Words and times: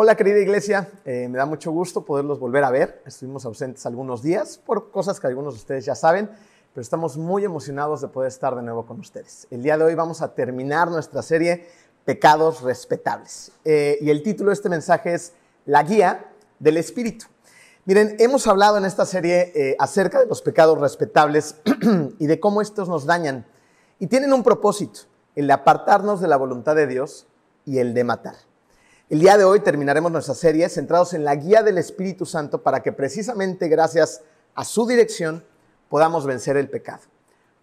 Hola 0.00 0.14
querida 0.14 0.38
iglesia, 0.38 0.88
eh, 1.04 1.26
me 1.28 1.38
da 1.38 1.44
mucho 1.44 1.72
gusto 1.72 2.04
poderlos 2.04 2.38
volver 2.38 2.62
a 2.62 2.70
ver. 2.70 3.02
Estuvimos 3.04 3.44
ausentes 3.44 3.84
algunos 3.84 4.22
días 4.22 4.56
por 4.56 4.92
cosas 4.92 5.18
que 5.18 5.26
algunos 5.26 5.54
de 5.54 5.58
ustedes 5.58 5.84
ya 5.86 5.96
saben, 5.96 6.30
pero 6.72 6.82
estamos 6.82 7.16
muy 7.16 7.44
emocionados 7.44 8.00
de 8.02 8.06
poder 8.06 8.28
estar 8.28 8.54
de 8.54 8.62
nuevo 8.62 8.86
con 8.86 9.00
ustedes. 9.00 9.48
El 9.50 9.60
día 9.60 9.76
de 9.76 9.82
hoy 9.82 9.96
vamos 9.96 10.22
a 10.22 10.36
terminar 10.36 10.88
nuestra 10.88 11.20
serie 11.20 11.66
Pecados 12.04 12.62
Respetables. 12.62 13.50
Eh, 13.64 13.98
y 14.00 14.10
el 14.10 14.22
título 14.22 14.50
de 14.50 14.54
este 14.54 14.68
mensaje 14.68 15.14
es 15.14 15.32
La 15.66 15.82
Guía 15.82 16.30
del 16.60 16.76
Espíritu. 16.76 17.26
Miren, 17.84 18.14
hemos 18.20 18.46
hablado 18.46 18.78
en 18.78 18.84
esta 18.84 19.04
serie 19.04 19.50
eh, 19.56 19.74
acerca 19.80 20.20
de 20.20 20.26
los 20.26 20.42
pecados 20.42 20.78
respetables 20.78 21.56
y 22.20 22.28
de 22.28 22.38
cómo 22.38 22.62
estos 22.62 22.88
nos 22.88 23.04
dañan. 23.04 23.46
Y 23.98 24.06
tienen 24.06 24.32
un 24.32 24.44
propósito, 24.44 25.00
el 25.34 25.48
de 25.48 25.54
apartarnos 25.54 26.20
de 26.20 26.28
la 26.28 26.36
voluntad 26.36 26.76
de 26.76 26.86
Dios 26.86 27.26
y 27.64 27.78
el 27.78 27.94
de 27.94 28.04
matar. 28.04 28.47
El 29.10 29.20
día 29.20 29.38
de 29.38 29.44
hoy 29.44 29.60
terminaremos 29.60 30.12
nuestra 30.12 30.34
serie 30.34 30.68
centrados 30.68 31.14
en 31.14 31.24
la 31.24 31.34
guía 31.34 31.62
del 31.62 31.78
Espíritu 31.78 32.26
Santo 32.26 32.62
para 32.62 32.82
que 32.82 32.92
precisamente 32.92 33.66
gracias 33.66 34.20
a 34.54 34.66
su 34.66 34.86
dirección 34.86 35.42
podamos 35.88 36.26
vencer 36.26 36.58
el 36.58 36.68
pecado. 36.68 37.00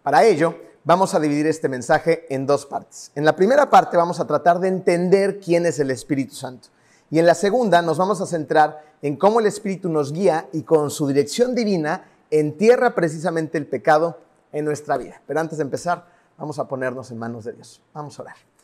Para 0.02 0.24
ello, 0.24 0.56
vamos 0.82 1.14
a 1.14 1.20
dividir 1.20 1.46
este 1.46 1.68
mensaje 1.68 2.26
en 2.30 2.46
dos 2.46 2.66
partes. 2.66 3.12
En 3.14 3.24
la 3.24 3.36
primera 3.36 3.70
parte 3.70 3.96
vamos 3.96 4.18
a 4.18 4.26
tratar 4.26 4.58
de 4.58 4.66
entender 4.66 5.38
quién 5.38 5.66
es 5.66 5.78
el 5.78 5.92
Espíritu 5.92 6.34
Santo. 6.34 6.66
Y 7.12 7.20
en 7.20 7.26
la 7.26 7.36
segunda 7.36 7.80
nos 7.80 7.96
vamos 7.96 8.20
a 8.20 8.26
centrar 8.26 8.82
en 9.00 9.14
cómo 9.14 9.38
el 9.38 9.46
Espíritu 9.46 9.88
nos 9.88 10.12
guía 10.12 10.48
y 10.52 10.62
con 10.62 10.90
su 10.90 11.06
dirección 11.06 11.54
divina 11.54 12.10
entierra 12.32 12.96
precisamente 12.96 13.56
el 13.56 13.68
pecado 13.68 14.18
en 14.50 14.64
nuestra 14.64 14.96
vida. 14.96 15.22
Pero 15.28 15.38
antes 15.38 15.58
de 15.58 15.62
empezar, 15.62 16.06
vamos 16.36 16.58
a 16.58 16.66
ponernos 16.66 17.12
en 17.12 17.18
manos 17.18 17.44
de 17.44 17.52
Dios. 17.52 17.80
Vamos 17.94 18.18
a 18.18 18.22
orar. 18.22 18.55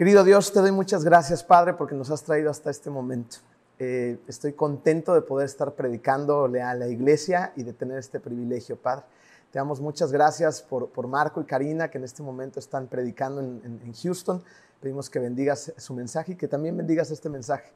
Querido 0.00 0.24
Dios, 0.24 0.50
te 0.50 0.60
doy 0.60 0.72
muchas 0.72 1.04
gracias, 1.04 1.44
Padre, 1.44 1.74
porque 1.74 1.94
nos 1.94 2.10
has 2.10 2.22
traído 2.22 2.50
hasta 2.50 2.70
este 2.70 2.88
momento. 2.88 3.36
Eh, 3.78 4.18
estoy 4.28 4.54
contento 4.54 5.12
de 5.12 5.20
poder 5.20 5.44
estar 5.44 5.74
predicándole 5.74 6.62
a 6.62 6.72
la 6.72 6.88
iglesia 6.88 7.52
y 7.54 7.64
de 7.64 7.74
tener 7.74 7.98
este 7.98 8.18
privilegio, 8.18 8.78
Padre. 8.78 9.04
Te 9.52 9.58
damos 9.58 9.78
muchas 9.78 10.10
gracias 10.10 10.62
por, 10.62 10.88
por 10.88 11.06
Marco 11.06 11.42
y 11.42 11.44
Karina, 11.44 11.90
que 11.90 11.98
en 11.98 12.04
este 12.04 12.22
momento 12.22 12.58
están 12.58 12.86
predicando 12.86 13.42
en, 13.42 13.60
en, 13.62 13.92
Houston. 13.92 14.42
Pedimos 14.80 15.10
que 15.10 15.18
bendigas 15.18 15.70
su 15.76 15.92
mensaje 15.92 16.32
y 16.32 16.36
que 16.36 16.48
también 16.48 16.78
bendigas 16.78 17.10
este 17.10 17.28
mensaje. 17.28 17.70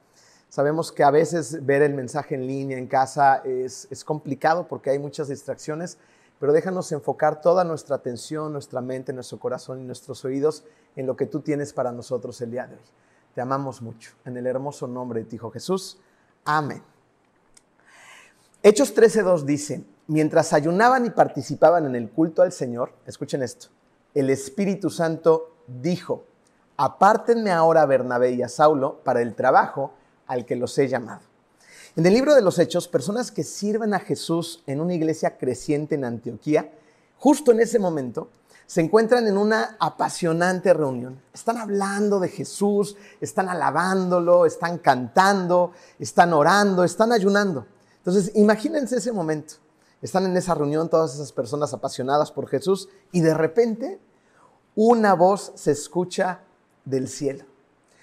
Sabemos 0.48 0.92
que 0.92 1.04
a 1.04 1.10
veces 1.10 1.66
ver 1.66 1.82
el 1.82 1.92
mensaje 1.92 2.36
en 2.36 2.46
línea, 2.46 2.78
en 2.78 2.86
casa, 2.86 3.42
es, 3.44 3.86
es 3.90 4.02
complicado 4.02 4.66
porque 4.66 4.88
hay 4.88 4.98
muchas 4.98 5.28
distracciones, 5.28 5.98
pero 6.44 6.52
déjanos 6.52 6.92
enfocar 6.92 7.40
toda 7.40 7.64
nuestra 7.64 7.96
atención, 7.96 8.52
nuestra 8.52 8.82
mente, 8.82 9.14
nuestro 9.14 9.38
corazón 9.38 9.80
y 9.80 9.84
nuestros 9.84 10.26
oídos 10.26 10.62
en 10.94 11.06
lo 11.06 11.16
que 11.16 11.24
tú 11.24 11.40
tienes 11.40 11.72
para 11.72 11.90
nosotros 11.90 12.38
el 12.42 12.50
día 12.50 12.66
de 12.66 12.74
hoy. 12.74 12.82
Te 13.34 13.40
amamos 13.40 13.80
mucho. 13.80 14.12
En 14.26 14.36
el 14.36 14.46
hermoso 14.46 14.86
nombre 14.86 15.20
de 15.20 15.24
ti, 15.24 15.36
Hijo 15.36 15.50
Jesús. 15.50 15.96
Amén. 16.44 16.82
Hechos 18.62 18.94
13.2 18.94 19.44
dice, 19.44 19.84
mientras 20.06 20.52
ayunaban 20.52 21.06
y 21.06 21.10
participaban 21.10 21.86
en 21.86 21.96
el 21.96 22.10
culto 22.10 22.42
al 22.42 22.52
Señor, 22.52 22.92
escuchen 23.06 23.42
esto, 23.42 23.68
el 24.12 24.28
Espíritu 24.28 24.90
Santo 24.90 25.56
dijo, 25.66 26.24
apártenme 26.76 27.52
ahora 27.52 27.80
a 27.80 27.86
Bernabé 27.86 28.32
y 28.32 28.42
a 28.42 28.50
Saulo 28.50 29.00
para 29.02 29.22
el 29.22 29.34
trabajo 29.34 29.94
al 30.26 30.44
que 30.44 30.56
los 30.56 30.76
he 30.76 30.88
llamado. 30.88 31.22
En 31.96 32.04
el 32.06 32.12
libro 32.12 32.34
de 32.34 32.42
los 32.42 32.58
Hechos, 32.58 32.88
personas 32.88 33.30
que 33.30 33.44
sirven 33.44 33.94
a 33.94 34.00
Jesús 34.00 34.64
en 34.66 34.80
una 34.80 34.94
iglesia 34.94 35.38
creciente 35.38 35.94
en 35.94 36.04
Antioquía, 36.04 36.72
justo 37.18 37.52
en 37.52 37.60
ese 37.60 37.78
momento, 37.78 38.30
se 38.66 38.80
encuentran 38.80 39.28
en 39.28 39.38
una 39.38 39.76
apasionante 39.78 40.74
reunión. 40.74 41.22
Están 41.32 41.58
hablando 41.58 42.18
de 42.18 42.28
Jesús, 42.28 42.96
están 43.20 43.48
alabándolo, 43.48 44.44
están 44.44 44.78
cantando, 44.78 45.70
están 46.00 46.32
orando, 46.32 46.82
están 46.82 47.12
ayunando. 47.12 47.64
Entonces, 47.98 48.32
imagínense 48.34 48.96
ese 48.96 49.12
momento. 49.12 49.54
Están 50.02 50.24
en 50.24 50.36
esa 50.36 50.52
reunión 50.54 50.88
todas 50.88 51.14
esas 51.14 51.30
personas 51.30 51.72
apasionadas 51.74 52.32
por 52.32 52.48
Jesús 52.48 52.88
y 53.12 53.20
de 53.20 53.34
repente 53.34 54.00
una 54.74 55.14
voz 55.14 55.52
se 55.54 55.70
escucha 55.70 56.40
del 56.84 57.06
cielo. 57.06 57.44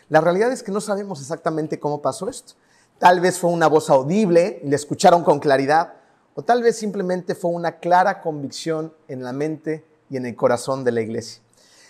La 0.07 0.21
realidad 0.21 0.53
es 0.53 0.63
que 0.63 0.71
no 0.71 0.79
sabemos 0.79 1.19
exactamente 1.19 1.77
cómo 1.77 2.01
pasó 2.01 2.29
esto. 2.29 2.53
Tal 3.01 3.19
vez 3.19 3.39
fue 3.39 3.49
una 3.49 3.65
voz 3.65 3.89
audible, 3.89 4.61
le 4.63 4.75
escucharon 4.75 5.23
con 5.23 5.39
claridad, 5.39 5.93
o 6.35 6.43
tal 6.43 6.61
vez 6.61 6.77
simplemente 6.77 7.33
fue 7.33 7.49
una 7.49 7.79
clara 7.79 8.21
convicción 8.21 8.93
en 9.07 9.23
la 9.23 9.33
mente 9.33 9.83
y 10.11 10.17
en 10.17 10.27
el 10.27 10.35
corazón 10.35 10.83
de 10.83 10.91
la 10.91 11.01
iglesia. 11.01 11.41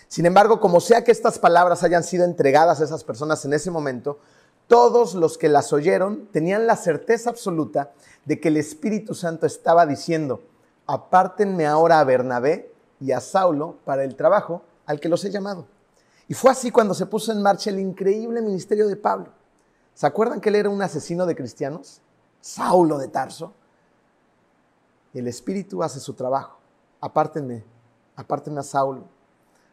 Sin 0.08 0.24
embargo, 0.24 0.58
como 0.58 0.80
sea 0.80 1.04
que 1.04 1.12
estas 1.12 1.38
palabras 1.38 1.82
hayan 1.82 2.02
sido 2.02 2.24
entregadas 2.24 2.80
a 2.80 2.84
esas 2.84 3.04
personas 3.04 3.44
en 3.44 3.52
ese 3.52 3.70
momento, 3.70 4.20
todos 4.68 5.14
los 5.14 5.36
que 5.36 5.50
las 5.50 5.74
oyeron 5.74 6.28
tenían 6.32 6.66
la 6.66 6.76
certeza 6.76 7.28
absoluta 7.28 7.92
de 8.24 8.40
que 8.40 8.48
el 8.48 8.56
Espíritu 8.56 9.14
Santo 9.14 9.44
estaba 9.44 9.84
diciendo, 9.84 10.40
apártenme 10.86 11.66
ahora 11.66 12.00
a 12.00 12.04
Bernabé 12.04 12.72
y 13.02 13.12
a 13.12 13.20
Saulo 13.20 13.76
para 13.84 14.02
el 14.04 14.16
trabajo 14.16 14.62
al 14.86 14.98
que 14.98 15.10
los 15.10 15.22
he 15.26 15.30
llamado. 15.30 15.66
Y 16.26 16.32
fue 16.32 16.52
así 16.52 16.70
cuando 16.70 16.94
se 16.94 17.04
puso 17.04 17.32
en 17.32 17.42
marcha 17.42 17.68
el 17.68 17.80
increíble 17.80 18.40
ministerio 18.40 18.88
de 18.88 18.96
Pablo. 18.96 19.41
¿Se 19.94 20.06
acuerdan 20.06 20.40
que 20.40 20.48
él 20.48 20.56
era 20.56 20.70
un 20.70 20.82
asesino 20.82 21.26
de 21.26 21.36
cristianos? 21.36 22.00
Saulo 22.40 22.98
de 22.98 23.08
Tarso. 23.08 23.52
El 25.14 25.28
Espíritu 25.28 25.82
hace 25.82 26.00
su 26.00 26.14
trabajo. 26.14 26.58
Apártenme, 27.00 27.64
apártenme 28.16 28.60
a 28.60 28.62
Saulo, 28.62 29.04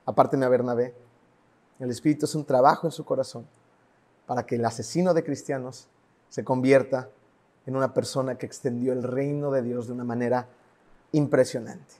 apártenme 0.05 0.45
a 0.45 0.49
Bernabé. 0.49 0.95
El 1.79 1.89
Espíritu 1.89 2.25
es 2.25 2.35
un 2.35 2.45
trabajo 2.45 2.87
en 2.87 2.91
su 2.91 3.05
corazón 3.05 3.47
para 4.27 4.45
que 4.45 4.55
el 4.55 4.65
asesino 4.65 5.13
de 5.13 5.23
cristianos 5.23 5.87
se 6.29 6.43
convierta 6.43 7.09
en 7.65 7.75
una 7.75 7.93
persona 7.93 8.37
que 8.37 8.45
extendió 8.45 8.93
el 8.93 9.03
reino 9.03 9.51
de 9.51 9.61
Dios 9.61 9.87
de 9.87 9.93
una 9.93 10.03
manera 10.03 10.47
impresionante. 11.11 11.95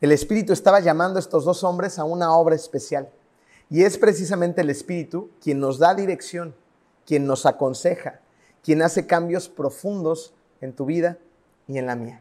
El 0.00 0.12
Espíritu 0.12 0.52
estaba 0.52 0.80
llamando 0.80 1.18
a 1.18 1.20
estos 1.20 1.44
dos 1.44 1.64
hombres 1.64 1.98
a 1.98 2.04
una 2.04 2.34
obra 2.34 2.54
especial. 2.54 3.08
Y 3.70 3.84
es 3.84 3.98
precisamente 3.98 4.60
el 4.60 4.70
Espíritu 4.70 5.30
quien 5.40 5.60
nos 5.60 5.78
da 5.78 5.94
dirección, 5.94 6.54
quien 7.06 7.26
nos 7.26 7.46
aconseja, 7.46 8.20
quien 8.62 8.82
hace 8.82 9.06
cambios 9.06 9.48
profundos 9.48 10.34
en 10.60 10.72
tu 10.72 10.86
vida 10.86 11.18
y 11.68 11.78
en 11.78 11.86
la 11.86 11.96
mía. 11.96 12.20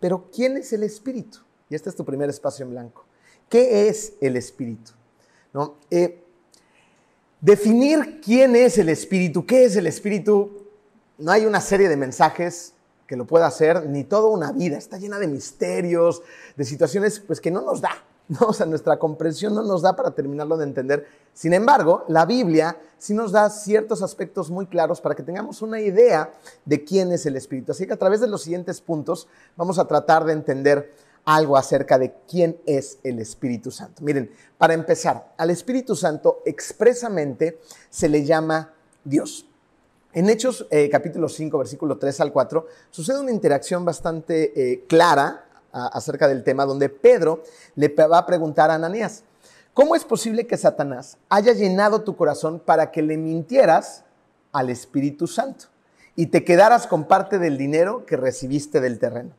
Pero 0.00 0.28
¿quién 0.32 0.56
es 0.56 0.72
el 0.72 0.82
Espíritu? 0.82 1.38
Y 1.68 1.74
este 1.74 1.90
es 1.90 1.96
tu 1.96 2.04
primer 2.04 2.30
espacio 2.30 2.64
en 2.64 2.70
blanco. 2.70 3.04
¿Qué 3.48 3.88
es 3.88 4.14
el 4.20 4.36
Espíritu? 4.36 4.92
¿No? 5.52 5.76
Eh, 5.90 6.22
definir 7.40 8.20
quién 8.20 8.56
es 8.56 8.78
el 8.78 8.88
Espíritu, 8.88 9.46
qué 9.46 9.64
es 9.64 9.76
el 9.76 9.86
Espíritu, 9.86 10.66
no 11.18 11.32
hay 11.32 11.46
una 11.46 11.60
serie 11.60 11.88
de 11.88 11.96
mensajes 11.96 12.74
que 13.06 13.16
lo 13.16 13.26
pueda 13.26 13.46
hacer, 13.46 13.86
ni 13.86 14.04
toda 14.04 14.28
una 14.28 14.52
vida. 14.52 14.76
Está 14.76 14.98
llena 14.98 15.18
de 15.18 15.26
misterios, 15.26 16.22
de 16.56 16.64
situaciones 16.64 17.18
pues, 17.20 17.40
que 17.40 17.50
no 17.50 17.62
nos 17.62 17.80
da. 17.80 18.04
O 18.40 18.52
sea, 18.52 18.66
nuestra 18.66 18.98
comprensión 18.98 19.54
no 19.54 19.62
nos 19.62 19.82
da 19.82 19.96
para 19.96 20.10
terminarlo 20.10 20.56
de 20.56 20.64
entender. 20.64 21.06
Sin 21.32 21.52
embargo, 21.52 22.04
la 22.08 22.26
Biblia 22.26 22.76
sí 22.98 23.14
nos 23.14 23.32
da 23.32 23.48
ciertos 23.50 24.02
aspectos 24.02 24.50
muy 24.50 24.66
claros 24.66 25.00
para 25.00 25.14
que 25.14 25.22
tengamos 25.22 25.62
una 25.62 25.80
idea 25.80 26.32
de 26.64 26.84
quién 26.84 27.12
es 27.12 27.26
el 27.26 27.36
Espíritu. 27.36 27.72
Así 27.72 27.86
que 27.86 27.94
a 27.94 27.98
través 27.98 28.20
de 28.20 28.28
los 28.28 28.42
siguientes 28.42 28.80
puntos 28.80 29.28
vamos 29.56 29.78
a 29.78 29.86
tratar 29.86 30.24
de 30.24 30.32
entender 30.32 30.92
algo 31.24 31.56
acerca 31.56 31.98
de 31.98 32.14
quién 32.28 32.58
es 32.64 32.98
el 33.02 33.18
Espíritu 33.18 33.70
Santo. 33.70 34.02
Miren, 34.02 34.30
para 34.56 34.74
empezar, 34.74 35.34
al 35.36 35.50
Espíritu 35.50 35.94
Santo 35.94 36.42
expresamente 36.46 37.60
se 37.90 38.08
le 38.08 38.24
llama 38.24 38.72
Dios. 39.04 39.46
En 40.14 40.30
Hechos 40.30 40.66
eh, 40.70 40.88
capítulo 40.88 41.28
5, 41.28 41.58
versículo 41.58 41.98
3 41.98 42.20
al 42.20 42.32
4, 42.32 42.66
sucede 42.90 43.20
una 43.20 43.30
interacción 43.30 43.84
bastante 43.84 44.72
eh, 44.72 44.84
clara 44.88 45.47
acerca 45.72 46.28
del 46.28 46.44
tema, 46.44 46.64
donde 46.64 46.88
Pedro 46.88 47.42
le 47.74 47.88
va 47.88 48.18
a 48.18 48.26
preguntar 48.26 48.70
a 48.70 48.74
Ananías, 48.74 49.24
¿cómo 49.74 49.94
es 49.94 50.04
posible 50.04 50.46
que 50.46 50.56
Satanás 50.56 51.18
haya 51.28 51.52
llenado 51.52 52.02
tu 52.02 52.16
corazón 52.16 52.60
para 52.60 52.90
que 52.90 53.02
le 53.02 53.16
mintieras 53.16 54.04
al 54.52 54.70
Espíritu 54.70 55.26
Santo 55.26 55.66
y 56.16 56.26
te 56.26 56.44
quedaras 56.44 56.86
con 56.86 57.04
parte 57.04 57.38
del 57.38 57.58
dinero 57.58 58.06
que 58.06 58.16
recibiste 58.16 58.80
del 58.80 58.98
terreno? 58.98 59.30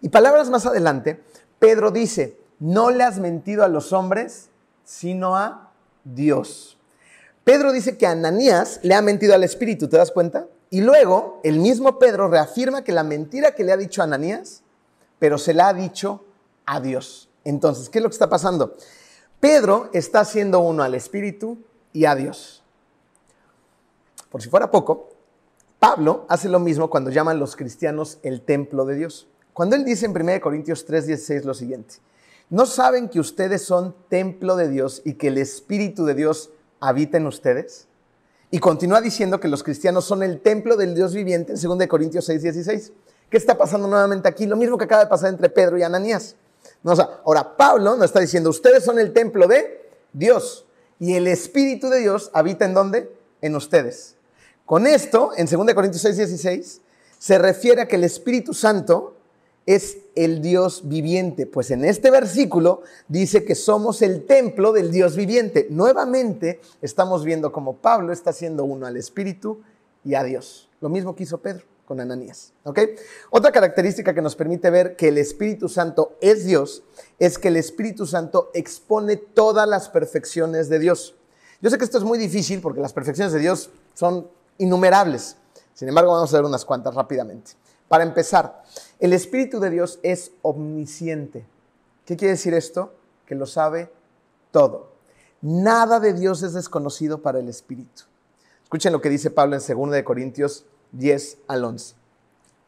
Y 0.00 0.08
palabras 0.08 0.50
más 0.50 0.66
adelante, 0.66 1.22
Pedro 1.58 1.90
dice, 1.90 2.38
no 2.58 2.90
le 2.90 3.04
has 3.04 3.18
mentido 3.18 3.64
a 3.64 3.68
los 3.68 3.92
hombres, 3.92 4.48
sino 4.84 5.36
a 5.36 5.72
Dios. 6.04 6.78
Pedro 7.44 7.72
dice 7.72 7.96
que 7.96 8.06
Ananías 8.06 8.80
le 8.82 8.94
ha 8.94 9.02
mentido 9.02 9.34
al 9.34 9.44
Espíritu, 9.44 9.88
¿te 9.88 9.96
das 9.96 10.10
cuenta? 10.10 10.46
Y 10.70 10.82
luego 10.82 11.40
el 11.42 11.58
mismo 11.58 11.98
Pedro 11.98 12.28
reafirma 12.28 12.84
que 12.84 12.92
la 12.92 13.02
mentira 13.02 13.54
que 13.54 13.64
le 13.64 13.72
ha 13.72 13.76
dicho 13.76 14.02
Ananías 14.02 14.62
pero 15.20 15.38
se 15.38 15.54
la 15.54 15.68
ha 15.68 15.74
dicho 15.74 16.24
a 16.66 16.80
Dios. 16.80 17.28
Entonces, 17.44 17.88
¿qué 17.88 17.98
es 17.98 18.02
lo 18.02 18.08
que 18.08 18.14
está 18.14 18.28
pasando? 18.28 18.74
Pedro 19.38 19.88
está 19.92 20.20
haciendo 20.20 20.58
uno 20.58 20.82
al 20.82 20.96
Espíritu 20.96 21.58
y 21.92 22.06
a 22.06 22.16
Dios. 22.16 22.64
Por 24.28 24.42
si 24.42 24.48
fuera 24.48 24.70
poco, 24.70 25.10
Pablo 25.78 26.26
hace 26.28 26.48
lo 26.48 26.58
mismo 26.58 26.90
cuando 26.90 27.10
llaman 27.10 27.38
los 27.38 27.54
cristianos 27.54 28.18
el 28.22 28.42
templo 28.42 28.84
de 28.84 28.96
Dios. 28.96 29.28
Cuando 29.52 29.76
él 29.76 29.84
dice 29.84 30.06
en 30.06 30.12
1 30.12 30.40
Corintios 30.40 30.86
3:16 30.86 31.44
lo 31.44 31.54
siguiente, 31.54 31.96
¿no 32.48 32.66
saben 32.66 33.08
que 33.08 33.20
ustedes 33.20 33.64
son 33.64 33.94
templo 34.08 34.56
de 34.56 34.68
Dios 34.68 35.02
y 35.04 35.14
que 35.14 35.28
el 35.28 35.38
Espíritu 35.38 36.04
de 36.04 36.14
Dios 36.14 36.50
habita 36.80 37.16
en 37.16 37.26
ustedes? 37.26 37.88
Y 38.50 38.58
continúa 38.58 39.00
diciendo 39.00 39.38
que 39.38 39.48
los 39.48 39.62
cristianos 39.62 40.04
son 40.04 40.22
el 40.22 40.40
templo 40.40 40.76
del 40.76 40.94
Dios 40.94 41.14
viviente 41.14 41.52
en 41.52 41.60
2 41.60 41.86
Corintios 41.86 42.24
6, 42.24 42.42
16. 42.42 42.92
¿Qué 43.30 43.36
está 43.36 43.56
pasando 43.56 43.86
nuevamente 43.86 44.28
aquí? 44.28 44.44
Lo 44.44 44.56
mismo 44.56 44.76
que 44.76 44.84
acaba 44.84 45.04
de 45.04 45.08
pasar 45.08 45.30
entre 45.30 45.48
Pedro 45.48 45.78
y 45.78 45.84
Ananías. 45.84 46.34
No, 46.82 46.92
ahora, 47.24 47.56
Pablo 47.56 47.94
nos 47.94 48.06
está 48.06 48.18
diciendo, 48.18 48.50
ustedes 48.50 48.84
son 48.84 48.98
el 48.98 49.12
templo 49.12 49.46
de 49.46 49.88
Dios. 50.12 50.66
Y 50.98 51.14
el 51.14 51.28
Espíritu 51.28 51.88
de 51.88 52.00
Dios 52.00 52.30
habita 52.34 52.64
en 52.64 52.74
dónde? 52.74 53.14
En 53.40 53.54
ustedes. 53.54 54.16
Con 54.66 54.86
esto, 54.86 55.30
en 55.36 55.46
2 55.46 55.74
Corintios 55.74 56.02
6, 56.02 56.16
16, 56.16 56.80
se 57.18 57.38
refiere 57.38 57.82
a 57.82 57.88
que 57.88 57.96
el 57.96 58.04
Espíritu 58.04 58.52
Santo 58.52 59.16
es 59.64 59.98
el 60.16 60.42
Dios 60.42 60.88
viviente. 60.88 61.46
Pues 61.46 61.70
en 61.70 61.84
este 61.84 62.10
versículo 62.10 62.82
dice 63.06 63.44
que 63.44 63.54
somos 63.54 64.02
el 64.02 64.26
templo 64.26 64.72
del 64.72 64.90
Dios 64.90 65.14
viviente. 65.14 65.68
Nuevamente 65.70 66.60
estamos 66.82 67.24
viendo 67.24 67.52
como 67.52 67.76
Pablo 67.76 68.12
está 68.12 68.30
haciendo 68.30 68.64
uno 68.64 68.86
al 68.86 68.96
Espíritu 68.96 69.60
y 70.04 70.14
a 70.14 70.24
Dios. 70.24 70.68
Lo 70.80 70.88
mismo 70.88 71.14
que 71.14 71.22
hizo 71.22 71.38
Pedro 71.38 71.69
con 71.90 71.98
Ananías. 71.98 72.52
Otra 73.30 73.50
característica 73.50 74.14
que 74.14 74.22
nos 74.22 74.36
permite 74.36 74.70
ver 74.70 74.94
que 74.94 75.08
el 75.08 75.18
Espíritu 75.18 75.68
Santo 75.68 76.16
es 76.20 76.44
Dios 76.44 76.84
es 77.18 77.36
que 77.36 77.48
el 77.48 77.56
Espíritu 77.56 78.06
Santo 78.06 78.52
expone 78.54 79.16
todas 79.16 79.68
las 79.68 79.88
perfecciones 79.88 80.68
de 80.68 80.78
Dios. 80.78 81.16
Yo 81.60 81.68
sé 81.68 81.78
que 81.78 81.84
esto 81.84 81.98
es 81.98 82.04
muy 82.04 82.16
difícil 82.16 82.60
porque 82.60 82.80
las 82.80 82.92
perfecciones 82.92 83.32
de 83.32 83.40
Dios 83.40 83.70
son 83.94 84.30
innumerables. 84.58 85.36
Sin 85.74 85.88
embargo, 85.88 86.12
vamos 86.12 86.32
a 86.32 86.36
ver 86.36 86.44
unas 86.44 86.64
cuantas 86.64 86.94
rápidamente. 86.94 87.54
Para 87.88 88.04
empezar, 88.04 88.62
el 89.00 89.12
Espíritu 89.12 89.58
de 89.58 89.70
Dios 89.70 89.98
es 90.04 90.30
omnisciente. 90.42 91.44
¿Qué 92.06 92.16
quiere 92.16 92.34
decir 92.34 92.54
esto? 92.54 92.94
Que 93.26 93.34
lo 93.34 93.46
sabe 93.46 93.90
todo. 94.52 94.92
Nada 95.40 95.98
de 95.98 96.12
Dios 96.12 96.44
es 96.44 96.52
desconocido 96.52 97.20
para 97.20 97.40
el 97.40 97.48
Espíritu. 97.48 98.04
Escuchen 98.62 98.92
lo 98.92 99.00
que 99.00 99.08
dice 99.08 99.32
Pablo 99.32 99.56
en 99.56 99.90
2 99.90 100.04
Corintios 100.04 100.66
10 100.92 101.38
al 101.46 101.64
11. 101.64 101.94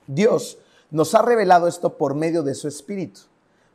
Dios 0.06 0.58
nos 0.90 1.14
ha 1.14 1.22
revelado 1.22 1.68
esto 1.68 1.96
por 1.96 2.14
medio 2.14 2.42
de 2.42 2.54
su 2.54 2.68
Espíritu, 2.68 3.20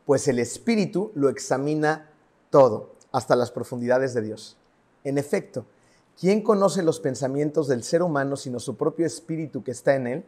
pues 0.06 0.28
el 0.28 0.40
Espíritu 0.40 1.12
lo 1.16 1.30
examina 1.30 2.10
todo, 2.50 2.96
hasta 3.12 3.36
las 3.36 3.52
profundidades 3.52 4.14
de 4.14 4.22
Dios. 4.22 4.58
En 5.04 5.18
efecto, 5.18 5.66
¿quién 6.20 6.42
conoce 6.42 6.84
los 6.84 7.00
pensamientos 7.00 7.68
del 7.68 7.84
ser 7.84 8.04
humano 8.04 8.36
sino 8.36 8.60
su 8.60 8.76
propio 8.78 9.06
Espíritu 9.06 9.64
que 9.64 9.72
está 9.72 9.96
en 9.96 10.08
él? 10.08 10.26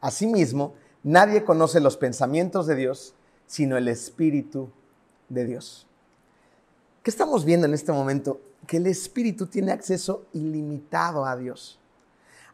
Asimismo, 0.00 0.74
nadie 1.02 1.44
conoce 1.44 1.80
los 1.80 1.96
pensamientos 1.96 2.66
de 2.66 2.76
Dios 2.76 3.14
sino 3.46 3.76
el 3.76 3.88
Espíritu 3.88 4.70
de 5.28 5.44
Dios. 5.44 5.86
¿Qué 7.02 7.10
estamos 7.10 7.44
viendo 7.44 7.66
en 7.66 7.74
este 7.74 7.92
momento? 7.92 8.40
Que 8.66 8.76
el 8.76 8.86
Espíritu 8.86 9.46
tiene 9.46 9.72
acceso 9.72 10.26
ilimitado 10.32 11.24
a 11.24 11.36
Dios. 11.36 11.80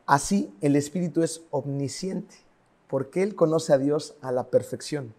Así, 0.07 0.55
el 0.61 0.77
Espíritu 0.77 1.23
es 1.23 1.43
omnisciente, 1.51 2.37
porque 2.87 3.23
Él 3.23 3.35
conoce 3.35 3.73
a 3.73 3.79
Dios 3.79 4.15
a 4.23 4.31
la 4.31 4.45
perfección. 4.45 5.13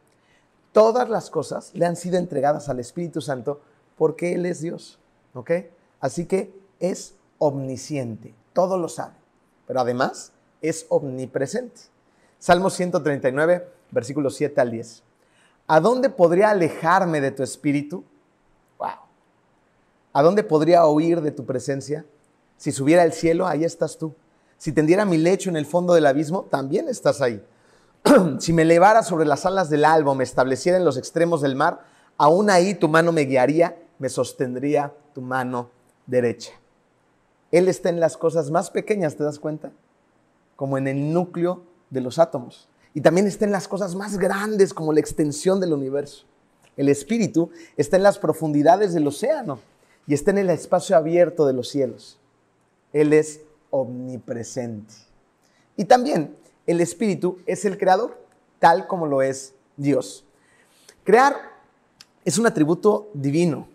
Todas 0.72 1.10
las 1.10 1.30
cosas 1.30 1.72
le 1.74 1.86
han 1.86 1.96
sido 1.96 2.18
entregadas 2.18 2.70
al 2.70 2.80
Espíritu 2.80 3.20
Santo 3.22 3.62
porque 3.98 4.34
Él 4.34 4.46
es 4.46 4.62
Dios. 4.62 5.00
¿Ok? 5.34 5.52
Así 6.00 6.26
que 6.26 6.54
es 6.80 7.16
omnisciente, 7.38 8.34
todo 8.54 8.78
lo 8.78 8.90
sabe, 8.90 9.16
pero 9.68 9.80
además 9.80 10.32
es 10.62 10.86
omnipresente. 10.90 11.82
Salmo 12.40 12.70
139, 12.70 13.68
versículos 13.92 14.36
7 14.36 14.62
al 14.62 14.72
10. 14.72 15.04
¿A 15.68 15.80
dónde 15.80 16.10
podría 16.10 16.52
alejarme 16.52 17.20
de 17.20 17.32
tu 17.32 17.44
espíritu? 17.44 18.04
Wow. 18.78 18.90
¿A 20.14 20.24
dónde 20.24 20.44
podría 20.44 20.86
huir 20.86 21.22
de 21.22 21.32
tu 21.32 21.46
presencia? 21.46 22.06
Si 22.58 22.72
subiera 22.72 23.04
al 23.04 23.14
cielo, 23.14 23.46
ahí 23.48 23.64
estás 23.64 23.98
tú. 23.98 24.16
Si 24.58 24.72
tendiera 24.72 25.06
mi 25.06 25.18
lecho 25.18 25.50
en 25.50 25.58
el 25.58 25.66
fondo 25.66 25.94
del 25.94 26.06
abismo, 26.06 26.44
también 26.44 26.90
estás 26.90 27.22
ahí. 27.22 27.44
si 28.40 28.54
me 28.54 28.64
elevara 28.64 29.04
sobre 29.04 29.26
las 29.26 29.46
alas 29.46 29.70
del 29.70 29.86
alba 29.86 30.16
me 30.16 30.24
estableciera 30.24 30.78
en 30.78 30.86
los 30.86 30.98
extremos 30.98 31.42
del 31.42 31.56
mar, 31.56 31.82
aún 32.18 32.50
ahí 32.50 32.74
tu 32.74 32.88
mano 32.88 33.12
me 33.12 33.22
guiaría, 33.22 33.78
me 34.00 34.10
sostendría 34.10 34.94
tu 35.14 35.22
mano 35.22 35.70
derecha. 36.06 36.52
Él 37.52 37.68
está 37.68 37.90
en 37.90 38.00
las 38.00 38.18
cosas 38.18 38.52
más 38.52 38.70
pequeñas, 38.70 39.16
¿te 39.16 39.24
das 39.24 39.40
cuenta? 39.40 39.72
Como 40.56 40.78
en 40.78 40.88
el 40.88 41.14
núcleo 41.14 41.64
de 41.90 42.02
los 42.02 42.20
átomos. 42.20 42.68
Y 42.94 43.02
también 43.02 43.28
está 43.28 43.46
en 43.46 43.52
las 43.52 43.68
cosas 43.68 43.96
más 43.96 44.18
grandes 44.18 44.74
como 44.74 44.92
la 44.92 45.00
extensión 45.00 45.60
del 45.60 45.74
universo. 45.74 46.26
El 46.76 46.90
espíritu 46.90 47.52
está 47.76 47.98
en 47.98 48.04
las 48.04 48.20
profundidades 48.20 48.94
del 48.94 49.08
océano 49.08 49.60
y 50.06 50.14
está 50.14 50.32
en 50.32 50.40
el 50.40 50.50
espacio 50.50 50.96
abierto 50.96 51.46
de 51.46 51.54
los 51.54 51.70
cielos. 51.70 52.20
Él 52.94 53.14
es 53.14 53.42
omnipresente. 53.70 54.94
Y 55.76 55.86
también 55.86 56.36
el 56.66 56.82
espíritu 56.82 57.40
es 57.46 57.66
el 57.66 57.78
creador, 57.78 58.22
tal 58.60 58.88
como 58.88 59.06
lo 59.06 59.22
es 59.22 59.54
Dios. 59.76 60.26
Crear 61.04 61.36
es 62.26 62.38
un 62.38 62.48
atributo 62.48 63.10
divino. 63.14 63.68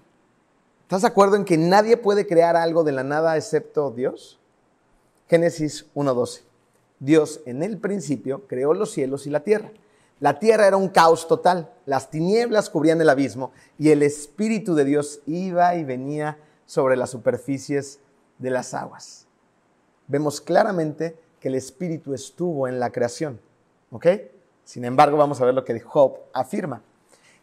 ¿Estás 0.83 1.03
de 1.03 1.09
acuerdo 1.09 1.37
en 1.37 1.45
que 1.45 1.57
nadie 1.57 1.97
puede 1.97 2.27
crear 2.27 2.57
algo 2.57 2.85
de 2.85 2.93
la 2.93 3.03
nada 3.03 3.37
excepto 3.37 3.91
Dios? 3.91 4.39
Génesis 5.29 5.87
1.12. 5.95 6.43
Dios 7.01 7.41
en 7.47 7.63
el 7.63 7.79
principio 7.79 8.47
creó 8.47 8.75
los 8.75 8.93
cielos 8.93 9.27
y 9.27 9.31
la 9.31 9.41
tierra. 9.41 9.73
La 10.21 10.39
tierra 10.39 10.69
era 10.69 10.77
un 10.77 10.89
caos 10.89 11.27
total, 11.27 11.73
las 11.85 12.11
tinieblas 12.11 12.71
cubrían 12.71 13.01
el 13.01 13.09
abismo 13.09 13.51
y 13.77 13.91
el 13.91 14.05
Espíritu 14.05 14.75
de 14.75 14.85
Dios 14.85 15.21
iba 15.27 15.75
y 15.75 15.83
venía 15.83 16.39
sobre 16.65 16.97
las 16.97 17.11
superficies 17.11 17.99
de 18.39 18.51
las 18.51 18.73
aguas. 18.73 19.22
Vemos 20.13 20.41
claramente 20.41 21.17
que 21.41 21.49
el 21.49 21.55
Espíritu 21.55 22.13
estuvo 22.15 22.69
en 22.69 22.79
la 22.79 22.91
creación. 22.91 23.41
¿Ok? 23.91 24.07
Sin 24.65 24.85
embargo, 24.85 25.17
vamos 25.17 25.41
a 25.41 25.45
ver 25.45 25.55
lo 25.55 25.65
que 25.65 25.81
Job 25.81 26.19
afirma. 26.33 26.83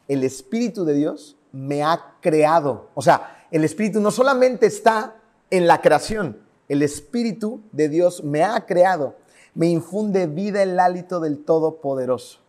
El 0.07 0.23
Espíritu 0.23 0.85
de 0.85 0.93
Dios 0.93 1.35
me 1.51 1.83
ha 1.83 2.15
creado. 2.21 2.89
O 2.93 3.01
sea, 3.01 3.47
el 3.51 3.63
Espíritu 3.63 3.99
no 3.99 4.11
solamente 4.11 4.67
está 4.67 5.15
en 5.49 5.67
la 5.67 5.81
creación, 5.81 6.37
el 6.67 6.83
Espíritu 6.83 7.61
de 7.71 7.89
Dios 7.89 8.23
me 8.23 8.43
ha 8.43 8.65
creado 8.67 9.15
me 9.59 9.67
infunde 9.67 10.27
vida 10.27 10.63
el 10.63 10.79
hálito 10.79 11.19
del 11.19 11.43
Todopoderoso. 11.43 12.39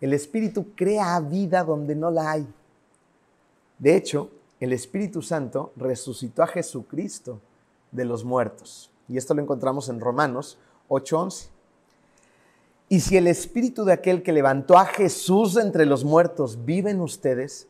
El 0.00 0.12
Espíritu 0.12 0.74
crea 0.74 1.20
vida 1.20 1.62
donde 1.62 1.94
no 1.94 2.10
la 2.10 2.32
hay. 2.32 2.46
De 3.78 3.96
hecho, 3.96 4.30
el 4.58 4.72
Espíritu 4.72 5.22
Santo 5.22 5.72
resucitó 5.76 6.42
a 6.42 6.46
Jesucristo 6.46 7.40
de 7.90 8.04
los 8.04 8.24
muertos. 8.24 8.90
Y 9.08 9.18
esto 9.18 9.34
lo 9.34 9.42
encontramos 9.42 9.88
en 9.88 10.00
Romanos 10.00 10.58
8:11. 10.88 11.48
Y 12.88 13.00
si 13.00 13.16
el 13.16 13.26
Espíritu 13.26 13.84
de 13.84 13.92
aquel 13.92 14.22
que 14.22 14.32
levantó 14.32 14.76
a 14.76 14.84
Jesús 14.84 15.54
de 15.54 15.62
entre 15.62 15.86
los 15.86 16.04
muertos 16.04 16.64
vive 16.64 16.90
en 16.90 17.00
ustedes, 17.00 17.66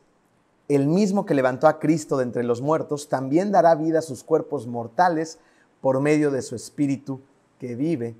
el 0.67 0.87
mismo 0.87 1.25
que 1.25 1.33
levantó 1.33 1.67
a 1.67 1.79
Cristo 1.79 2.17
de 2.17 2.23
entre 2.23 2.43
los 2.43 2.61
muertos 2.61 3.09
también 3.09 3.51
dará 3.51 3.75
vida 3.75 3.99
a 3.99 4.01
sus 4.01 4.23
cuerpos 4.23 4.67
mortales 4.67 5.39
por 5.81 5.99
medio 6.01 6.31
de 6.31 6.41
su 6.41 6.55
Espíritu 6.55 7.21
que 7.59 7.75
vive 7.75 8.15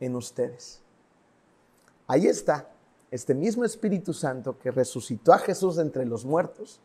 en 0.00 0.16
ustedes. 0.16 0.80
Ahí 2.06 2.26
está 2.26 2.68
este 3.10 3.34
mismo 3.34 3.64
Espíritu 3.64 4.14
Santo 4.14 4.58
que 4.58 4.70
resucitó 4.70 5.32
a 5.32 5.38
Jesús 5.38 5.76
de 5.76 5.82
entre 5.82 6.06
los 6.06 6.24
muertos, 6.24 6.80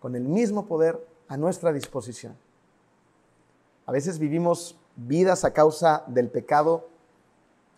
con 0.00 0.16
el 0.16 0.24
mismo 0.24 0.66
poder 0.66 0.98
a 1.28 1.36
nuestra 1.36 1.72
disposición. 1.72 2.36
A 3.90 3.92
veces 3.92 4.20
vivimos 4.20 4.78
vidas 4.94 5.44
a 5.44 5.52
causa 5.52 6.04
del 6.06 6.30
pecado 6.30 6.88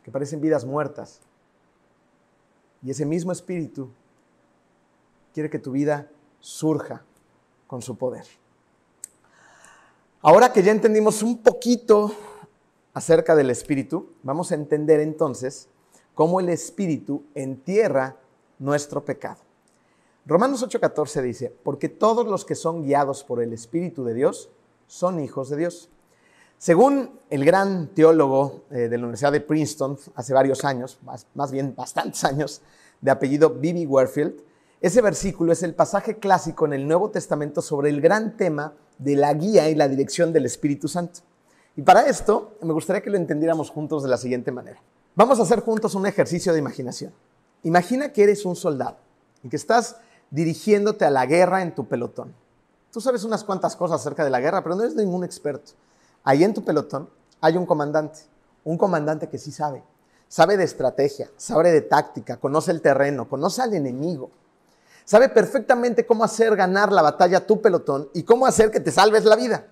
que 0.05 0.11
parecen 0.11 0.43
vidas 0.43 0.67
muertas. 0.67 1.23
Y 2.83 2.91
ese 2.91 3.07
mismo 3.07 3.33
Espíritu 3.33 3.89
quiere 5.33 5.49
que 5.49 5.59
tu 5.59 5.73
vida 5.73 6.11
surja 6.39 7.03
con 7.67 7.81
su 7.81 7.97
poder. 7.97 8.27
Ahora 10.21 10.53
que 10.53 10.63
ya 10.63 10.71
entendimos 10.71 11.23
un 11.23 11.39
poquito 11.39 12.13
acerca 12.93 13.35
del 13.35 13.49
Espíritu, 13.49 14.11
vamos 14.23 14.53
a 14.53 14.57
entender 14.57 15.01
entonces 15.01 15.71
cómo 16.15 16.41
el 16.41 16.51
Espíritu 16.51 17.25
entierra 17.35 18.19
nuestro 18.59 19.03
pecado. 19.03 19.41
Romanos 20.27 20.63
8:14 20.63 21.23
dice, 21.23 21.57
porque 21.65 21.89
todos 21.89 22.27
los 22.27 22.45
que 22.45 22.55
son 22.55 22.83
guiados 22.83 23.25
por 23.25 23.43
el 23.43 23.55
Espíritu 23.55 24.05
de 24.05 24.13
Dios 24.13 24.51
son 24.87 25.19
hijos 25.19 25.49
de 25.49 25.57
Dios. 25.57 25.89
Según 26.63 27.19
el 27.29 27.45
gran 27.45 27.89
teólogo 27.89 28.67
eh, 28.71 28.89
de 28.89 28.97
la 28.97 29.03
Universidad 29.03 29.33
de 29.33 29.41
Princeton 29.41 29.99
hace 30.15 30.33
varios 30.33 30.65
años, 30.65 30.97
más, 31.03 31.27
más 31.35 31.51
bien 31.51 31.75
bastantes 31.75 32.23
años, 32.23 32.63
de 33.01 33.11
apellido 33.11 33.51
Bibi 33.51 33.85
Warfield, 33.85 34.41
ese 34.81 35.03
versículo 35.03 35.51
es 35.51 35.65
el 35.65 35.75
pasaje 35.75 36.21
clásico 36.21 36.65
en 36.65 36.75
el 36.75 36.87
Nuevo 36.87 37.11
Testamento 37.11 37.63
sobre 37.63 37.91
el 37.91 38.01
gran 38.01 38.37
tema 38.37 38.75
de 38.99 39.17
la 39.17 39.35
guía 39.35 39.71
y 39.71 39.75
la 39.75 39.89
dirección 39.89 40.33
del 40.33 40.47
Espíritu 40.47 40.87
Santo. 40.87 41.23
Y 41.75 41.83
para 41.83 42.07
esto 42.07 42.57
me 42.63 42.73
gustaría 42.73 43.03
que 43.03 43.11
lo 43.11 43.17
entendiéramos 43.17 43.69
juntos 43.69 44.05
de 44.05 44.11
la 44.11 44.17
siguiente 44.17 44.53
manera. 44.53 44.81
Vamos 45.17 45.41
a 45.41 45.43
hacer 45.43 45.63
juntos 45.63 45.97
un 45.97 46.07
ejercicio 46.07 46.53
de 46.53 46.61
imaginación. 46.61 47.13
Imagina 47.65 48.13
que 48.13 48.23
eres 48.23 48.45
un 48.45 48.55
soldado 48.55 48.99
y 49.43 49.49
que 49.49 49.57
estás 49.57 49.97
dirigiéndote 50.31 51.05
a 51.05 51.11
la 51.11 51.27
guerra 51.27 51.61
en 51.61 51.75
tu 51.75 51.89
pelotón. 51.89 52.33
Tú 52.93 53.01
sabes 53.01 53.25
unas 53.25 53.43
cuantas 53.43 53.75
cosas 53.75 54.01
acerca 54.01 54.23
de 54.23 54.31
la 54.31 54.39
guerra, 54.39 54.63
pero 54.63 54.77
no 54.77 54.83
eres 54.83 54.95
ningún 54.95 55.25
experto. 55.25 55.73
Ahí 56.25 56.45
en 56.45 56.55
tu 56.55 56.65
pelotón 56.65 57.09
hay 57.41 57.57
un 57.57 57.67
comandante, 57.67 58.21
un 58.65 58.79
comandante 58.79 59.29
que 59.29 59.39
sí 59.39 59.51
sabe, 59.51 59.83
sabe 60.29 60.57
de 60.57 60.65
estrategia, 60.65 61.31
sabe 61.37 61.73
de 61.73 61.83
táctica, 61.83 62.39
conoce 62.39 62.71
el 62.71 62.81
terreno, 62.81 63.29
conoce 63.29 63.63
al 63.63 63.75
enemigo, 63.75 64.31
sabe 65.05 65.29
perfectamente 65.29 66.07
cómo 66.07 66.25
hacer 66.25 66.57
ganar 66.57 66.93
la 66.93 67.03
batalla 67.03 67.47
tu 67.47 67.61
pelotón 67.61 68.09
y 68.15 68.23
cómo 68.23 68.47
hacer 68.47 68.71
que 68.71 68.81
te 68.81 68.93
salves 68.93 69.25
la 69.25 69.37
vida. 69.37 69.67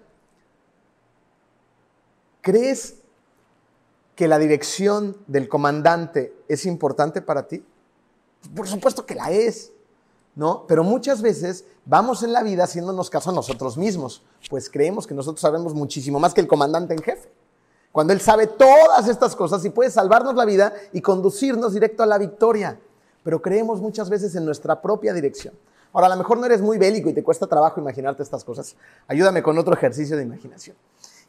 ¿Crees 2.43 2.97
que 4.17 4.29
la 4.29 4.39
dirección 4.39 5.17
del 5.27 5.49
comandante 5.49 6.35
es 6.49 6.67
importante 6.67 7.23
para 7.23 7.47
ti? 7.47 7.65
Por 8.55 8.67
supuesto 8.67 9.07
que 9.07 9.15
la 9.15 9.31
es, 9.31 9.73
¿no? 10.35 10.65
Pero 10.67 10.85
muchas 10.85 11.23
veces 11.23 11.65
vamos 11.85 12.23
en 12.23 12.33
la 12.33 12.43
vida 12.43 12.65
haciéndonos 12.65 13.11
caso 13.11 13.31
a 13.31 13.33
nosotros 13.33 13.77
mismos, 13.77 14.23
pues 14.49 14.71
creemos 14.71 15.07
que 15.07 15.15
nosotros 15.15 15.41
sabemos 15.41 15.75
muchísimo 15.75 16.19
más 16.19 16.35
que 16.35 16.41
el 16.41 16.49
comandante 16.49 16.95
en 16.95 17.03
jefe. 17.03 17.31
Cuando 17.93 18.13
él 18.13 18.21
sabe 18.21 18.47
todas 18.47 19.09
estas 19.09 19.35
cosas 19.35 19.65
y 19.65 19.71
puede 19.71 19.91
salvarnos 19.91 20.35
la 20.37 20.45
vida 20.45 20.73
y 20.93 21.01
conducirnos 21.01 21.73
directo 21.73 22.03
a 22.03 22.07
la 22.07 22.19
victoria. 22.19 22.79
Pero 23.25 23.43
creemos 23.43 23.81
muchas 23.81 24.09
veces 24.09 24.35
en 24.37 24.45
nuestra 24.45 24.81
propia 24.81 25.13
dirección. 25.13 25.55
Ahora, 25.93 26.07
a 26.07 26.11
lo 26.11 26.17
mejor 26.17 26.39
no 26.39 26.47
eres 26.47 26.61
muy 26.61 26.79
bélico 26.79 27.11
y 27.11 27.13
te 27.13 27.25
cuesta 27.25 27.49
trabajo 27.49 27.81
imaginarte 27.81 28.23
estas 28.23 28.45
cosas. 28.45 28.77
Ayúdame 29.09 29.43
con 29.43 29.59
otro 29.59 29.75
ejercicio 29.75 30.17
de 30.17 30.23
imaginación. 30.23 30.77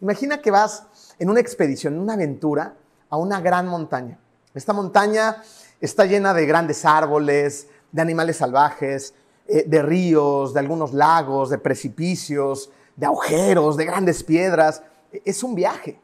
Imagina 0.02 0.40
que 0.40 0.52
vas 0.52 0.84
en 1.18 1.30
una 1.30 1.40
expedición, 1.40 1.96
en 1.96 2.02
una 2.02 2.14
aventura, 2.14 2.76
a 3.10 3.18
una 3.18 3.42
gran 3.42 3.68
montaña. 3.68 4.20
Esta 4.54 4.74
montaña 4.74 5.42
está 5.80 6.06
llena 6.06 6.34
de 6.34 6.46
grandes 6.46 6.86
árboles, 6.86 7.68
de 7.92 8.02
animales 8.02 8.38
salvajes, 8.38 9.14
eh, 9.48 9.66
de 9.68 9.82
ríos, 9.82 10.54
de 10.54 10.60
algunos 10.60 10.94
lagos, 10.94 11.50
de 11.50 11.58
precipicios, 11.58 12.72
de 12.96 13.06
agujeros, 13.06 13.78
de 13.78 13.86
grandes 13.86 14.24
piedras. 14.24 14.84
Es 15.26 15.44
un 15.44 15.56
viaje. 15.56 16.00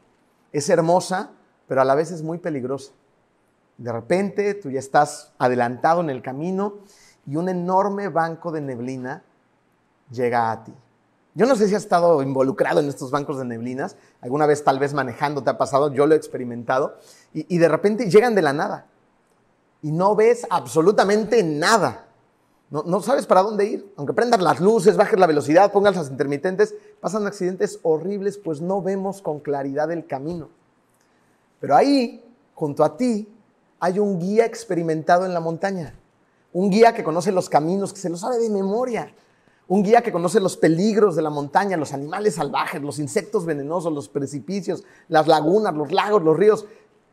Es 0.52 0.68
hermosa, 0.68 1.30
pero 1.66 1.80
a 1.80 1.84
la 1.84 1.94
vez 1.94 2.10
es 2.10 2.22
muy 2.22 2.38
peligrosa. 2.38 2.92
De 3.76 3.92
repente 3.92 4.54
tú 4.54 4.70
ya 4.70 4.80
estás 4.80 5.32
adelantado 5.38 6.00
en 6.00 6.10
el 6.10 6.22
camino 6.22 6.78
y 7.26 7.36
un 7.36 7.48
enorme 7.48 8.08
banco 8.08 8.50
de 8.50 8.60
neblina 8.60 9.22
llega 10.10 10.50
a 10.50 10.64
ti. 10.64 10.74
Yo 11.34 11.46
no 11.46 11.54
sé 11.54 11.68
si 11.68 11.74
has 11.76 11.82
estado 11.82 12.20
involucrado 12.22 12.80
en 12.80 12.88
estos 12.88 13.12
bancos 13.12 13.38
de 13.38 13.44
neblinas, 13.44 13.96
alguna 14.20 14.46
vez 14.46 14.64
tal 14.64 14.80
vez 14.80 14.92
manejando 14.92 15.44
te 15.44 15.50
ha 15.50 15.58
pasado, 15.58 15.92
yo 15.92 16.06
lo 16.06 16.14
he 16.14 16.16
experimentado, 16.16 16.98
y, 17.32 17.58
de 17.58 17.68
repente 17.68 18.10
llegan 18.10 18.34
de 18.34 18.42
la 18.42 18.52
nada 18.52 18.86
y 19.82 19.92
no 19.92 20.14
ves 20.14 20.46
absolutamente 20.50 21.42
nada. 21.42 22.06
No, 22.70 23.00
sabes 23.00 23.24
para 23.24 23.42
dónde 23.42 23.64
ir. 23.64 23.92
Aunque 23.96 24.12
prendas 24.12 24.42
las 24.42 24.60
luces, 24.60 24.96
bajes 24.96 25.18
la 25.18 25.26
velocidad, 25.26 25.72
pongas 25.72 25.96
las 25.96 26.10
intermitentes, 26.10 26.74
pasan 27.00 27.26
accidentes 27.26 27.78
horribles, 27.82 28.36
pues 28.36 28.60
no 28.60 28.82
vemos 28.82 29.22
con 29.22 29.40
claridad 29.40 29.90
el 29.90 30.06
camino. 30.06 30.50
Pero 31.60 31.74
ahí, 31.74 32.22
junto 32.54 32.84
a 32.84 32.96
ti, 32.96 33.26
hay 33.80 33.98
un 33.98 34.18
guía 34.18 34.44
experimentado 34.44 35.24
en 35.24 35.32
la 35.32 35.40
montaña. 35.40 35.94
Un 36.52 36.70
guía 36.70 36.92
que 36.92 37.04
conoce 37.04 37.32
los 37.32 37.48
caminos, 37.48 37.92
que 37.94 38.00
se 38.00 38.10
lo 38.10 38.18
sabe 38.18 38.38
de 38.38 38.50
memoria. 38.50 39.14
Un 39.66 39.82
guía 39.82 40.02
que 40.02 40.12
conoce 40.12 40.38
los 40.38 40.56
peligros 40.56 41.16
de 41.16 41.22
la 41.22 41.30
montaña, 41.30 41.76
los 41.78 41.94
animales 41.94 42.34
salvajes, 42.34 42.82
los 42.82 42.98
insectos 42.98 43.46
venenosos, 43.46 43.92
los 43.92 44.10
precipicios, 44.10 44.84
las 45.08 45.26
lagunas, 45.26 45.74
los 45.74 45.90
lagos, 45.90 46.22
los 46.22 46.36
ríos. 46.36 46.66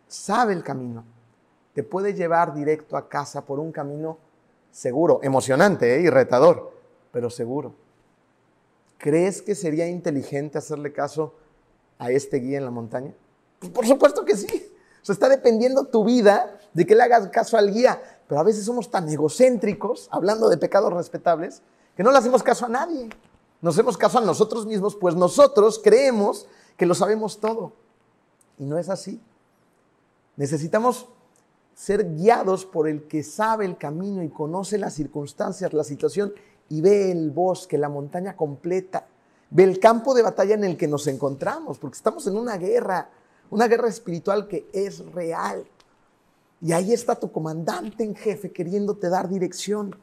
Sabe 0.08 0.54
el 0.54 0.64
camino. 0.64 1.06
Te 1.76 1.84
puede 1.84 2.14
llevar 2.14 2.54
directo 2.54 2.96
a 2.96 3.10
casa 3.10 3.46
por 3.46 3.60
un 3.60 3.74
camino 3.74 4.18
seguro, 4.72 5.20
emocionante 5.24 5.98
¿eh? 5.98 6.02
y 6.02 6.10
retador, 6.10 6.72
pero 7.12 7.30
seguro. 7.30 7.76
¿Crees 8.98 9.42
que 9.42 9.56
sería 9.56 9.86
inteligente 9.86 10.58
hacerle 10.58 10.94
caso 10.94 11.34
a 12.00 12.12
este 12.12 12.38
guía 12.38 12.60
en 12.60 12.64
la 12.64 12.72
montaña? 12.72 13.14
Pues 13.60 13.74
por 13.74 13.86
supuesto 13.86 14.24
que 14.24 14.38
sí. 14.38 14.72
O 15.08 15.12
está 15.12 15.28
dependiendo 15.28 15.86
tu 15.86 16.06
vida 16.06 16.58
de 16.74 16.86
que 16.86 16.96
le 16.96 17.04
hagas 17.04 17.28
caso 17.28 17.58
al 17.58 17.74
guía. 17.74 18.02
Pero 18.26 18.40
a 18.40 18.44
veces 18.44 18.64
somos 18.64 18.90
tan 18.90 19.10
egocéntricos, 19.10 20.08
hablando 20.12 20.48
de 20.48 20.58
pecados 20.58 20.94
respetables, 20.94 21.62
que 21.98 22.04
no 22.04 22.12
le 22.12 22.18
hacemos 22.18 22.42
caso 22.42 22.68
a 22.68 22.70
nadie. 22.70 23.10
Nos 23.62 23.76
hacemos 23.76 23.98
caso 23.98 24.20
a 24.20 24.22
nosotros 24.22 24.66
mismos, 24.66 24.96
pues 24.96 25.14
nosotros 25.14 25.82
creemos 25.84 26.48
que 26.78 26.86
lo 26.86 26.96
sabemos 26.96 27.42
todo. 27.42 27.74
Y 28.58 28.64
no 28.64 28.78
es 28.78 28.88
así. 28.88 29.22
Necesitamos 30.38 31.10
ser 31.76 32.16
guiados 32.16 32.66
por 32.66 32.88
el 32.88 33.04
que 33.04 33.22
sabe 33.22 33.66
el 33.66 33.78
camino 33.78 34.24
y 34.24 34.30
conoce 34.30 34.78
las 34.78 34.94
circunstancias, 34.94 35.74
la 35.74 35.84
situación 35.84 36.34
y 36.70 36.82
ve 36.82 37.12
el 37.12 37.32
bosque, 37.32 37.78
la 37.78 37.90
montaña 37.90 38.36
completa, 38.36 39.06
ve 39.50 39.64
el 39.66 39.80
campo 39.80 40.16
de 40.16 40.24
batalla 40.24 40.56
en 40.56 40.64
el 40.64 40.78
que 40.78 40.88
nos 40.88 41.06
encontramos, 41.08 41.78
porque 41.78 41.98
estamos 41.98 42.26
en 42.28 42.38
una 42.38 42.58
guerra, 42.58 43.10
una 43.52 43.68
guerra 43.68 43.90
espiritual 43.90 44.48
que 44.48 44.68
es 44.74 45.06
real. 45.12 45.66
Y 46.62 46.72
ahí 46.72 46.94
está 46.94 47.16
tu 47.16 47.32
comandante 47.32 48.06
en 48.06 48.16
jefe 48.16 48.52
queriéndote 48.52 49.10
dar 49.10 49.28
dirección. 49.28 49.96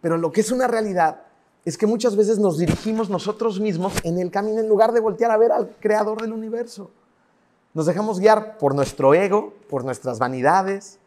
Pero 0.00 0.16
lo 0.16 0.32
que 0.32 0.40
es 0.40 0.50
una 0.50 0.66
realidad 0.66 1.26
es 1.66 1.76
que 1.76 1.86
muchas 1.86 2.16
veces 2.16 2.38
nos 2.38 2.58
dirigimos 2.58 3.10
nosotros 3.10 3.60
mismos 3.60 3.92
en 4.02 4.18
el 4.18 4.30
camino 4.30 4.60
en 4.60 4.68
lugar 4.68 4.92
de 4.92 5.00
voltear 5.00 5.30
a 5.30 5.36
ver 5.36 5.52
al 5.52 5.76
creador 5.78 6.22
del 6.22 6.32
universo. 6.32 6.90
Nos 7.74 7.86
dejamos 7.86 8.20
guiar 8.20 8.56
por 8.56 8.74
nuestro 8.74 9.14
ego, 9.14 9.52
por 9.68 9.84
nuestras 9.84 10.18
vanidades, 10.18 10.98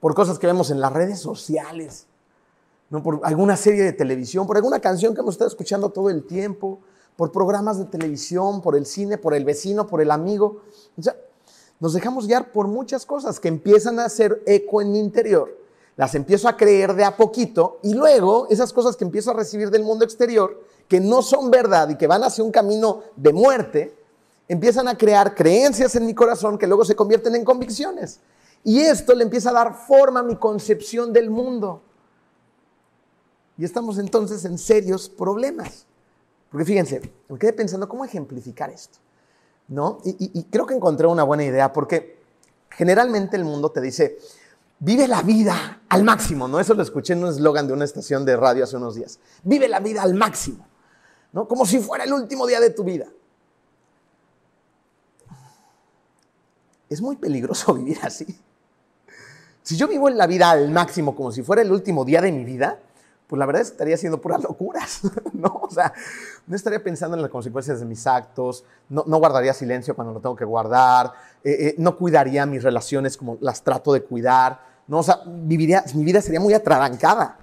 por 0.00 0.14
cosas 0.14 0.38
que 0.38 0.46
vemos 0.46 0.70
en 0.70 0.80
las 0.80 0.92
redes 0.92 1.20
sociales, 1.20 2.06
¿no? 2.90 3.02
por 3.02 3.20
alguna 3.24 3.56
serie 3.56 3.82
de 3.82 3.92
televisión, 3.92 4.46
por 4.46 4.56
alguna 4.56 4.80
canción 4.80 5.14
que 5.14 5.20
hemos 5.20 5.34
estado 5.34 5.48
escuchando 5.48 5.90
todo 5.90 6.10
el 6.10 6.24
tiempo, 6.24 6.80
por 7.16 7.30
programas 7.30 7.78
de 7.78 7.84
televisión, 7.84 8.60
por 8.60 8.74
el 8.74 8.86
cine, 8.86 9.18
por 9.18 9.34
el 9.34 9.44
vecino, 9.44 9.86
por 9.86 10.00
el 10.00 10.10
amigo. 10.10 10.62
O 10.98 11.02
sea, 11.02 11.14
nos 11.78 11.92
dejamos 11.92 12.26
guiar 12.26 12.50
por 12.50 12.66
muchas 12.66 13.06
cosas 13.06 13.38
que 13.38 13.48
empiezan 13.48 14.00
a 14.00 14.06
hacer 14.06 14.42
eco 14.46 14.80
en 14.80 14.90
mi 14.92 14.98
interior 14.98 15.64
las 15.96 16.14
empiezo 16.14 16.48
a 16.48 16.56
creer 16.56 16.94
de 16.94 17.04
a 17.04 17.16
poquito 17.16 17.78
y 17.82 17.94
luego 17.94 18.48
esas 18.50 18.72
cosas 18.72 18.96
que 18.96 19.04
empiezo 19.04 19.30
a 19.30 19.34
recibir 19.34 19.70
del 19.70 19.84
mundo 19.84 20.04
exterior, 20.04 20.60
que 20.88 21.00
no 21.00 21.22
son 21.22 21.50
verdad 21.50 21.88
y 21.88 21.96
que 21.96 22.06
van 22.06 22.24
hacia 22.24 22.44
un 22.44 22.50
camino 22.50 23.02
de 23.16 23.32
muerte, 23.32 23.94
empiezan 24.48 24.88
a 24.88 24.96
crear 24.96 25.34
creencias 25.34 25.94
en 25.96 26.06
mi 26.06 26.14
corazón 26.14 26.58
que 26.58 26.66
luego 26.66 26.84
se 26.84 26.94
convierten 26.94 27.34
en 27.34 27.44
convicciones. 27.44 28.20
Y 28.62 28.80
esto 28.80 29.14
le 29.14 29.24
empieza 29.24 29.50
a 29.50 29.52
dar 29.52 29.74
forma 29.74 30.20
a 30.20 30.22
mi 30.22 30.36
concepción 30.36 31.12
del 31.12 31.30
mundo. 31.30 31.82
Y 33.56 33.64
estamos 33.64 33.98
entonces 33.98 34.44
en 34.44 34.58
serios 34.58 35.08
problemas. 35.08 35.86
Porque 36.50 36.64
fíjense, 36.64 37.12
me 37.28 37.38
quedé 37.38 37.52
pensando 37.52 37.88
cómo 37.88 38.04
ejemplificar 38.04 38.70
esto. 38.70 38.98
¿no? 39.68 39.98
Y, 40.04 40.44
creo 40.44 40.66
que 40.66 40.74
encontré 40.74 41.06
una 41.06 41.22
buena 41.22 41.44
idea 41.44 41.72
porque 41.72 42.18
generalmente 42.70 43.36
el 43.36 43.44
mundo 43.44 43.70
te 43.70 43.80
dice, 43.80 44.18
Vive 44.80 45.08
la 45.08 45.22
vida 45.22 45.80
al 45.88 46.02
máximo, 46.04 46.48
¿no? 46.48 46.60
Eso 46.60 46.74
lo 46.74 46.82
escuché 46.82 47.12
en 47.12 47.22
un 47.22 47.30
eslogan 47.30 47.66
de 47.66 47.72
una 47.72 47.84
estación 47.84 48.24
de 48.24 48.36
radio 48.36 48.64
hace 48.64 48.76
unos 48.76 48.96
días. 48.96 49.18
Vive 49.42 49.68
la 49.68 49.80
vida 49.80 50.02
al 50.02 50.14
máximo, 50.14 50.66
¿no? 51.32 51.48
Como 51.48 51.64
si 51.64 51.78
fuera 51.78 52.04
el 52.04 52.12
último 52.12 52.46
día 52.46 52.60
de 52.60 52.70
tu 52.70 52.84
vida. 52.84 53.06
Es 56.94 57.02
muy 57.02 57.16
peligroso 57.16 57.74
vivir 57.80 57.98
así. 58.04 58.24
Si 59.62 59.76
yo 59.76 59.88
vivo 59.88 60.08
en 60.08 60.16
la 60.16 60.28
vida 60.28 60.52
al 60.52 60.70
máximo 60.70 61.16
como 61.16 61.32
si 61.32 61.42
fuera 61.42 61.60
el 61.60 61.72
último 61.72 62.04
día 62.04 62.20
de 62.20 62.30
mi 62.30 62.44
vida, 62.44 62.78
pues 63.26 63.36
la 63.36 63.46
verdad 63.46 63.62
estaría 63.62 63.96
haciendo 63.96 64.20
puras 64.20 64.40
locuras, 64.40 65.00
¿no? 65.32 65.60
O 65.62 65.70
sea, 65.70 65.92
no 66.46 66.54
estaría 66.54 66.84
pensando 66.84 67.16
en 67.16 67.22
las 67.22 67.32
consecuencias 67.32 67.80
de 67.80 67.86
mis 67.86 68.06
actos, 68.06 68.64
no, 68.88 69.02
guardaría 69.18 69.52
silencio 69.52 69.96
cuando 69.96 70.14
lo 70.14 70.20
tengo 70.20 70.36
que 70.36 70.44
guardar, 70.44 71.14
eh, 71.42 71.50
eh, 71.50 71.74
no 71.78 71.98
cuidaría 71.98 72.46
mis 72.46 72.62
relaciones 72.62 73.16
como 73.16 73.38
las 73.40 73.64
trato 73.64 73.92
de 73.92 74.04
cuidar, 74.04 74.60
¿no? 74.86 74.98
O 74.98 75.02
sea, 75.02 75.20
viviría, 75.26 75.82
mi 75.96 76.04
vida 76.04 76.20
sería 76.20 76.38
muy 76.38 76.54
atrabancada, 76.54 77.38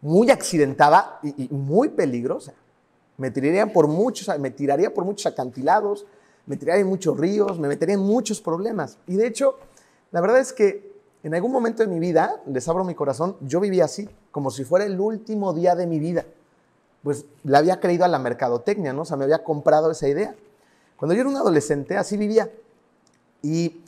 muy 0.00 0.28
accidentada 0.32 1.20
y, 1.22 1.48
muy 1.52 1.88
peligrosa. 1.90 2.52
Me 3.16 3.30
tiraría 3.30 3.72
por 3.72 3.86
muchos, 3.86 4.36
me 4.40 4.50
tiraría 4.50 4.92
por 4.92 5.04
muchos 5.04 5.26
acantilados, 5.26 6.04
me 6.46 6.56
tiraría 6.56 6.82
en 6.82 6.88
muchos 6.88 7.18
ríos, 7.18 7.58
me 7.58 7.68
metería 7.68 7.94
en 7.94 8.00
muchos 8.00 8.40
problemas. 8.40 8.98
Y 9.06 9.16
de 9.16 9.26
hecho, 9.26 9.56
la 10.10 10.20
verdad 10.20 10.40
es 10.40 10.52
que 10.52 10.92
en 11.22 11.34
algún 11.34 11.52
momento 11.52 11.82
de 11.82 11.88
mi 11.88 12.00
vida, 12.00 12.42
les 12.46 12.66
abro 12.68 12.84
mi 12.84 12.94
corazón, 12.94 13.36
yo 13.40 13.60
vivía 13.60 13.84
así, 13.84 14.08
como 14.32 14.50
si 14.50 14.64
fuera 14.64 14.84
el 14.84 14.98
último 14.98 15.52
día 15.52 15.76
de 15.76 15.86
mi 15.86 16.00
vida. 16.00 16.24
Pues 17.02 17.24
le 17.44 17.56
había 17.56 17.80
creído 17.80 18.04
a 18.04 18.08
la 18.08 18.18
mercadotecnia, 18.18 18.92
¿no? 18.92 19.02
O 19.02 19.04
sea, 19.04 19.16
me 19.16 19.24
había 19.24 19.44
comprado 19.44 19.90
esa 19.90 20.08
idea. 20.08 20.34
Cuando 20.96 21.14
yo 21.14 21.20
era 21.20 21.30
un 21.30 21.36
adolescente, 21.36 21.96
así 21.96 22.16
vivía. 22.16 22.50
Y 23.40 23.82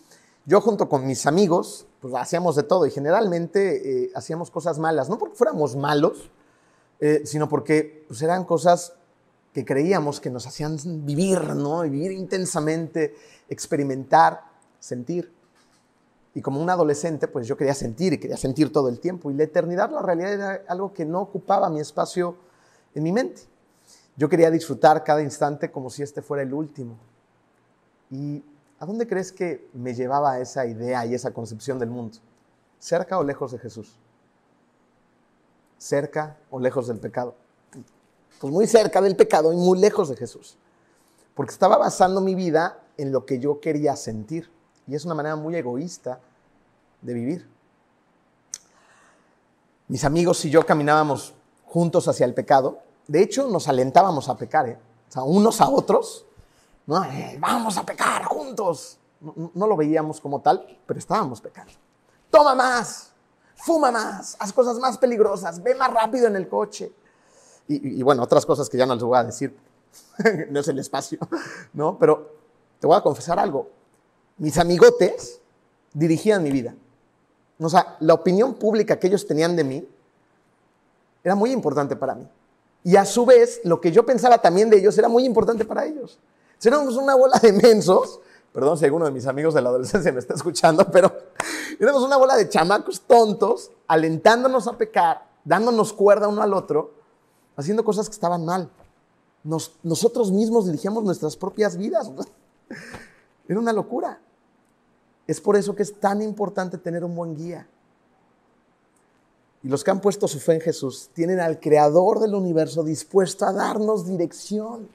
yo 0.47 0.61
junto 0.61 0.89
con 0.89 1.07
mis 1.07 1.27
amigos, 1.27 1.87
pues 2.01 2.15
hacíamos 2.15 2.55
de 2.57 2.65
todo 2.65 2.87
y 2.87 2.91
generalmente 2.91 4.05
eh, 4.05 4.11
hacíamos 4.15 4.51
cosas 4.51 4.79
malas, 4.79 5.09
no 5.09 5.19
porque 5.19 5.37
fuéramos 5.37 5.75
malos, 5.75 6.31
eh, 7.01 7.23
sino 7.25 7.49
porque 7.49 8.05
pues, 8.09 8.21
eran 8.23 8.45
cosas 8.45 8.95
que 9.55 9.65
creíamos 9.65 10.21
que 10.21 10.31
nos 10.31 10.49
hacían 10.49 10.77
vivir, 11.07 11.55
¿no? 11.55 11.83
vivir 11.83 12.11
intensamente, 12.11 13.15
experimentar, 13.49 14.41
sentir. 14.81 15.33
Y 16.35 16.43
como 16.43 16.61
un 16.61 16.69
adolescente, 16.69 17.29
pues 17.29 17.47
yo 17.47 17.57
quería 17.57 17.73
sentir 17.73 18.15
y 18.15 18.19
quería 18.19 18.37
sentir 18.37 18.73
todo 18.73 18.89
el 18.89 18.99
tiempo. 18.99 19.31
Y 19.31 19.35
la 19.35 19.45
eternidad, 19.45 19.93
la 19.93 20.03
realidad 20.03 20.33
era 20.33 20.63
algo 20.67 20.93
que 20.93 21.05
no 21.05 21.21
ocupaba 21.21 21.71
mi 21.71 21.79
espacio 21.79 22.37
en 22.97 23.05
mi 23.05 23.13
mente. 23.13 23.43
Yo 24.17 24.29
quería 24.29 24.51
disfrutar 24.51 25.05
cada 25.05 25.23
instante 25.23 25.71
como 25.71 25.89
si 25.89 26.03
este 26.03 26.21
fuera 26.21 26.43
el 26.43 26.53
último. 26.53 26.99
¿Y 28.11 28.43
a 28.81 28.87
dónde 28.87 29.07
crees 29.07 29.31
que 29.31 29.69
me 29.73 29.95
llevaba 29.95 30.41
esa 30.41 30.67
idea 30.67 31.07
y 31.07 31.15
esa 31.15 31.31
concepción 31.33 31.79
del 31.79 31.91
mundo? 31.91 32.19
¿Cerca 32.81 33.19
o 33.19 33.23
lejos 33.23 33.53
de 33.53 33.59
Jesús? 33.61 33.97
¿Cerca 35.79 36.39
o 36.51 36.59
lejos 36.59 36.89
del 36.89 36.99
pecado? 36.99 37.37
Pues 38.39 38.53
muy 38.53 38.67
cerca 38.67 39.01
del 39.01 39.17
pecado 39.17 39.53
y 39.53 39.57
muy 39.57 39.79
lejos 39.79 40.09
de 40.09 40.17
Jesús. 40.17 40.57
Porque 41.35 41.53
estaba 41.53 41.77
basando 41.77 42.21
mi 42.21 42.35
vida 42.35 42.79
en 42.97 43.13
lo 43.13 43.27
que 43.27 43.39
yo 43.39 43.61
quería 43.61 43.97
sentir. 43.97 44.51
Y 44.87 44.95
es 44.95 45.05
una 45.05 45.15
manera 45.15 45.37
muy 45.37 45.57
egoísta 45.57 46.21
de 47.01 47.15
vivir. 47.15 47.49
Mis 49.89 50.05
amigos 50.05 50.45
y 50.45 50.51
yo 50.51 50.65
caminábamos 50.65 51.35
juntos 51.67 52.09
hacia 52.09 52.27
el 52.27 52.35
pecado. 52.35 52.79
De 53.07 53.23
hecho, 53.23 53.49
nos 53.49 53.69
alentábamos 53.69 54.29
a 54.29 54.37
pecar, 54.37 54.69
¿eh? 54.69 54.79
o 55.09 55.13
sea, 55.13 55.23
unos 55.23 55.61
a 55.61 55.69
otros. 55.69 56.25
¿no? 56.87 57.03
Eh, 57.05 57.37
vamos 57.39 57.77
a 57.77 57.85
pecar 57.85 58.25
juntos. 58.25 58.99
No, 59.21 59.51
no 59.55 59.67
lo 59.67 59.77
veíamos 59.77 60.21
como 60.21 60.41
tal, 60.41 60.79
pero 60.87 60.99
estábamos 60.99 61.41
pecando. 61.41 61.73
Toma 62.31 62.55
más, 62.55 63.13
fuma 63.55 63.91
más, 63.91 64.37
haz 64.39 64.53
cosas 64.53 64.79
más 64.79 64.99
peligrosas, 64.99 65.63
ve 65.63 65.75
más 65.75 65.93
rápido 65.93 66.27
en 66.27 66.37
el 66.37 66.49
coche. 66.49 66.93
Y, 67.69 68.01
y, 68.01 68.03
bueno, 68.03 68.23
otras 68.23 68.45
cosas 68.45 68.69
que 68.69 68.77
ya 68.77 68.87
no 68.87 68.95
les 68.95 69.03
voy 69.03 69.19
a 69.19 69.25
decir, 69.25 69.57
no 70.51 70.61
es 70.61 70.69
el 70.69 70.79
espacio, 70.79 71.19
¿no? 71.73 71.99
Pero 71.99 72.31
te 72.81 72.87
voy 72.87 72.97
a 72.97 73.01
confesar 73.01 73.39
algo. 73.39 73.71
Mis 74.39 74.59
amigotes 74.59 75.41
dirigían 75.93 76.43
mi 76.43 76.51
vida. 76.51 76.75
O 77.59 77.69
sea, 77.69 77.97
la 78.01 78.15
opinión 78.15 78.55
pública 78.55 78.99
que 78.99 79.07
ellos 79.07 79.27
tenían 79.27 79.57
de 79.57 79.65
mí 79.65 79.89
era 81.23 81.35
muy 81.35 81.53
importante 81.53 81.97
para 81.97 82.15
mí. 82.15 82.29
Y 82.83 82.97
a 82.97 83.07
su 83.07 83.25
vez, 83.25 83.61
lo 83.65 83.81
que 83.81 83.91
yo 83.91 84.05
pensaba 84.05 84.39
también 84.39 84.69
de 84.69 84.79
ellos 84.79 84.97
era 84.99 85.09
muy 85.09 85.25
importante 85.25 85.65
para 85.65 85.87
ellos. 85.87 86.19
Éramos 86.63 86.97
una 86.97 87.15
bola 87.15 87.39
de 87.39 87.53
mensos, 87.53 88.21
perdón 88.53 88.79
si 88.79 88.85
alguno 88.85 89.05
de 89.05 89.11
mis 89.11 89.27
amigos 89.27 89.55
de 89.55 89.61
la 89.61 89.69
adolescencia 89.69 90.13
me 90.13 90.19
está 90.19 90.35
escuchando, 90.35 90.87
pero 90.93 91.13
éramos 91.79 92.03
una 92.03 92.17
bola 92.17 92.37
de 92.37 92.49
chamacos 92.49 93.03
tontos, 93.03 93.71
alentándonos 93.87 94.67
a 94.67 94.77
pecar, 94.77 95.27
dándonos 95.45 95.93
cuerda 95.93 96.29
uno 96.29 96.43
al 96.43 96.55
otro, 96.55 96.93
haciendo 97.57 97.85
cosas 97.85 98.09
que 98.09 98.15
estaban 98.15 98.45
mal. 98.45 98.71
nosotros 99.83 100.33
mismos 100.33 100.67
dirigíamos 100.67 101.05
nuestras 101.05 101.37
propias 101.37 101.77
vidas. 101.77 102.11
Era 103.49 103.59
una 103.59 103.73
locura. 103.73 104.21
Es 105.27 105.41
por 105.41 105.57
eso 105.57 105.75
que 105.75 105.83
es 105.83 105.99
tan 105.99 106.23
importante 106.23 106.79
tener 106.79 107.05
un 107.05 107.15
buen 107.15 107.35
guía. 107.35 107.67
Y 109.63 109.69
los 109.69 109.83
que 109.83 109.91
han 109.91 110.01
puesto 110.01 110.29
su 110.29 110.41
fe 110.41 110.55
en 110.55 110.61
Jesús 110.61 111.09
tienen 111.15 111.41
al 111.41 111.59
creador 111.59 112.21
del 112.21 112.35
universo 112.35 112.85
dispuesto 112.85 113.47
a 113.47 113.53
darnos 113.53 114.07
dirección. 114.07 114.89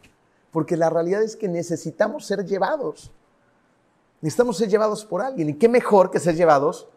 Porque 0.51 0.77
la 0.77 0.89
realidad 0.89 1.23
es 1.23 1.35
que 1.35 1.47
necesitamos 1.47 2.25
ser 2.25 2.45
llevados. 2.45 3.11
Necesitamos 4.21 4.57
ser 4.57 4.69
llevados 4.69 5.05
por 5.05 5.21
alguien. 5.21 5.49
¿Y 5.49 5.53
qué 5.55 5.69
mejor 5.69 6.11
que 6.11 6.19
ser 6.19 6.35
llevados 6.35 6.87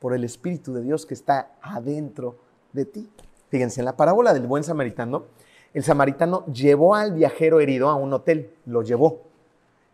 por 0.00 0.14
el 0.14 0.24
Espíritu 0.24 0.74
de 0.74 0.82
Dios 0.82 1.06
que 1.06 1.14
está 1.14 1.56
adentro 1.62 2.36
de 2.72 2.84
ti? 2.84 3.10
Fíjense, 3.54 3.80
en 3.80 3.84
la 3.84 3.96
parábola 3.96 4.34
del 4.34 4.48
buen 4.48 4.64
samaritano, 4.64 5.26
el 5.74 5.84
samaritano 5.84 6.44
llevó 6.46 6.96
al 6.96 7.12
viajero 7.12 7.60
herido 7.60 7.88
a 7.88 7.94
un 7.94 8.12
hotel, 8.12 8.52
lo 8.66 8.82
llevó. 8.82 9.20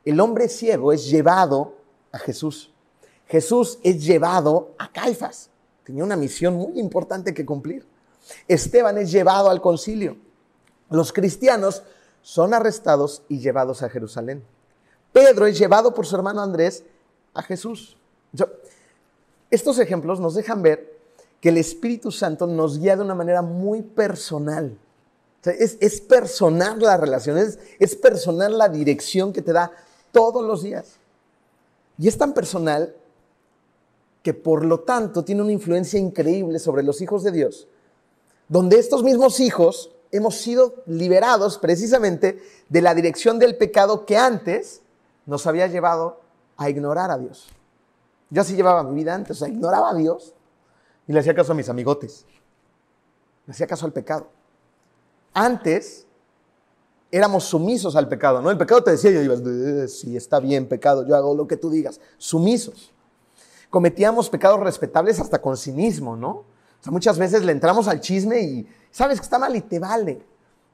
El 0.02 0.18
hombre 0.18 0.48
ciego 0.48 0.94
es 0.94 1.10
llevado 1.10 1.74
a 2.10 2.18
Jesús. 2.18 2.72
Jesús 3.26 3.78
es 3.82 4.02
llevado 4.02 4.70
a 4.78 4.90
Caifás. 4.90 5.50
Tenía 5.84 6.04
una 6.04 6.16
misión 6.16 6.54
muy 6.54 6.80
importante 6.80 7.34
que 7.34 7.44
cumplir. 7.44 7.84
Esteban 8.48 8.96
es 8.96 9.12
llevado 9.12 9.50
al 9.50 9.60
concilio. 9.60 10.16
Los 10.88 11.12
cristianos 11.12 11.82
son 12.22 12.54
arrestados 12.54 13.24
y 13.28 13.40
llevados 13.40 13.82
a 13.82 13.90
Jerusalén. 13.90 14.42
Pedro 15.12 15.44
es 15.44 15.58
llevado 15.58 15.92
por 15.92 16.06
su 16.06 16.16
hermano 16.16 16.40
Andrés 16.40 16.82
a 17.34 17.42
Jesús. 17.42 17.98
estos 19.50 19.78
ejemplos 19.78 20.18
nos 20.18 20.34
dejan 20.34 20.62
ver 20.62 20.99
que 21.40 21.48
el 21.48 21.56
Espíritu 21.56 22.12
Santo 22.12 22.46
nos 22.46 22.78
guía 22.78 22.96
de 22.96 23.02
una 23.02 23.14
manera 23.14 23.42
muy 23.42 23.82
personal. 23.82 24.76
es, 25.44 26.00
personal 26.02 26.78
la 26.78 26.96
relación, 26.96 27.38
es, 27.38 27.58
es 27.78 27.96
personal 27.96 28.58
la 28.58 28.68
dirección 28.68 29.32
que 29.32 29.42
te 29.42 29.52
da 29.52 29.72
todos 30.12 30.44
los 30.44 30.62
días. 30.62 30.96
Y 31.98 32.08
es 32.08 32.18
tan 32.18 32.34
personal 32.34 32.94
que 34.22 34.34
por 34.34 34.64
lo 34.64 34.80
tanto 34.80 35.24
tiene 35.24 35.42
una 35.42 35.52
influencia 35.52 35.98
increíble 35.98 36.58
sobre 36.58 36.82
los 36.82 37.00
hijos 37.00 37.22
de 37.22 37.32
Dios, 37.32 37.66
donde 38.48 38.78
estos 38.78 39.02
mismos 39.02 39.40
hijos 39.40 39.90
hemos 40.12 40.36
sido 40.36 40.74
liberados 40.86 41.56
precisamente 41.56 42.42
de 42.68 42.82
la 42.82 42.94
dirección 42.94 43.38
del 43.38 43.56
pecado 43.56 44.04
que 44.04 44.18
antes 44.18 44.82
nos 45.24 45.46
había 45.46 45.68
llevado 45.68 46.20
a 46.58 46.68
ignorar 46.68 47.10
a 47.10 47.16
Dios. 47.16 47.48
Yo 48.28 48.42
así 48.42 48.54
llevaba 48.54 48.82
mi 48.82 48.94
vida 48.94 49.14
antes, 49.14 49.38
o 49.38 49.40
sea, 49.40 49.48
ignoraba 49.48 49.90
a 49.90 49.94
Dios 49.94 50.34
y 51.10 51.12
le 51.12 51.18
hacía 51.18 51.34
caso 51.34 51.50
a 51.50 51.54
mis 51.56 51.68
amigotes, 51.68 52.24
le 53.44 53.50
hacía 53.52 53.66
caso 53.66 53.84
al 53.84 53.92
pecado. 53.92 54.28
Antes 55.34 56.06
éramos 57.10 57.42
sumisos 57.42 57.96
al 57.96 58.06
pecado, 58.06 58.40
¿no? 58.40 58.48
El 58.48 58.56
pecado 58.56 58.84
te 58.84 58.92
decía, 58.92 59.10
yo 59.10 59.20
ibas, 59.20 59.40
eh, 59.40 59.88
sí, 59.88 60.16
está 60.16 60.38
bien, 60.38 60.68
pecado, 60.68 61.04
yo 61.04 61.16
hago 61.16 61.34
lo 61.34 61.48
que 61.48 61.56
tú 61.56 61.68
digas, 61.68 62.00
sumisos 62.16 62.92
cometíamos 63.70 64.30
pecados 64.30 64.60
respetables 64.60 65.18
hasta 65.18 65.42
con 65.42 65.56
cinismo, 65.56 66.14
¿no? 66.14 66.30
O 66.30 66.44
sea, 66.80 66.92
muchas 66.92 67.18
veces 67.18 67.42
le 67.42 67.50
entramos 67.50 67.88
al 67.88 68.00
chisme 68.00 68.40
y 68.42 68.68
sabes 68.92 69.18
que 69.18 69.24
está 69.24 69.40
mal 69.40 69.56
y 69.56 69.62
te 69.62 69.80
vale, 69.80 70.24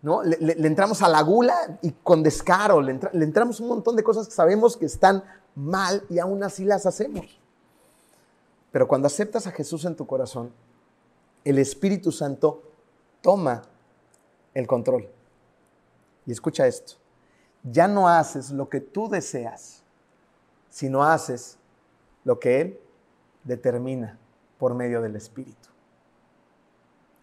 ¿no? 0.03 0.23
Le, 0.23 0.53
entramos 0.67 1.01
a 1.01 1.09
la 1.09 1.23
gula 1.23 1.79
y 1.81 1.93
con 2.03 2.23
descaro, 2.23 2.83
le, 2.83 3.01
le 3.11 3.25
entramos 3.25 3.59
un 3.61 3.69
montón 3.69 3.97
de 3.97 4.03
cosas 4.03 4.29
que 4.29 4.35
sabemos 4.35 4.77
que 4.77 4.85
están 4.85 5.25
mal 5.55 6.05
y 6.11 6.19
aún 6.19 6.45
así 6.45 6.67
las 6.67 6.85
hacemos. 6.85 7.41
Pero 8.77 8.87
cuando 8.87 9.07
aceptas 9.07 9.47
a 9.47 9.53
Jesús 9.53 9.87
en 9.87 9.97
tu 9.97 10.07
corazón, 10.07 10.53
el 11.45 11.57
Espíritu 11.57 12.13
Santo 12.13 12.63
toma 13.23 13.63
el 14.53 14.67
control. 14.67 15.09
Y 16.27 16.33
escucha 16.33 16.67
esto, 16.67 16.97
ya 17.63 17.89
no 17.89 18.07
haces 18.07 18.51
lo 18.51 18.69
que 18.69 18.83
tú 18.83 19.09
deseas, 19.09 19.83
sino 20.69 21.05
haces 21.05 21.57
lo 22.23 22.39
que 22.39 22.61
Él 22.61 22.79
determina 23.45 24.19
por 24.59 24.75
medio 24.75 25.01
del 25.01 25.17
Espíritu. 25.17 25.71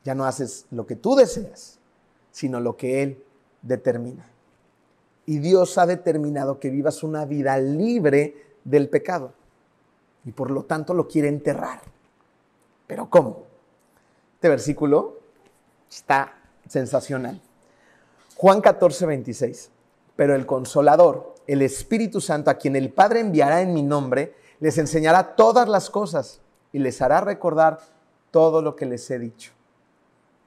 Ya 0.04 0.16
no 0.16 0.26
haces 0.26 0.66
lo 0.72 0.88
que 0.88 0.96
tú 0.96 1.16
deseas, 1.16 1.78
sino 2.32 2.62
lo 2.62 2.78
que 2.78 3.04
Él 3.04 3.24
determina. 3.62 4.26
Y 5.28 5.38
Dios 5.38 5.78
ha 5.78 5.86
determinado 5.86 6.60
que 6.60 6.72
vivas 6.72 7.04
una 7.04 7.26
vida 7.26 7.60
libre 7.60 8.56
del 8.64 8.90
pecado. 8.90 9.36
Y 10.26 10.32
por 10.32 10.52
lo 10.52 10.64
tanto 10.64 10.94
lo 10.94 11.08
quiere 11.08 11.28
enterrar. 11.28 11.82
Pero 12.88 13.10
¿cómo? 13.10 13.44
Este 14.36 14.50
versículo 14.50 15.20
está 15.90 16.34
sensacional. 16.68 17.42
Juan 18.36 18.62
14, 18.62 19.06
26. 19.06 19.70
Pero 20.16 20.36
el 20.36 20.46
consolador, 20.46 21.36
el 21.48 21.62
Espíritu 21.62 22.22
Santo, 22.22 22.50
a 22.50 22.56
quien 22.56 22.76
el 22.76 22.92
Padre 22.92 23.20
enviará 23.20 23.62
en 23.62 23.74
mi 23.74 23.84
nombre, 23.84 24.36
les 24.60 24.78
enseñará 24.78 25.36
todas 25.36 25.68
las 25.68 25.90
cosas 25.90 26.42
y 26.72 26.80
les 26.80 27.02
hará 27.02 27.22
recordar 27.22 27.80
todo 28.32 28.62
lo 28.62 28.76
que 28.76 28.86
les 28.86 29.10
he 29.12 29.20
dicho. 29.20 29.52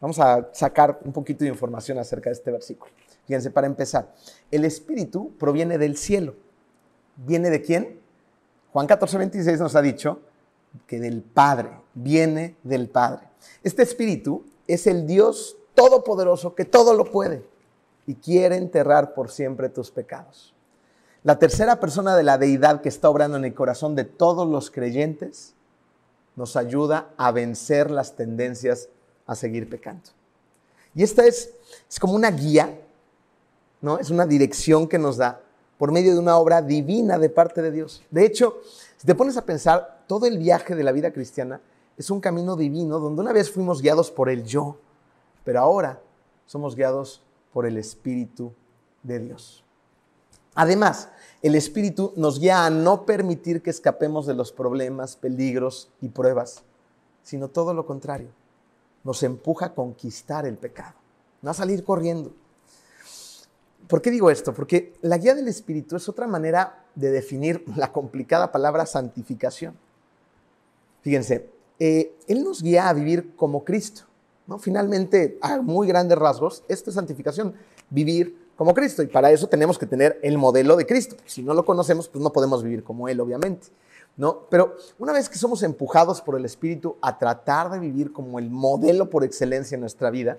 Vamos 0.00 0.18
a 0.18 0.50
sacar 0.52 1.00
un 1.04 1.12
poquito 1.12 1.44
de 1.44 1.50
información 1.50 1.98
acerca 1.98 2.30
de 2.30 2.34
este 2.34 2.50
versículo. 2.50 2.92
Fíjense, 3.26 3.50
para 3.50 3.66
empezar, 3.66 4.14
el 4.50 4.64
Espíritu 4.64 5.32
proviene 5.38 5.78
del 5.78 5.96
cielo. 5.96 6.34
¿Viene 7.16 7.50
de 7.50 7.62
quién? 7.62 8.00
Juan 8.72 8.86
14, 8.86 9.18
26 9.18 9.60
nos 9.60 9.74
ha 9.74 9.82
dicho 9.82 10.20
que 10.86 11.00
del 11.00 11.22
Padre, 11.22 11.70
viene 11.94 12.56
del 12.62 12.88
Padre. 12.88 13.28
Este 13.62 13.82
Espíritu 13.82 14.44
es 14.66 14.86
el 14.86 15.06
Dios 15.06 15.56
todopoderoso 15.74 16.54
que 16.54 16.64
todo 16.64 16.94
lo 16.94 17.10
puede 17.10 17.44
y 18.06 18.14
quiere 18.14 18.56
enterrar 18.56 19.14
por 19.14 19.30
siempre 19.30 19.68
tus 19.68 19.90
pecados. 19.90 20.54
La 21.22 21.38
tercera 21.38 21.80
persona 21.80 22.16
de 22.16 22.22
la 22.22 22.38
deidad 22.38 22.82
que 22.82 22.88
está 22.88 23.10
obrando 23.10 23.36
en 23.36 23.44
el 23.44 23.54
corazón 23.54 23.96
de 23.96 24.04
todos 24.04 24.48
los 24.48 24.70
creyentes 24.70 25.54
nos 26.36 26.56
ayuda 26.56 27.10
a 27.16 27.32
vencer 27.32 27.90
las 27.90 28.14
tendencias 28.14 28.88
a 29.26 29.34
seguir 29.34 29.68
pecando. 29.68 30.10
Y 30.94 31.02
esta 31.02 31.26
es, 31.26 31.50
es 31.90 31.98
como 31.98 32.14
una 32.14 32.30
guía, 32.30 32.78
¿no? 33.80 33.98
Es 33.98 34.10
una 34.10 34.26
dirección 34.26 34.86
que 34.86 34.98
nos 34.98 35.16
da 35.16 35.40
por 35.78 35.92
medio 35.92 36.12
de 36.12 36.18
una 36.18 36.38
obra 36.38 36.62
divina 36.62 37.18
de 37.18 37.28
parte 37.28 37.62
de 37.62 37.70
Dios. 37.70 38.02
De 38.10 38.24
hecho, 38.24 38.60
si 38.96 39.06
te 39.06 39.14
pones 39.14 39.36
a 39.36 39.44
pensar, 39.44 40.04
todo 40.06 40.26
el 40.26 40.38
viaje 40.38 40.74
de 40.74 40.84
la 40.84 40.92
vida 40.92 41.12
cristiana 41.12 41.60
es 41.96 42.10
un 42.10 42.20
camino 42.20 42.56
divino 42.56 42.98
donde 42.98 43.22
una 43.22 43.32
vez 43.32 43.50
fuimos 43.50 43.82
guiados 43.82 44.10
por 44.10 44.28
el 44.28 44.44
yo, 44.44 44.78
pero 45.44 45.60
ahora 45.60 46.00
somos 46.46 46.76
guiados 46.76 47.22
por 47.52 47.66
el 47.66 47.76
Espíritu 47.78 48.52
de 49.02 49.18
Dios. 49.18 49.64
Además, 50.54 51.10
el 51.42 51.54
Espíritu 51.54 52.12
nos 52.16 52.40
guía 52.40 52.64
a 52.64 52.70
no 52.70 53.04
permitir 53.04 53.62
que 53.62 53.70
escapemos 53.70 54.26
de 54.26 54.34
los 54.34 54.52
problemas, 54.52 55.16
peligros 55.16 55.90
y 56.00 56.08
pruebas, 56.08 56.62
sino 57.22 57.48
todo 57.48 57.74
lo 57.74 57.84
contrario. 57.86 58.28
Nos 59.04 59.22
empuja 59.22 59.66
a 59.66 59.74
conquistar 59.74 60.46
el 60.46 60.56
pecado, 60.56 60.94
no 61.42 61.50
a 61.50 61.54
salir 61.54 61.84
corriendo. 61.84 62.32
¿Por 63.88 64.02
qué 64.02 64.10
digo 64.10 64.30
esto? 64.30 64.52
Porque 64.52 64.94
la 65.02 65.18
guía 65.18 65.34
del 65.34 65.48
Espíritu 65.48 65.96
es 65.96 66.08
otra 66.08 66.26
manera 66.26 66.84
de 66.94 67.10
definir 67.10 67.64
la 67.76 67.92
complicada 67.92 68.50
palabra 68.50 68.84
santificación. 68.84 69.76
Fíjense, 71.02 71.48
eh, 71.78 72.16
Él 72.26 72.42
nos 72.42 72.62
guía 72.62 72.88
a 72.88 72.92
vivir 72.92 73.36
como 73.36 73.64
Cristo. 73.64 74.02
¿no? 74.46 74.58
Finalmente, 74.58 75.38
a 75.40 75.60
muy 75.60 75.86
grandes 75.86 76.18
rasgos, 76.18 76.64
esta 76.68 76.90
es 76.90 76.94
santificación, 76.94 77.54
vivir 77.90 78.36
como 78.56 78.74
Cristo. 78.74 79.02
Y 79.02 79.06
para 79.06 79.30
eso 79.30 79.46
tenemos 79.46 79.78
que 79.78 79.86
tener 79.86 80.18
el 80.22 80.38
modelo 80.38 80.76
de 80.76 80.86
Cristo. 80.86 81.16
Si 81.24 81.42
no 81.42 81.54
lo 81.54 81.64
conocemos, 81.64 82.08
pues 82.08 82.22
no 82.22 82.32
podemos 82.32 82.62
vivir 82.64 82.82
como 82.82 83.08
Él, 83.08 83.20
obviamente. 83.20 83.68
¿no? 84.16 84.46
Pero 84.48 84.76
una 84.98 85.12
vez 85.12 85.28
que 85.28 85.38
somos 85.38 85.62
empujados 85.62 86.22
por 86.22 86.36
el 86.36 86.44
Espíritu 86.44 86.96
a 87.02 87.18
tratar 87.18 87.70
de 87.70 87.78
vivir 87.78 88.12
como 88.12 88.38
el 88.38 88.50
modelo 88.50 89.10
por 89.10 89.24
excelencia 89.24 89.74
en 89.74 89.82
nuestra 89.82 90.10
vida, 90.10 90.38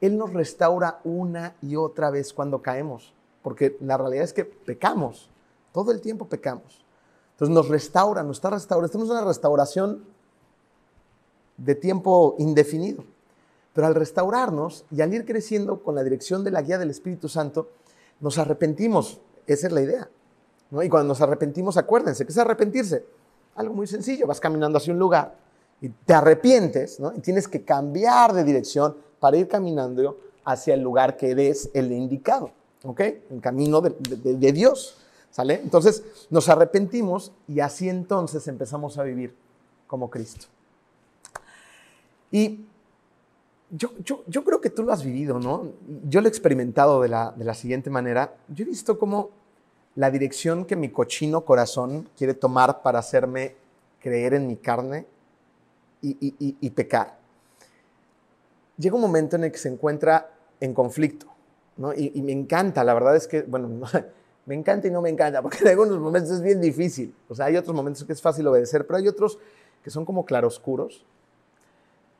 Él 0.00 0.16
nos 0.16 0.32
restaura 0.32 1.00
una 1.04 1.54
y 1.62 1.76
otra 1.76 2.10
vez 2.10 2.32
cuando 2.32 2.62
caemos. 2.62 3.12
Porque 3.42 3.76
la 3.80 3.96
realidad 3.96 4.24
es 4.24 4.32
que 4.32 4.44
pecamos. 4.44 5.30
Todo 5.72 5.92
el 5.92 6.00
tiempo 6.00 6.26
pecamos. 6.26 6.84
Entonces 7.32 7.54
nos 7.54 7.68
restaura, 7.68 8.22
nos 8.22 8.38
está 8.38 8.50
restaurando. 8.50 8.86
Estamos 8.86 9.08
en 9.08 9.16
una 9.16 9.24
restauración 9.24 10.04
de 11.56 11.74
tiempo 11.74 12.34
indefinido. 12.38 13.04
Pero 13.72 13.86
al 13.86 13.94
restaurarnos 13.94 14.84
y 14.90 15.00
al 15.00 15.14
ir 15.14 15.24
creciendo 15.24 15.82
con 15.82 15.94
la 15.94 16.02
dirección 16.02 16.42
de 16.44 16.50
la 16.50 16.62
guía 16.62 16.78
del 16.78 16.90
Espíritu 16.90 17.28
Santo, 17.28 17.68
nos 18.20 18.38
arrepentimos. 18.38 19.20
Esa 19.46 19.68
es 19.68 19.72
la 19.72 19.80
idea. 19.80 20.10
Y 20.70 20.88
cuando 20.88 21.08
nos 21.08 21.20
arrepentimos, 21.20 21.76
acuérdense, 21.76 22.24
¿qué 22.24 22.32
es 22.32 22.38
arrepentirse? 22.38 23.04
Algo 23.56 23.74
muy 23.74 23.86
sencillo, 23.86 24.26
vas 24.26 24.40
caminando 24.40 24.78
hacia 24.78 24.92
un 24.92 24.98
lugar 24.98 25.34
y 25.80 25.88
te 25.88 26.14
arrepientes, 26.14 27.00
¿no? 27.00 27.12
Y 27.14 27.20
tienes 27.20 27.48
que 27.48 27.64
cambiar 27.64 28.32
de 28.32 28.44
dirección 28.44 28.96
para 29.20 29.36
ir 29.36 29.46
caminando 29.46 30.18
hacia 30.44 30.74
el 30.74 30.80
lugar 30.80 31.16
que 31.16 31.30
eres 31.30 31.70
el 31.74 31.92
indicado, 31.92 32.50
¿ok? 32.82 33.00
El 33.30 33.40
camino 33.40 33.80
de, 33.80 34.52
Dios, 34.52 34.96
¿sale? 35.30 35.60
Entonces 35.62 36.02
nos 36.30 36.48
arrepentimos 36.48 37.30
y 37.46 37.60
así 37.60 37.88
entonces 37.88 38.48
empezamos 38.48 38.98
a 38.98 39.04
vivir 39.04 39.34
como 39.86 40.10
Cristo. 40.10 40.46
Y 42.32 42.64
yo, 43.70 43.90
yo, 44.26 44.44
creo 44.44 44.60
que 44.60 44.70
tú 44.70 44.82
lo 44.82 44.92
has 44.92 45.04
vivido, 45.04 45.38
¿no? 45.38 45.68
Yo 46.08 46.20
lo 46.20 46.26
he 46.26 46.30
experimentado 46.30 47.02
de 47.02 47.08
la, 47.08 47.32
de 47.36 47.44
la 47.44 47.54
siguiente 47.54 47.90
manera. 47.90 48.34
Yo 48.48 48.64
he 48.64 48.66
visto 48.66 48.98
cómo 48.98 49.30
la 49.94 50.10
dirección 50.10 50.64
que 50.64 50.76
mi 50.76 50.88
cochino 50.88 51.44
corazón 51.44 52.08
quiere 52.16 52.34
tomar 52.34 52.82
para 52.82 52.98
hacerme 52.98 53.54
creer 54.00 54.34
en 54.34 54.46
mi 54.46 54.56
carne 54.56 55.06
y, 56.02 56.70
pecar. 56.70 57.19
Llega 58.80 58.94
un 58.94 59.02
momento 59.02 59.36
en 59.36 59.44
el 59.44 59.52
que 59.52 59.58
se 59.58 59.68
encuentra 59.68 60.30
en 60.58 60.72
conflicto, 60.72 61.26
¿no? 61.76 61.92
Y, 61.92 62.22
me 62.22 62.32
encanta, 62.32 62.82
la 62.82 62.94
verdad 62.94 63.14
es 63.14 63.28
que, 63.28 63.42
bueno, 63.42 63.68
me 64.46 64.54
encanta 64.54 64.88
y 64.88 64.90
no 64.90 65.02
me 65.02 65.10
encanta, 65.10 65.42
porque 65.42 65.58
en 65.60 65.68
algunos 65.68 65.98
momentos 65.98 66.32
es 66.32 66.40
bien 66.40 66.60
difícil. 66.60 67.14
O 67.28 67.34
sea, 67.34 67.46
hay 67.46 67.56
otros 67.56 67.76
momentos 67.76 68.04
que 68.04 68.14
es 68.14 68.22
fácil 68.22 68.46
obedecer, 68.46 68.86
pero 68.86 68.98
hay 68.98 69.06
otros 69.06 69.38
que 69.84 69.90
son 69.90 70.06
como 70.06 70.24
claroscuros 70.24 71.04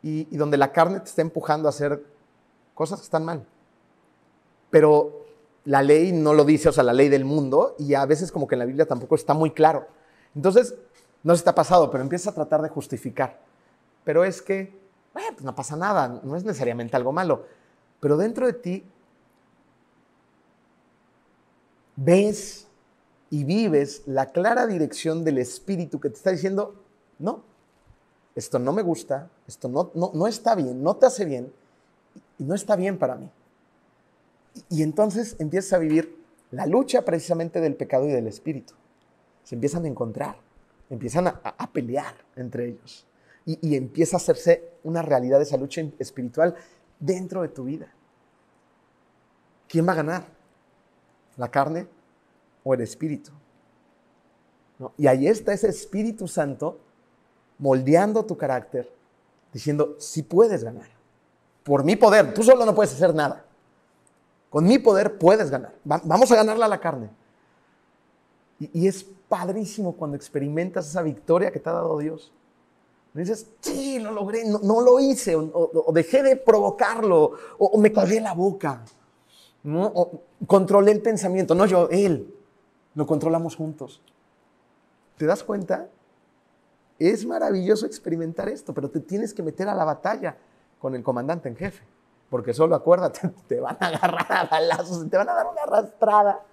y, 0.02 0.28
y 0.30 0.36
donde 0.36 0.58
la 0.58 0.70
carne 0.72 1.00
te 1.00 1.06
está 1.06 1.22
empujando 1.22 1.66
a 1.66 1.70
hacer 1.70 2.04
cosas 2.74 3.00
que 3.00 3.04
están 3.04 3.24
mal. 3.24 3.46
Pero 4.68 5.26
la 5.64 5.82
ley 5.82 6.12
no 6.12 6.34
lo 6.34 6.44
dice, 6.44 6.68
o 6.68 6.72
sea, 6.72 6.84
la 6.84 6.92
ley 6.92 7.08
del 7.08 7.24
mundo, 7.24 7.74
y 7.78 7.94
a 7.94 8.04
veces 8.06 8.30
como 8.30 8.46
que 8.46 8.54
en 8.54 8.60
la 8.60 8.64
Biblia 8.66 8.86
tampoco 8.86 9.14
está 9.14 9.34
muy 9.34 9.50
claro. 9.50 9.86
Entonces, 10.34 10.74
no 11.22 11.34
se 11.34 11.38
está 11.38 11.54
pasado, 11.54 11.90
pero 11.90 12.02
empieza 12.02 12.30
a 12.30 12.34
tratar 12.34 12.62
de 12.62 12.68
justificar. 12.68 13.40
Pero 14.04 14.24
es 14.24 14.40
que, 14.40 14.78
pues 15.12 15.42
no 15.42 15.54
pasa 15.54 15.76
nada, 15.76 16.20
no 16.22 16.36
es 16.36 16.44
necesariamente 16.44 16.96
algo 16.96 17.12
malo. 17.12 17.46
Pero 18.00 18.16
dentro 18.16 18.46
de 18.46 18.52
ti 18.52 18.84
ves 21.96 22.66
y 23.28 23.44
vives 23.44 24.02
la 24.06 24.26
clara 24.26 24.66
dirección 24.66 25.24
del 25.24 25.38
Espíritu 25.38 26.00
que 26.00 26.10
te 26.10 26.16
está 26.16 26.30
diciendo, 26.30 26.74
no, 27.18 27.42
esto 28.34 28.58
no 28.58 28.72
me 28.72 28.82
gusta, 28.82 29.28
esto 29.46 29.68
no, 29.68 29.90
no, 29.94 30.10
no 30.14 30.26
está 30.26 30.54
bien, 30.54 30.82
no 30.82 30.96
te 30.96 31.06
hace 31.06 31.24
bien 31.24 31.52
y 32.38 32.44
no 32.44 32.54
está 32.54 32.76
bien 32.76 32.98
para 32.98 33.16
mí. 33.16 33.30
Y 34.68 34.82
entonces 34.82 35.36
empiezas 35.38 35.74
a 35.74 35.78
vivir 35.78 36.18
la 36.50 36.66
lucha 36.66 37.04
precisamente 37.04 37.60
del 37.60 37.76
pecado 37.76 38.06
y 38.06 38.12
del 38.12 38.26
espíritu. 38.26 38.74
Se 39.44 39.54
empiezan 39.54 39.84
a 39.84 39.88
encontrar, 39.88 40.36
empiezan 40.88 41.28
a, 41.28 41.70
pelear 41.72 42.14
entre 42.36 42.68
ellos. 42.68 43.06
Y, 43.46 43.74
empieza 43.74 44.16
a 44.16 44.18
hacerse 44.18 44.70
una 44.84 45.02
realidad 45.02 45.42
esa 45.42 45.56
lucha 45.56 45.82
espiritual 45.98 46.54
dentro 46.98 47.42
de 47.42 47.48
tu 47.48 47.64
vida. 47.64 47.92
¿Quién 49.68 49.86
va 49.88 49.92
a 49.92 49.96
ganar? 49.96 50.26
¿La 51.36 51.50
carne 51.50 51.88
o 52.62 52.74
el 52.74 52.82
espíritu? 52.82 53.32
Y 54.96 55.06
ahí 55.06 55.26
está 55.26 55.52
ese 55.52 55.68
Espíritu 55.68 56.26
Santo 56.26 56.78
moldeando 57.58 58.24
tu 58.24 58.36
carácter, 58.36 58.90
diciendo, 59.52 59.96
si 59.98 60.22
puedes 60.22 60.64
ganar. 60.64 60.88
Por 61.62 61.84
mi 61.84 61.96
poder, 61.96 62.32
tú 62.32 62.42
solo 62.42 62.64
no 62.64 62.74
puedes 62.74 62.94
hacer 62.94 63.14
nada. 63.14 63.44
Con 64.48 64.64
mi 64.64 64.78
poder 64.78 65.18
puedes 65.18 65.50
ganar. 65.50 65.74
vamos 65.84 66.30
a 66.32 66.36
ganarla 66.36 66.66
a 66.66 66.68
la 66.68 66.80
carne. 66.80 67.10
Y, 68.58 68.88
es 68.88 69.04
padrísimo 69.28 69.96
cuando 69.96 70.16
experimentas 70.16 70.88
esa 70.88 71.02
victoria 71.02 71.50
que 71.50 71.60
te 71.60 71.70
ha 71.70 71.72
dado 71.72 71.98
Dios. 71.98 72.32
Dices, 73.14 73.50
sí, 73.60 73.98
lo 73.98 74.12
logré, 74.12 74.44
no, 74.44 74.80
lo 74.80 75.00
hice, 75.00 75.34
o, 75.36 75.90
dejé 75.92 76.22
de 76.22 76.36
provocarlo, 76.36 77.32
o, 77.58 77.78
me 77.78 77.92
callé 77.92 78.20
la 78.20 78.34
boca, 78.34 78.84
¿no? 79.64 79.92
controlé 80.46 80.92
el 80.92 81.02
pensamiento. 81.02 81.54
No 81.54 81.66
yo, 81.66 81.88
Él. 81.90 82.34
Lo 82.94 83.06
controlamos 83.06 83.56
juntos. 83.56 84.02
¿Te 85.16 85.26
das 85.26 85.44
cuenta? 85.44 85.88
Es 86.98 87.24
maravilloso 87.24 87.86
experimentar 87.86 88.48
esto, 88.48 88.74
pero 88.74 88.90
te 88.90 89.00
tienes 89.00 89.32
que 89.32 89.42
meter 89.42 89.68
a 89.68 89.74
la 89.74 89.84
batalla 89.84 90.36
con 90.78 90.94
el 90.94 91.02
comandante 91.02 91.48
en 91.48 91.56
jefe. 91.56 91.84
Porque 92.28 92.54
solo 92.54 92.74
acuérdate, 92.74 93.30
te 93.48 93.60
van 93.60 93.76
a 93.80 93.86
agarrar 93.86 94.32
a 94.32 94.44
balazos, 94.44 95.08
te 95.08 95.16
van 95.16 95.28
a 95.28 95.34
dar 95.34 95.46
una 95.46 95.62
arrastrada. 95.62 96.44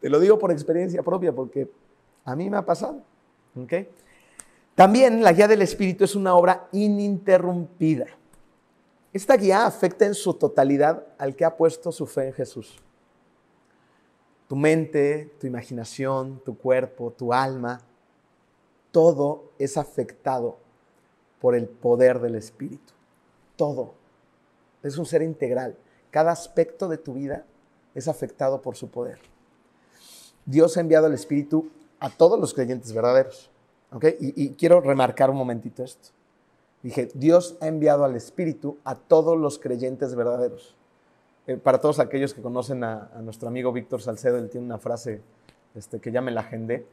Te 0.00 0.08
lo 0.08 0.18
digo 0.20 0.38
por 0.38 0.50
experiencia 0.50 1.02
propia, 1.02 1.32
porque 1.32 1.70
a 2.24 2.36
mí 2.36 2.50
me 2.50 2.56
ha 2.56 2.64
pasado. 2.64 3.02
¿okay? 3.56 3.88
También 4.74 5.22
la 5.22 5.32
guía 5.32 5.46
del 5.46 5.62
Espíritu 5.62 6.04
es 6.04 6.16
una 6.16 6.34
obra 6.34 6.68
ininterrumpida. 6.72 8.06
Esta 9.12 9.36
guía 9.36 9.66
afecta 9.66 10.04
en 10.04 10.14
su 10.14 10.34
totalidad 10.34 11.06
al 11.18 11.36
que 11.36 11.44
ha 11.44 11.56
puesto 11.56 11.92
su 11.92 12.06
fe 12.06 12.26
en 12.26 12.32
Jesús. 12.32 12.76
Tu 14.48 14.56
mente, 14.56 15.32
tu 15.38 15.46
imaginación, 15.46 16.42
tu 16.44 16.58
cuerpo, 16.58 17.12
tu 17.12 17.32
alma, 17.32 17.80
todo 18.90 19.52
es 19.58 19.76
afectado 19.76 20.58
por 21.40 21.54
el 21.54 21.68
poder 21.68 22.20
del 22.20 22.34
Espíritu. 22.34 22.92
Todo. 23.56 23.94
Es 24.82 24.98
un 24.98 25.06
ser 25.06 25.22
integral. 25.22 25.76
Cada 26.10 26.32
aspecto 26.32 26.88
de 26.88 26.98
tu 26.98 27.14
vida 27.14 27.44
es 27.94 28.08
afectado 28.08 28.60
por 28.60 28.76
su 28.76 28.88
poder. 28.90 29.18
Dios 30.44 30.76
ha 30.76 30.80
enviado 30.80 31.06
al 31.06 31.14
Espíritu 31.14 31.70
a 32.00 32.10
todos 32.10 32.38
los 32.38 32.52
creyentes 32.52 32.92
verdaderos. 32.92 33.50
Y, 34.10 34.50
quiero 34.54 34.80
remarcar 34.80 35.30
un 35.30 35.36
momentito 35.36 35.84
esto. 35.84 36.10
Dije, 36.82 37.08
Dios 37.14 37.56
ha 37.60 37.68
enviado 37.68 38.04
al 38.04 38.16
Espíritu 38.16 38.78
a 38.84 38.94
todos 38.94 39.38
los 39.38 39.58
creyentes 39.58 40.14
verdaderos. 40.14 40.76
Eh, 41.46 41.56
para 41.56 41.80
todos 41.80 41.98
aquellos 41.98 42.34
que 42.34 42.42
conocen 42.42 42.84
a, 42.84 43.10
nuestro 43.22 43.48
amigo 43.48 43.72
Víctor 43.72 44.02
Salcedo, 44.02 44.38
él 44.38 44.50
tiene 44.50 44.66
una 44.66 44.78
frase 44.78 45.20
este, 45.74 46.00
que 46.00 46.10
ya 46.10 46.20
me 46.20 46.30
la 46.30 46.40
agendé, 46.40 46.86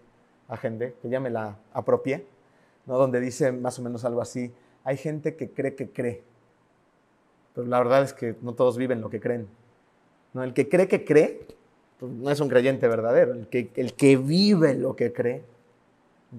agendé, 0.47 0.95
que 1.01 1.09
ya 1.09 1.19
me 1.19 1.29
la 1.29 1.57
apropié, 1.73 2.25
¿no? 2.85 2.97
donde 2.97 3.19
dice 3.19 3.51
más 3.51 3.79
o 3.79 3.81
menos 3.81 4.05
algo 4.05 4.21
así, 4.21 4.53
hay 4.83 4.97
gente 4.97 5.35
que 5.35 5.51
cree 5.51 5.75
que 5.75 5.89
cree, 5.89 6.23
pero 7.53 7.67
la 7.67 7.77
verdad 7.79 8.03
es 8.03 8.13
que 8.13 8.35
no 8.41 8.53
todos 8.53 8.77
viven 8.77 9.01
lo 9.01 9.09
que 9.09 9.19
creen. 9.19 9.47
El 10.33 10.53
que 10.53 10.69
cree 10.69 10.87
que 10.87 11.03
cree, 11.03 11.45
pues 11.99 12.11
no 12.11 12.29
es 12.31 12.39
un 12.39 12.47
creyente 12.47 12.87
verdadero. 12.87 13.33
El 13.33 13.47
que, 13.47 14.17
vive 14.17 14.75
lo 14.75 14.95
que 14.95 15.11
cree, 15.11 15.43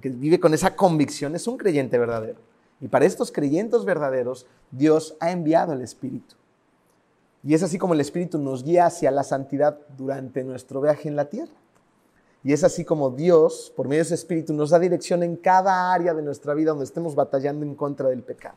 que 0.01 0.09
vive 0.09 0.41
con 0.41 0.55
esa 0.55 0.75
convicción, 0.75 1.35
es 1.35 1.47
un 1.47 1.57
creyente 1.57 1.99
verdadero. 1.99 2.39
Y 2.81 2.89
para 2.89 3.05
estos 3.05 3.31
creyentes 3.31 3.85
verdaderos, 3.85 4.47
Dios 4.71 5.17
ha 5.21 5.31
enviado 5.31 5.73
el 5.73 5.83
Espíritu. 5.83 6.35
Y 7.45 7.55
es 7.55 7.63
así 7.63 7.79
como 7.79 7.95
el 7.95 8.01
Espíritu 8.01 8.39
nos 8.39 8.65
guía 8.65 8.87
hacia 8.87 9.11
la 9.11 9.25
santidad 9.25 9.79
durante 9.97 10.45
nuestro 10.45 10.81
viaje 10.81 11.09
en 11.09 11.17
la 11.17 11.29
tierra. 11.29 11.53
Y 12.45 12.53
es 12.53 12.65
así 12.65 12.85
como 12.85 13.11
Dios, 13.11 13.73
por 13.77 13.87
medio 13.87 14.01
de 14.01 14.07
ese 14.07 14.15
Espíritu, 14.15 14.53
nos 14.53 14.71
da 14.71 14.79
dirección 14.79 15.23
en 15.23 15.37
cada 15.37 15.93
área 15.93 16.15
de 16.15 16.23
nuestra 16.23 16.55
vida 16.55 16.71
donde 16.71 16.85
estemos 16.85 17.15
batallando 17.15 17.65
en 17.65 17.75
contra 17.75 18.09
del 18.09 18.23
pecado. 18.23 18.57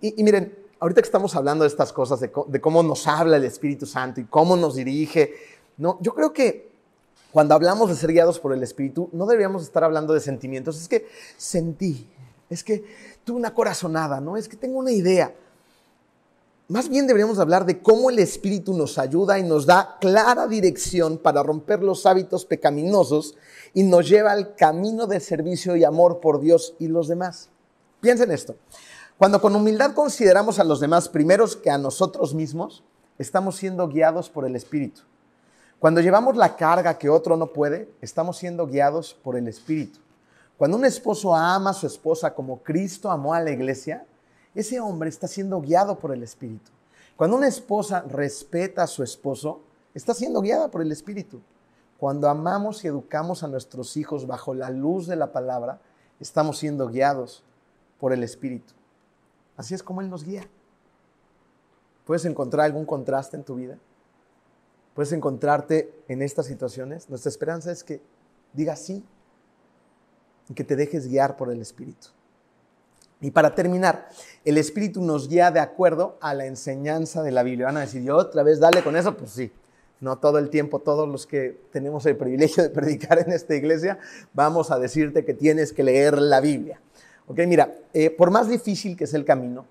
y 0.00 0.22
miren, 0.22 0.64
ahorita 0.84 1.00
que 1.00 1.06
estamos 1.06 1.34
hablando 1.34 1.64
de 1.64 1.68
estas 1.68 1.94
cosas, 1.94 2.20
de, 2.20 2.60
cómo 2.60 2.82
nos 2.82 3.06
habla 3.06 3.38
el 3.38 3.44
Espíritu 3.44 3.86
Santo 3.86 4.20
y 4.20 4.24
cómo 4.24 4.54
nos 4.54 4.74
dirige, 4.74 5.32
no, 5.78 5.98
yo 6.02 6.14
creo 6.14 6.32
que 6.32 6.73
cuando 7.34 7.56
hablamos 7.56 7.88
de 7.88 7.96
ser 7.96 8.12
guiados 8.12 8.38
por 8.38 8.52
el 8.52 8.62
Espíritu, 8.62 9.10
no 9.12 9.26
deberíamos 9.26 9.64
estar 9.64 9.82
hablando 9.82 10.14
de 10.14 10.20
sentimientos. 10.20 10.80
Es 10.80 10.86
que 10.86 11.08
sentí, 11.36 12.08
es 12.48 12.62
que 12.62 12.84
tuve 13.24 13.38
una 13.38 13.52
corazonada, 13.52 14.20
¿no? 14.20 14.36
Es 14.36 14.48
que 14.48 14.56
tengo 14.56 14.78
una 14.78 14.92
idea. 14.92 15.34
más 16.68 16.88
bien 16.88 17.08
deberíamos 17.08 17.40
hablar 17.40 17.66
de 17.66 17.82
cómo 17.82 18.08
el 18.08 18.20
Espíritu 18.20 18.72
nos 18.72 18.98
ayuda 18.98 19.36
y 19.40 19.42
nos 19.42 19.66
da 19.66 19.96
clara 20.00 20.46
dirección 20.46 21.18
para 21.18 21.42
romper 21.42 21.82
los 21.82 22.06
hábitos 22.06 22.44
pecaminosos 22.46 23.34
y 23.72 23.82
nos 23.82 24.08
lleva 24.08 24.30
al 24.30 24.54
camino 24.54 25.08
de 25.08 25.18
servicio 25.18 25.74
y 25.74 25.82
amor 25.82 26.20
por 26.20 26.38
Dios 26.38 26.76
y 26.78 26.86
los 26.86 27.08
demás. 27.08 27.50
Piensen 28.00 28.30
esto. 28.30 28.54
Cuando 29.18 29.40
con 29.40 29.56
humildad 29.56 29.92
consideramos 29.92 30.60
a 30.60 30.64
los 30.64 30.78
demás 30.78 31.08
primeros 31.08 31.56
que 31.56 31.70
a 31.70 31.78
nosotros 31.78 32.32
mismos, 32.32 32.84
estamos 33.18 33.56
siendo 33.56 33.88
guiados 33.88 34.30
por 34.30 34.46
el 34.46 34.54
Espíritu. 34.54 35.02
Cuando 35.84 36.00
llevamos 36.00 36.34
la 36.34 36.56
carga 36.56 36.96
que 36.96 37.10
otro 37.10 37.36
no 37.36 37.48
puede, 37.48 37.90
estamos 38.00 38.38
siendo 38.38 38.66
guiados 38.66 39.12
por 39.22 39.36
el 39.36 39.46
Espíritu. 39.48 39.98
Cuando 40.56 40.78
un 40.78 40.86
esposo 40.86 41.36
ama 41.36 41.68
a 41.68 41.74
su 41.74 41.86
esposa 41.86 42.32
como 42.32 42.62
Cristo 42.62 43.10
amó 43.10 43.34
a 43.34 43.40
la 43.42 43.50
iglesia, 43.50 44.06
ese 44.54 44.80
hombre 44.80 45.10
está 45.10 45.28
siendo 45.28 45.60
guiado 45.60 45.98
por 45.98 46.14
el 46.14 46.22
Espíritu. 46.22 46.70
Cuando 47.18 47.36
una 47.36 47.48
esposa 47.48 48.00
respeta 48.08 48.84
a 48.84 48.86
su 48.86 49.02
esposo, 49.02 49.60
está 49.92 50.14
siendo 50.14 50.40
guiada 50.40 50.70
por 50.70 50.80
el 50.80 50.90
Espíritu. 50.90 51.42
Cuando 51.98 52.30
amamos 52.30 52.82
y 52.82 52.88
educamos 52.88 53.42
a 53.42 53.48
nuestros 53.48 53.98
hijos 53.98 54.26
bajo 54.26 54.54
la 54.54 54.70
luz 54.70 55.06
de 55.06 55.16
la 55.16 55.32
palabra, 55.32 55.80
estamos 56.18 56.56
siendo 56.56 56.88
guiados 56.88 57.44
por 58.00 58.14
el 58.14 58.22
Espíritu. 58.22 58.72
Así 59.54 59.74
es 59.74 59.82
como 59.82 60.00
Él 60.00 60.08
nos 60.08 60.24
guía. 60.24 60.48
¿Puedes 62.06 62.24
encontrar 62.24 62.64
algún 62.64 62.86
contraste 62.86 63.36
en 63.36 63.44
tu 63.44 63.56
vida? 63.56 63.76
¿Puedes 64.94 65.12
encontrarte 65.12 65.92
en 66.08 66.22
estas 66.22 66.46
situaciones? 66.46 67.10
Nuestra 67.10 67.28
esperanza 67.28 67.72
es 67.72 67.82
que 67.82 68.00
digas 68.52 68.80
sí 68.80 69.04
y 70.48 70.54
que 70.54 70.64
te 70.64 70.76
dejes 70.76 71.08
guiar 71.08 71.36
por 71.36 71.50
el 71.50 71.60
Espíritu. 71.60 72.08
Y 73.20 73.30
para 73.30 73.54
terminar, 73.54 74.08
el 74.44 74.58
Espíritu 74.58 75.02
nos 75.02 75.28
guía 75.28 75.50
de 75.50 75.60
acuerdo 75.60 76.16
a 76.20 76.34
la 76.34 76.46
enseñanza 76.46 77.22
de 77.22 77.32
la 77.32 77.42
Biblia. 77.42 77.66
Van 77.66 77.78
a 77.78 77.80
decir, 77.80 78.02
yo 78.02 78.16
otra 78.16 78.42
vez 78.42 78.60
dale 78.60 78.84
con 78.84 78.96
eso, 78.96 79.16
pues 79.16 79.30
sí. 79.30 79.50
No 80.00 80.18
todo 80.18 80.38
el 80.38 80.50
tiempo, 80.50 80.80
todos 80.80 81.08
los 81.08 81.26
que 81.26 81.58
tenemos 81.72 82.04
el 82.06 82.16
privilegio 82.16 82.62
de 82.62 82.70
predicar 82.70 83.18
en 83.18 83.32
esta 83.32 83.54
iglesia, 83.54 83.98
vamos 84.32 84.70
a 84.70 84.78
decirte 84.78 85.24
que 85.24 85.34
tienes 85.34 85.72
que 85.72 85.82
leer 85.82 86.18
la 86.18 86.40
Biblia. 86.40 86.80
Ok, 87.26 87.40
mira, 87.46 87.74
eh, 87.94 88.10
por 88.10 88.30
más 88.30 88.48
difícil 88.48 88.96
que 88.96 89.06
sea 89.06 89.18
el 89.18 89.24
camino, 89.24 89.64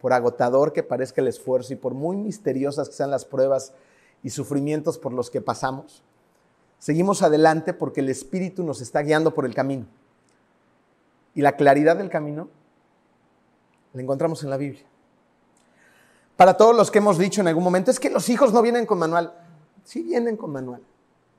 por 0.00 0.12
agotador 0.12 0.72
que 0.72 0.82
parezca 0.82 1.22
el 1.22 1.28
esfuerzo 1.28 1.72
y 1.72 1.76
por 1.76 1.94
muy 1.94 2.16
misteriosas 2.16 2.88
que 2.88 2.94
sean 2.94 3.10
las 3.10 3.24
pruebas 3.24 3.72
y 4.22 4.30
sufrimientos 4.30 4.98
por 4.98 5.12
los 5.12 5.30
que 5.30 5.40
pasamos, 5.40 6.02
seguimos 6.78 7.22
adelante 7.22 7.72
porque 7.72 8.00
el 8.00 8.08
Espíritu 8.08 8.62
nos 8.62 8.80
está 8.80 9.00
guiando 9.02 9.34
por 9.34 9.46
el 9.46 9.54
camino. 9.54 9.86
Y 11.34 11.42
la 11.42 11.56
claridad 11.56 11.96
del 11.96 12.10
camino 12.10 12.48
la 13.92 14.02
encontramos 14.02 14.42
en 14.42 14.50
la 14.50 14.56
Biblia. 14.56 14.84
Para 16.36 16.56
todos 16.56 16.74
los 16.74 16.90
que 16.90 16.98
hemos 16.98 17.18
dicho 17.18 17.40
en 17.40 17.48
algún 17.48 17.64
momento, 17.64 17.90
es 17.90 18.00
que 18.00 18.10
los 18.10 18.28
hijos 18.28 18.52
no 18.52 18.62
vienen 18.62 18.86
con 18.86 18.98
manual. 18.98 19.34
Sí 19.84 20.02
vienen 20.02 20.36
con 20.36 20.50
manual. 20.50 20.82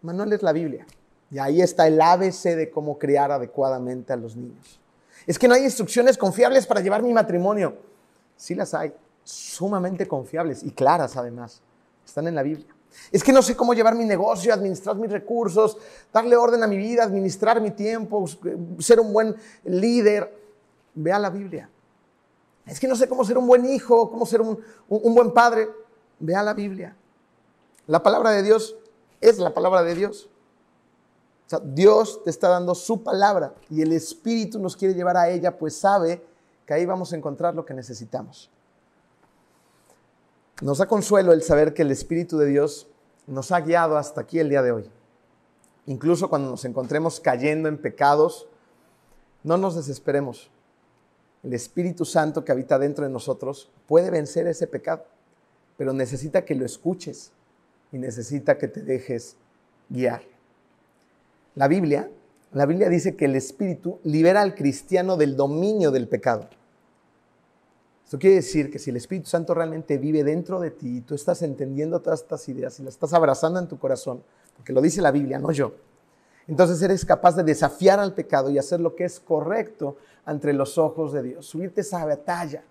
Manual 0.01 0.31
es 0.33 0.43
la 0.43 0.51
Biblia. 0.51 0.85
Y 1.31 1.39
ahí 1.39 1.61
está 1.61 1.87
el 1.87 1.99
ABC 1.99 2.55
de 2.55 2.69
cómo 2.69 2.99
criar 2.99 3.31
adecuadamente 3.31 4.13
a 4.13 4.17
los 4.17 4.35
niños. 4.35 4.79
Es 5.25 5.39
que 5.39 5.47
no 5.47 5.53
hay 5.53 5.63
instrucciones 5.63 6.17
confiables 6.17 6.67
para 6.67 6.81
llevar 6.81 7.01
mi 7.03 7.13
matrimonio. 7.13 7.77
Sí 8.35 8.53
las 8.53 8.73
hay, 8.73 8.93
sumamente 9.23 10.07
confiables 10.07 10.63
y 10.63 10.71
claras 10.71 11.15
además. 11.15 11.61
Están 12.05 12.27
en 12.27 12.35
la 12.35 12.43
Biblia. 12.43 12.75
Es 13.11 13.23
que 13.23 13.31
no 13.31 13.41
sé 13.41 13.55
cómo 13.55 13.73
llevar 13.73 13.95
mi 13.95 14.05
negocio, 14.05 14.53
administrar 14.53 14.95
mis 14.95 15.11
recursos, 15.11 15.77
darle 16.11 16.35
orden 16.35 16.63
a 16.63 16.67
mi 16.67 16.77
vida, 16.77 17.03
administrar 17.03 17.61
mi 17.61 17.71
tiempo, 17.71 18.25
ser 18.79 18.99
un 18.99 19.13
buen 19.13 19.35
líder. 19.63 20.39
Vea 20.93 21.19
la 21.19 21.29
Biblia. 21.29 21.69
Es 22.65 22.79
que 22.79 22.87
no 22.87 22.95
sé 22.95 23.07
cómo 23.07 23.23
ser 23.23 23.37
un 23.37 23.47
buen 23.47 23.65
hijo, 23.65 24.09
cómo 24.09 24.25
ser 24.25 24.41
un, 24.41 24.59
buen 24.87 25.31
padre. 25.31 25.69
Vea 26.19 26.43
la 26.43 26.53
Biblia. 26.53 26.95
La 27.87 28.03
palabra 28.03 28.31
de 28.31 28.43
Dios 28.43 28.75
es 29.19 29.39
la 29.39 29.53
palabra 29.53 29.83
de 29.83 29.95
Dios. 29.95 30.29
O 31.47 31.49
sea, 31.49 31.59
Dios 31.63 32.23
te 32.23 32.29
está 32.29 32.49
dando 32.49 32.75
su 32.75 33.03
palabra 33.03 33.53
y 33.69 33.81
el 33.81 33.91
Espíritu 33.91 34.59
nos 34.59 34.77
quiere 34.77 34.93
llevar 34.93 35.17
a 35.17 35.29
ella, 35.29 35.57
pues 35.57 35.75
sabe 35.75 36.23
que 36.65 36.73
ahí 36.73 36.85
vamos 36.85 37.11
a 37.11 37.17
encontrar 37.17 37.55
lo 37.55 37.65
que 37.65 37.73
necesitamos. 37.73 38.49
Nos 40.61 40.77
da 40.77 40.87
consuelo 40.87 41.33
el 41.33 41.41
saber 41.41 41.73
que 41.73 41.81
el 41.81 41.91
Espíritu 41.91 42.37
de 42.37 42.45
Dios 42.45 42.87
nos 43.27 43.51
ha 43.51 43.61
guiado 43.61 43.97
hasta 43.97 44.21
aquí 44.21 44.39
el 44.39 44.49
día 44.49 44.61
de 44.61 44.71
hoy. 44.71 44.89
Incluso 45.87 46.29
cuando 46.29 46.49
nos 46.49 46.63
encontremos 46.65 47.19
cayendo 47.19 47.67
en 47.67 47.77
pecados, 47.77 48.47
no 49.43 49.57
nos 49.57 49.75
desesperemos 49.75 50.51
el 51.43 51.53
Espíritu 51.53 52.05
Santo 52.05 52.45
que 52.45 52.51
habita 52.51 52.77
dentro 52.77 53.03
de 53.03 53.11
nosotros 53.11 53.71
puede 53.87 54.11
vencer 54.11 54.47
ese 54.47 54.67
pecado, 54.67 55.05
pero 55.77 55.93
necesita 55.93 56.45
que 56.45 56.55
lo 56.55 56.65
escuches 56.65 57.31
y 57.91 57.97
necesita 57.97 58.57
que 58.57 58.67
te 58.67 58.81
dejes 58.81 59.37
guiar. 59.89 60.21
La 61.55 61.67
Biblia, 61.67 62.09
la 62.51 62.65
Biblia 62.65 62.89
dice 62.89 63.15
que 63.15 63.25
el 63.25 63.35
Espíritu 63.35 63.99
libera 64.03 64.41
al 64.41 64.55
cristiano 64.55 65.17
del 65.17 65.35
dominio 65.35 65.91
del 65.91 66.07
pecado. 66.07 66.47
Esto 68.11 68.19
quiere 68.19 68.35
decir 68.35 68.69
que 68.69 68.77
si 68.77 68.89
el 68.89 68.97
Espíritu 68.97 69.29
Santo 69.29 69.53
realmente 69.53 69.97
vive 69.97 70.21
dentro 70.21 70.59
de 70.59 70.71
ti 70.71 70.97
y 70.97 70.99
tú 70.99 71.15
estás 71.15 71.43
entendiendo 71.43 72.01
todas 72.01 72.19
estas 72.19 72.49
ideas 72.49 72.77
y 72.77 72.83
las 72.83 72.95
estás 72.95 73.13
abrazando 73.13 73.57
en 73.57 73.69
tu 73.69 73.79
corazón, 73.79 74.21
porque 74.57 74.73
lo 74.73 74.81
dice 74.81 75.01
la 75.01 75.11
Biblia, 75.11 75.39
no 75.39 75.49
yo, 75.53 75.71
entonces 76.45 76.81
eres 76.81 77.05
capaz 77.05 77.37
de 77.37 77.43
desafiar 77.43 78.01
al 78.01 78.13
pecado 78.13 78.49
y 78.49 78.57
hacer 78.57 78.81
lo 78.81 78.97
que 78.97 79.05
es 79.05 79.21
correcto 79.21 79.95
ante 80.25 80.51
los 80.51 80.77
ojos 80.77 81.13
de 81.13 81.23
Dios. 81.23 81.45
Subirte 81.45 81.79
esa 81.79 82.03
batalla, 82.03 82.65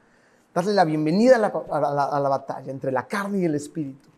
darle 0.53 0.75
la 0.75 0.85
bienvenida 0.85 1.37
a 1.37 1.39
la, 1.39 2.29
batalla 2.29 2.71
entre 2.71 2.93
la 2.93 3.07
carne 3.07 3.39
y 3.39 3.47
el 3.47 3.55
espíritu. 3.55 4.11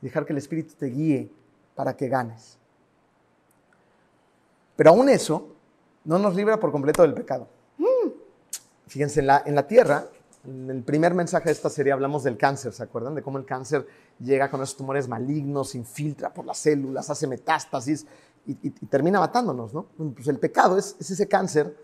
Dejar 0.00 0.24
que 0.24 0.32
el 0.32 0.38
espíritu 0.38 0.72
te 0.78 0.86
guíe 0.86 1.30
para 1.74 1.94
que 1.94 2.08
ganes. 2.08 2.56
Pero 4.76 4.92
aún 4.92 5.10
eso 5.10 5.48
no 6.06 6.18
nos 6.18 6.34
libra 6.34 6.58
por 6.58 6.72
completo 6.72 7.02
del 7.02 7.12
pecado. 7.12 7.46
Fíjense, 8.86 9.20
en 9.20 9.26
la, 9.26 9.42
en 9.46 9.54
la 9.54 9.66
tierra, 9.66 10.06
el 10.44 10.82
primer 10.82 11.14
mensaje 11.14 11.46
de 11.46 11.52
esta 11.52 11.70
serie 11.70 11.92
hablamos 11.92 12.24
del 12.24 12.36
cáncer, 12.36 12.72
¿se 12.72 12.82
acuerdan? 12.82 13.14
De 13.14 13.22
cómo 13.22 13.38
el 13.38 13.44
cáncer 13.44 13.86
llega 14.18 14.50
con 14.50 14.60
esos 14.60 14.76
tumores 14.76 15.06
malignos, 15.06 15.74
infiltra 15.74 16.34
por 16.34 16.44
las 16.44 16.58
células, 16.58 17.08
hace 17.10 17.26
metástasis 17.28 18.06
y, 18.44 18.70
termina 18.70 19.20
matándonos, 19.20 19.72
¿no? 19.72 19.86
Pues 20.14 20.26
el 20.26 20.38
pecado 20.38 20.76
es, 20.76 20.96
ese 20.98 21.28
cáncer 21.28 21.76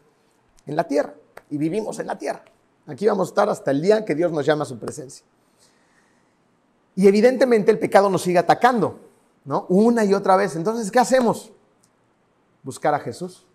en 0.66 0.74
la 0.74 0.84
tierra 0.84 1.14
y 1.50 1.56
vivimos 1.56 2.00
en 2.00 2.08
la 2.08 2.18
tierra. 2.18 2.44
Aquí 2.86 3.06
vamos 3.06 3.28
a 3.28 3.30
estar 3.30 3.48
hasta 3.48 3.70
el 3.70 3.80
día 3.80 4.04
que 4.04 4.14
Dios 4.14 4.32
nos 4.32 4.44
llama 4.44 4.62
a 4.62 4.66
su 4.66 4.78
presencia. 4.78 5.24
Y 6.96 7.06
evidentemente 7.06 7.70
el 7.70 7.78
pecado 7.78 8.10
nos 8.10 8.22
sigue 8.22 8.38
atacando, 8.38 8.98
¿no? 9.44 9.66
Una 9.68 10.04
y 10.04 10.14
otra 10.14 10.34
vez. 10.34 10.56
Entonces, 10.56 10.90
¿qué 10.90 10.98
hacemos? 10.98 11.52
Buscar 12.64 12.92
a 12.92 12.98
Jesús. 12.98 13.46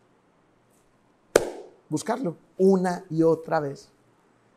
Buscarlo 1.90 2.38
una 2.58 3.04
y 3.10 3.22
otra 3.24 3.60
vez. 3.60 3.93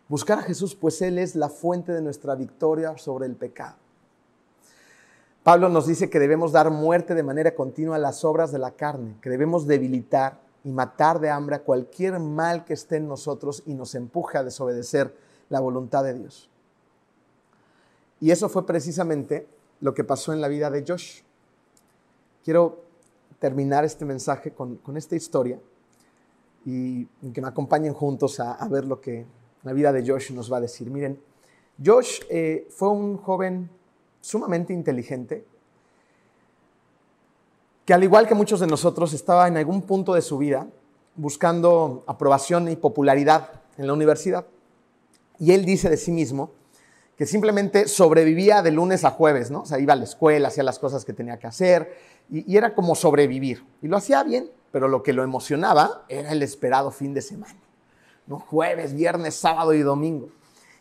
Buscar 0.08 0.38
a 0.38 0.42
Jesús, 0.42 0.74
pues 0.74 1.02
Él 1.02 1.18
es 1.18 1.34
la 1.34 1.48
fuente 1.48 1.92
de 1.92 2.02
nuestra 2.02 2.34
victoria 2.34 2.96
sobre 2.96 3.26
el 3.26 3.34
pecado. 3.34 3.76
Pablo 5.42 5.68
nos 5.68 5.86
dice 5.86 6.10
que 6.10 6.18
debemos 6.18 6.52
dar 6.52 6.70
muerte 6.70 7.14
de 7.14 7.22
manera 7.22 7.54
continua 7.54 7.96
a 7.96 8.00
las 8.00 8.24
obras 8.24 8.50
de 8.50 8.58
la 8.58 8.72
carne, 8.72 9.16
que 9.20 9.30
debemos 9.30 9.66
debilitar 9.66 10.40
y 10.64 10.70
matar 10.70 11.20
de 11.20 11.30
hambre 11.30 11.54
a 11.54 11.62
cualquier 11.62 12.18
mal 12.18 12.64
que 12.64 12.74
esté 12.74 12.96
en 12.96 13.06
nosotros 13.06 13.62
y 13.66 13.74
nos 13.74 13.94
empuje 13.94 14.38
a 14.38 14.42
desobedecer 14.42 15.14
la 15.48 15.60
voluntad 15.60 16.02
de 16.02 16.14
Dios. 16.14 16.50
Y 18.20 18.32
eso 18.32 18.48
fue 18.48 18.66
precisamente 18.66 19.46
lo 19.80 19.94
que 19.94 20.02
pasó 20.02 20.32
en 20.32 20.40
la 20.40 20.48
vida 20.48 20.70
de 20.70 20.84
Josh. 20.86 21.20
Quiero 22.44 22.82
terminar 23.38 23.84
este 23.84 24.04
mensaje 24.04 24.52
con, 24.52 24.80
esta 24.96 25.14
historia 25.14 25.60
y 26.64 27.04
que 27.32 27.40
me 27.40 27.48
acompañen 27.48 27.92
juntos 27.92 28.40
a, 28.40 28.66
ver 28.68 28.84
lo 28.84 29.00
que 29.00 29.26
la 29.66 29.72
vida 29.72 29.92
de 29.92 30.07
Josh 30.07 30.31
nos 30.31 30.50
va 30.50 30.59
a 30.59 30.61
decir. 30.61 30.90
Miren, 30.90 31.20
Josh 31.85 32.20
eh, 32.31 32.68
fue 32.70 32.88
un 32.88 33.16
joven 33.16 33.68
sumamente 34.20 34.72
inteligente, 34.72 35.44
que 37.85 37.92
al 37.92 38.05
igual 38.05 38.29
que 38.29 38.35
muchos 38.35 38.61
de 38.61 38.68
nosotros 38.68 39.12
estaba 39.12 39.48
en 39.48 39.57
algún 39.57 39.83
punto 39.83 40.14
de 40.14 40.22
su 40.22 40.38
vida 40.38 40.68
buscando 41.16 42.05
aprobación 42.07 42.68
y 42.68 42.76
popularidad 42.76 43.50
en 43.76 43.88
la 43.88 43.92
universidad. 43.92 44.46
Y 45.38 45.52
él 45.52 45.64
dice 45.64 45.90
de 45.90 45.96
sí 45.96 46.12
mismo 46.12 46.52
que 47.16 47.26
simplemente 47.26 47.88
sobrevivía 47.88 48.62
de 48.62 48.70
lunes 48.70 49.05
a 49.05 49.11
jueves, 49.11 49.50
¿no? 49.50 49.62
O 49.62 49.66
sea, 49.66 49.81
iba 49.81 49.94
a 49.94 49.96
la 49.96 50.05
escuela, 50.05 50.48
hacía 50.48 50.62
las 50.62 50.79
cosas 50.79 51.05
que 51.05 51.12
tenía 51.12 51.38
que 51.38 51.46
hacer 51.46 51.96
y, 52.31 52.52
y 52.52 52.57
era 52.57 52.74
como 52.74 52.94
sobrevivir. 52.94 53.64
Y 53.83 53.88
lo 53.88 53.96
hacía 53.96 54.22
bien, 54.22 54.50
pero 54.70 54.87
lo 54.87 55.02
que 55.02 55.12
lo 55.12 55.24
emocionaba 55.24 56.05
era 56.09 56.31
el 56.31 56.42
esperado 56.42 56.90
fin 56.90 57.14
de 57.14 57.22
semana, 57.22 57.59
¿no? 58.26 58.38
Jueves, 58.38 58.94
viernes, 58.94 59.34
sábado 59.34 59.72
y 59.74 59.82
domingo. 59.82 60.28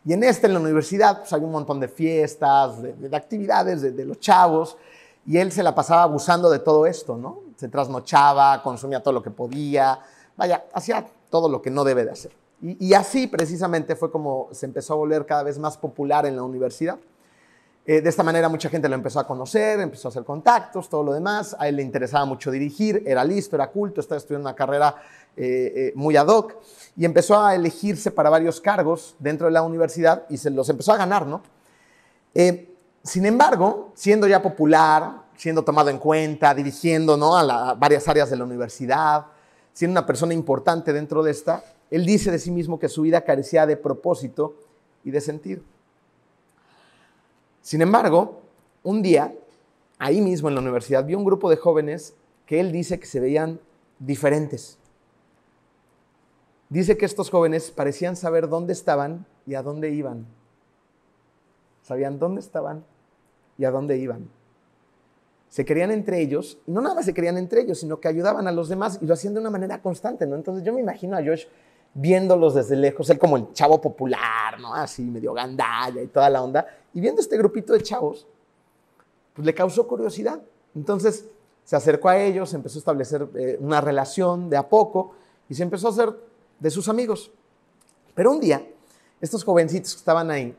Y 0.06 0.14
en 0.14 0.24
este, 0.24 0.48
en 0.48 0.54
la 0.54 0.60
universidad, 0.60 1.20
pues 1.20 1.34
hay 1.34 1.42
un 1.42 1.52
montón 1.52 1.80
de 1.80 1.88
fiestas, 1.88 2.82
de, 2.82 3.16
actividades 3.16 3.82
de, 3.82 4.06
los 4.06 4.20
chavos, 4.20 4.78
y 5.26 5.38
él 5.38 5.52
se 5.52 5.64
la 5.64 5.74
pasaba 5.74 6.04
abusando 6.04 6.52
de 6.52 6.60
todo 6.60 6.86
esto, 6.86 7.18
¿no? 7.18 7.40
Se 7.56 7.68
trasnochaba, 7.68 8.62
consumía 8.62 9.02
todo 9.02 9.14
lo 9.14 9.24
que 9.24 9.32
podía, 9.32 10.00
vaya, 10.38 10.66
hacía 10.74 11.08
todo 11.32 11.50
lo 11.50 11.62
que 11.62 11.72
no 11.72 11.84
debe 11.84 12.06
de 12.06 12.12
hacer. 12.12 12.32
Y, 12.62 12.94
así 12.94 13.28
precisamente 13.28 13.96
fue 13.96 14.12
como 14.12 14.48
se 14.52 14.66
empezó 14.66 14.94
a 14.94 14.96
volver 14.96 15.26
cada 15.26 15.44
vez 15.44 15.60
más 15.60 15.78
popular 15.78 16.26
en 16.26 16.36
la 16.36 16.44
universidad. 16.44 16.98
Eh, 17.88 18.02
de 18.02 18.10
esta 18.10 18.24
manera 18.24 18.50
mucha 18.50 18.68
gente 18.68 18.90
lo 18.90 18.96
empezó 18.96 19.20
a 19.20 19.28
conocer, 19.28 19.80
empezó 19.80 20.08
a 20.08 20.10
hacer 20.10 20.24
contactos, 20.24 20.90
todo 20.90 21.04
lo 21.04 21.14
demás. 21.14 21.56
A 21.60 21.68
él 21.68 21.76
le 21.76 21.84
interesaba 21.84 22.26
mucho 22.26 22.50
dirigir, 22.50 23.04
era 23.06 23.24
listo, 23.24 23.56
era 23.56 23.68
culto, 23.68 24.02
estaba 24.02 24.18
estudiando 24.18 24.50
una 24.50 24.56
carrera 24.56 24.96
eh, 25.38 25.74
eh, 25.76 25.94
muy 25.96 26.18
ad 26.18 26.28
hoc 26.28 26.56
y 26.98 27.06
empezó 27.06 27.40
a 27.40 27.54
elegirse 27.54 28.10
para 28.10 28.32
varios 28.32 28.60
cargos 28.60 29.16
dentro 29.20 29.46
de 29.46 29.54
la 29.54 29.62
universidad 29.62 30.26
y 30.30 30.38
se 30.38 30.50
los 30.50 30.68
empezó 30.70 30.94
a 30.94 30.98
ganar, 30.98 31.28
¿no? 31.28 31.42
sin 33.02 33.26
embargo, 33.26 33.92
siendo 33.94 34.28
ya 34.28 34.42
popular, 34.42 35.22
siendo 35.38 35.64
tomado 35.64 35.90
en 35.90 36.00
cuenta, 36.00 36.54
dirigiendo 36.54 37.16
¿no? 37.16 37.38
a 37.38 37.74
varias 37.76 38.06
áreas 38.10 38.30
de 38.30 38.36
la 38.36 38.44
universidad, 38.44 39.28
siendo 39.72 39.94
una 39.94 40.06
persona 40.06 40.34
importante 40.34 40.92
dentro 40.92 41.24
de 41.24 41.32
esta, 41.32 41.64
él 41.92 42.06
dice 42.06 42.32
de 42.32 42.40
sí 42.40 42.52
mismo 42.52 42.78
que 42.78 42.90
su 42.90 43.04
vida 43.04 43.22
carecía 43.22 43.66
de 43.66 43.78
propósito 43.78 44.56
y 45.06 45.12
de 45.12 45.22
sentido. 45.22 45.62
Sin 47.66 47.82
embargo, 47.82 48.42
un 48.84 49.02
día, 49.02 49.34
ahí 49.98 50.22
mismo 50.22 50.50
en 50.50 50.54
la 50.54 50.62
universidad, 50.62 51.04
vio 51.04 51.18
un 51.18 51.26
grupo 51.26 51.50
de 51.50 51.58
jóvenes 51.58 52.14
que 52.46 52.60
él 52.60 52.72
dice 52.72 53.00
que 53.00 53.08
se 53.08 53.20
veían 53.20 53.60
diferentes. 53.98 54.78
Dice 56.70 56.96
que 56.96 57.08
estos 57.08 57.32
jóvenes 57.32 57.72
parecían 57.72 58.16
saber 58.16 58.50
dónde 58.50 58.72
estaban 58.72 59.26
y 59.48 59.56
a 59.56 59.64
dónde 59.64 59.90
iban. 59.90 60.28
Sabían 61.82 62.20
dónde 62.20 62.42
estaban 62.42 62.86
y 63.58 63.66
a 63.66 63.72
dónde 63.72 63.98
iban. 63.98 64.30
Se 65.50 65.66
querían 65.66 65.90
entre 65.90 66.22
ellos, 66.22 66.60
y 66.68 66.72
no 66.72 66.82
nada 66.82 67.02
se 67.02 67.16
querían 67.16 67.40
entre 67.40 67.62
ellos, 67.62 67.80
sino 67.80 68.00
que 68.00 68.08
ayudaban 68.08 68.48
a 68.48 68.52
los 68.52 68.70
demás 68.70 69.00
y 69.02 69.08
lo 69.08 69.16
hacían 69.16 69.34
de 69.34 69.40
una 69.40 69.50
manera 69.50 69.82
constante, 69.82 70.28
¿no? 70.28 70.36
Entonces 70.36 70.64
yo 70.64 70.72
me 70.72 70.82
imagino 70.82 71.18
a 71.18 71.24
Josh 71.24 71.46
viéndolos 71.96 72.54
desde 72.54 72.76
lejos, 72.76 73.10
él 73.10 73.18
como 73.18 73.38
el 73.38 73.54
chavo 73.54 73.80
popular, 73.82 74.60
¿no? 74.60 74.76
Así 74.76 75.02
medio 75.02 75.34
gandalla 75.34 76.02
y 76.02 76.08
toda 76.08 76.30
la 76.30 76.44
onda, 76.44 76.68
y 76.94 77.00
viendo 77.00 77.22
este 77.22 77.38
grupito 77.38 77.74
de 77.74 77.82
chavos, 77.82 78.28
pues 79.34 79.46
le 79.46 79.54
causó 79.54 79.88
curiosidad. 79.88 80.40
Entonces 80.76 81.26
se 81.64 81.76
acercó 81.76 82.10
a 82.10 82.18
ellos, 82.18 82.54
empezó 82.54 82.78
a 82.78 82.80
establecer 82.80 83.28
eh, 83.36 83.58
una 83.60 83.82
relación 83.82 84.50
de 84.50 84.58
a 84.58 84.68
poco 84.68 85.14
y 85.50 85.56
se 85.56 85.64
empezó 85.64 85.88
a 85.88 85.92
hacer 85.92 86.14
de 86.60 86.70
sus 86.70 86.90
amigos. 86.90 87.32
Pero 88.14 88.32
un 88.32 88.40
día, 88.40 88.66
estos 89.22 89.44
jovencitos 89.44 89.94
que 89.94 90.00
estaban 90.00 90.30
ahí, 90.30 90.56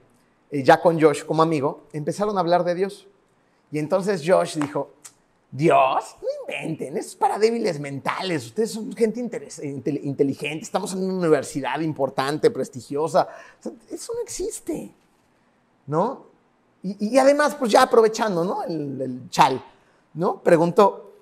eh, 0.51 0.63
ya 0.63 0.81
con 0.81 1.01
Josh 1.01 1.23
como 1.25 1.43
amigo, 1.43 1.85
empezaron 1.93 2.37
a 2.39 2.41
hablar 2.41 2.65
de 2.65 2.75
Dios. 2.75 3.07
Y 3.71 3.79
entonces 3.79 4.23
Josh 4.27 4.57
dijo, 4.57 4.91
Dios, 5.51 6.17
inventen, 6.49 6.97
es 6.97 7.15
para 7.15 7.39
débiles 7.39 7.81
mentales, 7.81 8.47
ustedes 8.47 8.73
son 8.73 8.93
gente 8.95 9.21
inteligente, 9.21 10.65
estamos 10.65 10.93
en 10.93 11.05
una 11.05 11.15
universidad 11.15 11.81
importante, 11.81 12.51
prestigiosa, 12.51 13.29
eso 13.91 14.15
no 14.15 14.21
existe, 14.23 14.95
¿no? 15.87 16.27
Y, 16.83 17.19
además, 17.19 17.57
pues 17.57 17.73
ya 17.73 17.83
aprovechando, 17.83 18.45
¿no? 18.45 18.63
El, 18.63 19.29
chal, 19.29 19.61
¿no? 20.15 20.41
Preguntó, 20.41 21.15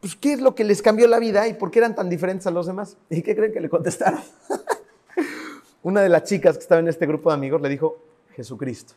pues, 0.00 0.16
¿qué 0.16 0.32
es 0.32 0.40
lo 0.40 0.54
que 0.54 0.64
les 0.64 0.80
cambió 0.80 1.06
la 1.08 1.18
vida 1.18 1.46
y 1.46 1.54
por 1.54 1.70
qué 1.70 1.80
eran 1.80 1.94
tan 1.94 2.08
diferentes 2.08 2.46
a 2.46 2.50
los 2.50 2.66
demás? 2.66 2.96
¿Y 3.10 3.20
qué 3.20 3.36
creen 3.36 3.52
que 3.52 3.60
le 3.60 3.68
contestaron? 3.68 4.20
Una 5.82 6.00
de 6.00 6.08
las 6.08 6.24
chicas 6.24 6.56
que 6.56 6.62
estaba 6.62 6.80
en 6.80 6.88
este 6.88 7.06
grupo 7.06 7.28
de 7.28 7.34
amigos 7.34 7.60
le 7.60 7.68
dijo, 7.68 7.98
Jesucristo. 8.34 8.94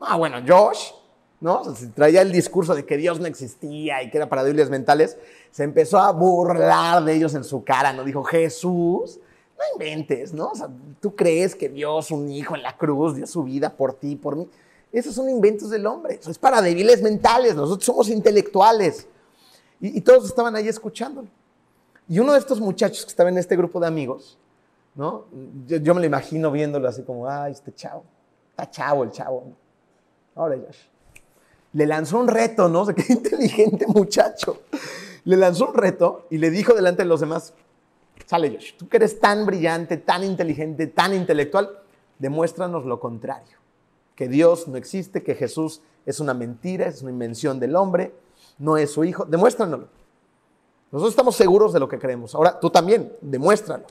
Ah, 0.00 0.16
bueno, 0.16 0.38
Josh 0.46 0.92
traía 1.94 2.22
el 2.22 2.32
discurso 2.32 2.74
de 2.74 2.84
que 2.84 2.96
Dios 2.96 3.20
no 3.20 3.26
existía 3.26 4.02
y 4.02 4.10
que 4.10 4.16
era 4.16 4.28
para 4.28 4.42
débiles 4.42 4.70
mentales, 4.70 5.16
se 5.50 5.62
empezó 5.62 5.98
a 5.98 6.10
burlar 6.12 7.04
de 7.04 7.14
ellos 7.14 7.34
en 7.34 7.44
su 7.44 7.62
cara, 7.62 7.92
¿no? 7.92 8.04
Dijo, 8.04 8.24
Jesús, 8.24 9.20
no 9.56 9.64
inventes, 9.74 10.32
¿no? 10.32 10.52
Tú 11.00 11.14
crees 11.14 11.54
que 11.54 11.68
Dios, 11.68 12.10
un 12.10 12.28
hijo 12.30 12.56
en 12.56 12.62
la 12.62 12.76
cruz, 12.76 13.14
dio 13.14 13.26
su 13.26 13.44
vida 13.44 13.70
por 13.70 13.94
ti, 13.94 14.16
por 14.16 14.36
mí. 14.36 14.48
Esos 14.90 15.14
son 15.14 15.28
inventos 15.28 15.70
del 15.70 15.86
hombre, 15.86 16.14
eso 16.14 16.30
es 16.30 16.38
para 16.38 16.60
débiles 16.60 17.02
mentales, 17.02 17.54
nosotros 17.54 17.84
somos 17.84 18.08
intelectuales. 18.08 19.06
Y, 19.80 20.00
todos 20.00 20.24
estaban 20.24 20.56
ahí 20.56 20.66
escuchándolo. 20.66 21.28
Y 22.08 22.18
uno 22.18 22.32
de 22.32 22.40
estos 22.40 22.58
muchachos 22.58 23.04
que 23.04 23.10
estaba 23.10 23.28
en 23.28 23.38
este 23.38 23.56
grupo 23.56 23.78
de 23.78 23.86
amigos, 23.86 24.36
¿no? 24.96 25.26
Yo, 25.68 25.76
yo 25.76 25.94
me 25.94 26.00
lo 26.00 26.06
imagino 26.06 26.50
viéndolo 26.50 26.88
así 26.88 27.02
como, 27.02 27.28
ay, 27.28 27.52
este 27.52 27.72
chavo, 27.72 28.02
está 28.50 28.68
chavo 28.68 29.04
el 29.04 29.12
chavo. 29.12 29.52
Ahora, 30.34 30.56
Josh 30.56 30.78
le 31.78 31.86
lanzó 31.86 32.18
un 32.18 32.26
reto, 32.26 32.68
¿no? 32.68 32.84
Qué 32.94 33.12
inteligente 33.12 33.86
muchacho. 33.86 34.62
Le 35.22 35.36
lanzó 35.36 35.68
un 35.68 35.74
reto 35.74 36.26
y 36.28 36.38
le 36.38 36.50
dijo 36.50 36.74
delante 36.74 37.02
de 37.02 37.08
los 37.08 37.20
demás, 37.20 37.54
sale 38.26 38.50
Josh, 38.50 38.72
tú 38.76 38.88
que 38.88 38.96
eres 38.96 39.20
tan 39.20 39.46
brillante, 39.46 39.96
tan 39.96 40.24
inteligente, 40.24 40.88
tan 40.88 41.14
intelectual, 41.14 41.70
demuéstranos 42.18 42.84
lo 42.84 42.98
contrario, 42.98 43.58
que 44.16 44.26
Dios 44.26 44.66
no 44.66 44.76
existe, 44.76 45.22
que 45.22 45.36
Jesús 45.36 45.80
es 46.04 46.18
una 46.18 46.34
mentira, 46.34 46.88
es 46.88 47.02
una 47.02 47.12
invención 47.12 47.60
del 47.60 47.76
hombre, 47.76 48.12
no 48.58 48.76
es 48.76 48.90
su 48.90 49.04
hijo, 49.04 49.24
demuéstranoslo. 49.24 49.86
Nosotros 50.90 51.12
estamos 51.12 51.36
seguros 51.36 51.72
de 51.72 51.78
lo 51.78 51.88
que 51.88 52.00
creemos. 52.00 52.34
Ahora 52.34 52.58
tú 52.58 52.70
también, 52.70 53.12
demuéstralo. 53.20 53.84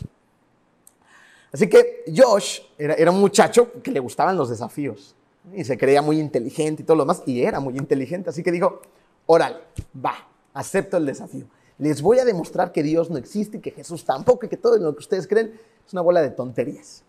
Así 1.54 1.70
que 1.70 2.04
Josh 2.14 2.60
era 2.78 3.12
un 3.12 3.22
muchacho 3.22 3.72
que 3.82 3.92
le 3.92 4.02
gustaban 4.02 4.36
los 4.36 4.50
desafíos 4.50 5.16
y 5.54 5.64
se 5.64 5.78
creía 5.78 6.02
muy 6.02 6.20
inteligente 6.20 6.84
y 6.84 6.86
todo 6.86 6.98
lo 6.98 7.04
demás, 7.04 7.24
y 7.26 7.42
era 7.42 7.60
muy 7.60 7.78
inteligente, 7.78 8.30
así 8.30 8.44
que 8.44 8.52
dijo, 8.52 8.82
órale, 9.26 9.58
va, 10.04 10.16
acepto 10.54 10.98
el 10.98 11.06
desafío. 11.06 11.46
Les 11.78 12.02
voy 12.02 12.20
a 12.20 12.26
demostrar 12.26 12.72
que 12.72 12.82
Dios 12.82 13.10
no 13.10 13.18
existe 13.18 13.58
y 13.58 13.62
que 13.62 13.72
Jesús 13.72 14.04
tampoco 14.04 14.46
y 14.46 14.50
que 14.50 14.58
todo 14.58 14.78
lo 14.78 14.94
que 14.94 15.00
ustedes 15.00 15.28
creen 15.28 15.60
es 15.86 15.94
una 15.94 16.02
bola 16.02 16.22
de 16.22 16.32
tonterías. 16.32 17.04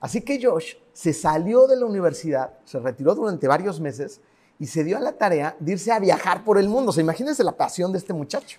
Así 0.00 0.20
que 0.20 0.42
Josh 0.42 0.74
se 0.92 1.12
salió 1.12 1.66
de 1.66 1.76
la 1.76 1.86
universidad, 1.86 2.58
se 2.64 2.78
retiró 2.80 3.14
durante 3.14 3.46
varios 3.46 3.80
meses 3.80 4.20
y 4.58 4.66
se 4.66 4.82
dio 4.84 4.96
a 4.96 5.00
la 5.00 5.12
tarea 5.12 5.56
de 5.60 5.72
irse 5.72 5.92
a 5.92 5.98
viajar 5.98 6.44
por 6.44 6.58
el 6.58 6.68
mundo. 6.68 6.90
O 6.90 6.92
sea, 6.92 7.02
imagínense 7.02 7.44
la 7.44 7.56
pasión 7.56 7.92
de 7.92 7.98
este 7.98 8.12
muchacho. 8.12 8.58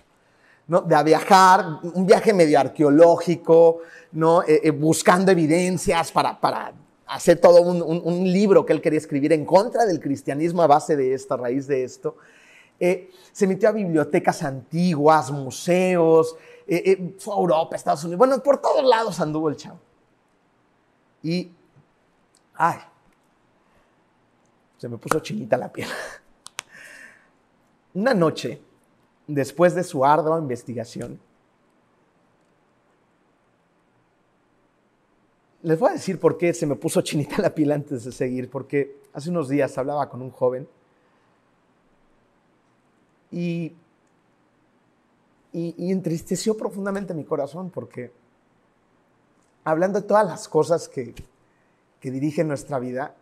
¿no? 0.68 0.80
de 0.80 0.94
a 0.94 1.02
viajar, 1.02 1.78
un 1.94 2.06
viaje 2.06 2.32
medio 2.32 2.58
arqueológico, 2.58 3.78
¿no? 4.12 4.42
Eh, 4.42 4.62
eh, 4.64 4.70
buscando 4.70 5.30
evidencias 5.30 6.10
para, 6.10 6.40
para 6.40 6.72
hacer 7.06 7.40
todo 7.40 7.62
un, 7.62 8.32
libro 8.32 8.66
que 8.66 8.72
él 8.72 8.80
quería 8.80 8.98
escribir 8.98 9.32
en 9.32 9.44
contra 9.44 9.86
del 9.86 10.00
cristianismo 10.00 10.62
a 10.62 10.66
base 10.66 10.96
de 10.96 11.14
esta, 11.14 11.36
raíz 11.36 11.66
de 11.66 11.84
esto. 11.84 12.16
Eh, 12.78 13.10
se 13.32 13.46
metió 13.46 13.68
a 13.68 13.72
bibliotecas 13.72 14.42
antiguas, 14.42 15.30
museos, 15.30 16.36
eh, 16.66 16.82
eh, 16.84 17.14
fue 17.18 17.34
a 17.34 17.38
Europa, 17.38 17.76
Estados 17.76 18.02
Unidos, 18.04 18.18
bueno, 18.18 18.42
por 18.42 18.60
todos 18.60 18.84
lados 18.84 19.20
anduvo 19.20 19.48
el 19.48 19.56
chavo. 19.56 19.78
Y, 21.22 21.52
ay, 22.54 22.78
se 24.76 24.88
me 24.88 24.98
puso 24.98 25.20
chinita 25.20 25.56
la 25.56 25.72
piel. 25.72 25.88
Una 27.94 28.12
noche, 28.12 28.60
después 29.26 29.74
de 29.74 29.84
su 29.84 30.04
ardua 30.04 30.38
investigación, 30.38 31.20
les 35.62 35.78
voy 35.78 35.90
a 35.90 35.94
decir 35.94 36.20
por 36.20 36.38
qué 36.38 36.54
se 36.54 36.66
me 36.66 36.76
puso 36.76 37.00
chinita 37.02 37.42
la 37.42 37.54
piel 37.54 37.72
antes 37.72 38.04
de 38.04 38.12
seguir, 38.12 38.50
porque 38.50 39.00
hace 39.12 39.30
unos 39.30 39.48
días 39.48 39.76
hablaba 39.78 40.08
con 40.08 40.22
un 40.22 40.30
joven 40.30 40.68
y, 43.30 43.74
y, 45.52 45.90
entristeció 45.90 46.56
profundamente 46.56 47.12
mi 47.12 47.24
corazón, 47.24 47.70
porque 47.70 48.12
hablando 49.64 50.00
de 50.00 50.06
todas 50.06 50.26
las 50.26 50.48
cosas 50.48 50.88
que, 50.88 51.14
que 52.00 52.10
dirigen 52.10 52.48
nuestra 52.48 52.78
vida, 52.78 53.14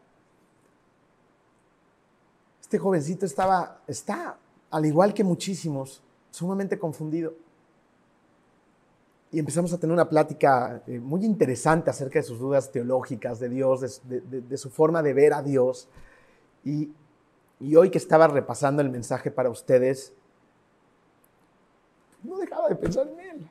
este 2.60 2.78
jovencito 2.78 3.24
estaba, 3.24 3.80
está, 3.86 4.36
al 4.70 4.84
igual 4.84 5.14
que 5.14 5.24
muchísimos, 5.24 6.02
sumamente 6.30 6.78
confundido 6.78 7.34
y 9.34 9.40
empezamos 9.40 9.72
a 9.72 9.78
tener 9.78 9.92
una 9.92 10.08
plática 10.08 10.80
eh, 10.86 11.00
muy 11.00 11.24
interesante 11.24 11.90
acerca 11.90 12.20
de 12.20 12.22
sus 12.22 12.38
dudas 12.38 12.70
teológicas 12.70 13.40
de 13.40 13.48
Dios, 13.48 14.00
de, 14.04 14.56
su 14.56 14.70
forma 14.70 15.02
de 15.02 15.12
ver 15.12 15.32
a 15.32 15.42
Dios. 15.42 15.88
Y, 16.64 16.92
hoy 17.76 17.90
que 17.90 17.98
estaba 17.98 18.28
repasando 18.28 18.80
el 18.80 18.90
mensaje 18.90 19.32
para 19.32 19.50
ustedes, 19.50 20.12
no 22.22 22.38
dejaba 22.38 22.68
de 22.68 22.76
pensar 22.76 23.08
en 23.08 23.20
él. 23.20 23.50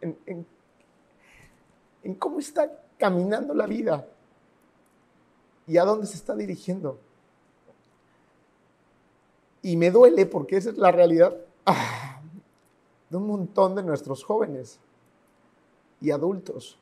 En, 0.00 0.46
en 2.02 2.14
cómo 2.16 2.40
está 2.40 2.68
caminando 2.98 3.54
la 3.54 3.66
vida 3.66 4.04
y 5.68 5.78
a 5.78 5.84
dónde 5.84 6.08
se 6.08 6.16
está 6.16 6.34
dirigiendo. 6.34 6.98
Y 9.62 9.76
me 9.76 9.92
duele 9.92 10.26
porque 10.26 10.56
esa 10.56 10.70
es 10.70 10.76
la 10.76 10.90
realidad. 10.90 11.36
Ah 11.64 11.95
de 13.10 13.16
un 13.16 13.26
montón 13.26 13.74
de 13.74 13.82
nuestros 13.82 14.24
jóvenes 14.24 14.80
y 16.00 16.10
adultos. 16.10 16.78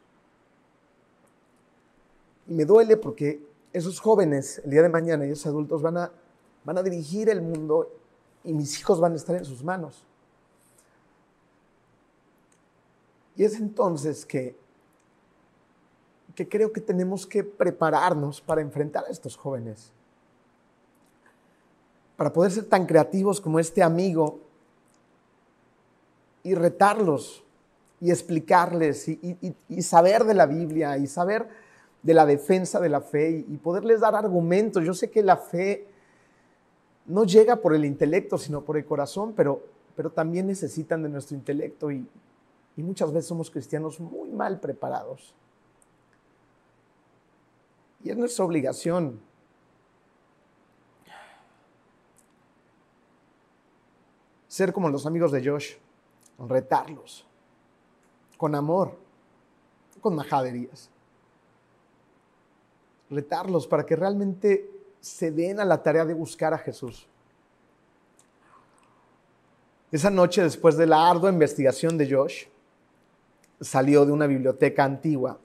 Y 2.46 2.54
me 2.54 2.64
duele 2.64 2.96
porque 2.96 3.40
esos 3.72 4.00
jóvenes, 4.00 4.60
el 4.64 4.70
día 4.70 4.82
de 4.82 4.88
mañana, 4.88 5.26
y 5.26 5.30
esos 5.30 5.46
adultos 5.46 5.82
van 5.82 5.96
a, 5.98 6.12
van 6.64 6.78
a 6.78 6.82
dirigir 6.82 7.28
el 7.28 7.42
mundo 7.42 7.90
y 8.44 8.52
mis 8.52 8.78
hijos 8.78 9.00
van 9.00 9.12
a 9.12 9.16
estar 9.16 9.36
en 9.36 9.44
sus 9.44 9.64
manos. 9.64 10.04
Y 13.36 13.44
es 13.44 13.56
entonces 13.56 14.24
que, 14.24 14.56
que 16.34 16.48
creo 16.48 16.72
que 16.72 16.80
tenemos 16.80 17.26
que 17.26 17.42
prepararnos 17.42 18.40
para 18.40 18.60
enfrentar 18.60 19.04
a 19.06 19.10
estos 19.10 19.36
jóvenes. 19.36 19.90
Para 22.16 22.32
poder 22.32 22.52
ser 22.52 22.66
tan 22.66 22.86
creativos 22.86 23.40
como 23.40 23.58
este 23.58 23.82
amigo 23.82 24.38
y 26.44 26.54
retarlos 26.54 27.42
y 28.00 28.10
explicarles 28.10 29.08
y, 29.08 29.82
saber 29.82 30.24
de 30.24 30.34
la 30.34 30.46
Biblia 30.46 30.98
y 30.98 31.06
saber 31.06 31.48
de 32.02 32.14
la 32.14 32.26
defensa 32.26 32.78
de 32.78 32.90
la 32.90 33.00
fe 33.00 33.44
y, 33.48 33.56
poderles 33.56 34.00
dar 34.00 34.14
argumentos. 34.14 34.84
Yo 34.84 34.94
sé 34.94 35.10
que 35.10 35.22
la 35.22 35.38
fe 35.38 35.88
no 37.06 37.24
llega 37.24 37.56
por 37.56 37.74
el 37.74 37.84
intelecto, 37.84 38.38
sino 38.38 38.60
por 38.60 38.76
el 38.76 38.84
corazón, 38.84 39.32
pero, 39.34 39.62
pero 39.96 40.10
también 40.10 40.46
necesitan 40.46 41.02
de 41.02 41.08
nuestro 41.08 41.36
intelecto 41.36 41.90
y, 41.90 42.06
y 42.76 42.82
muchas 42.82 43.10
veces 43.10 43.26
somos 43.26 43.50
cristianos 43.50 43.98
muy 43.98 44.30
mal 44.30 44.60
preparados. 44.60 45.34
Y 48.02 48.10
es 48.10 48.16
nuestra 48.18 48.44
obligación 48.44 49.18
ser 54.46 54.72
como 54.72 54.88
los 54.88 55.04
amigos 55.04 55.32
de 55.32 55.44
Josh, 55.44 55.72
retarlos, 56.38 57.26
con 58.36 58.54
amor, 58.54 58.96
con 60.00 60.14
majaderías. 60.14 60.90
Retarlos 63.10 63.66
para 63.66 63.84
que 63.86 63.96
realmente 63.96 64.70
se 65.00 65.30
den 65.30 65.60
a 65.60 65.64
la 65.64 65.82
tarea 65.82 66.04
de 66.04 66.14
buscar 66.14 66.54
a 66.54 66.58
Jesús. 66.58 67.06
Esa 69.92 70.10
noche, 70.10 70.42
después 70.42 70.76
de 70.76 70.86
la 70.86 71.08
ardua 71.08 71.30
investigación 71.30 71.96
de 71.96 72.10
Josh, 72.10 72.46
salió 73.60 74.04
de 74.04 74.12
una 74.12 74.26
biblioteca 74.26 74.84
antigua. 74.84 75.38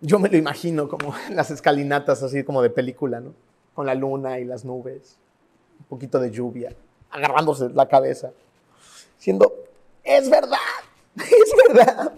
Yo 0.00 0.18
me 0.18 0.28
lo 0.28 0.36
imagino 0.36 0.88
como 0.88 1.14
las 1.30 1.50
escalinatas 1.50 2.22
así 2.22 2.44
como 2.44 2.62
de 2.62 2.70
película, 2.70 3.20
¿no? 3.20 3.34
Con 3.74 3.86
la 3.86 3.94
luna 3.94 4.38
y 4.38 4.44
las 4.44 4.64
nubes, 4.64 5.18
un 5.80 5.86
poquito 5.86 6.20
de 6.20 6.30
lluvia, 6.30 6.74
agarrándose 7.10 7.68
la 7.70 7.88
cabeza, 7.88 8.32
diciendo, 9.18 9.52
es 10.02 10.28
verdad, 10.30 10.58
es 11.16 11.76
verdad. 11.76 12.12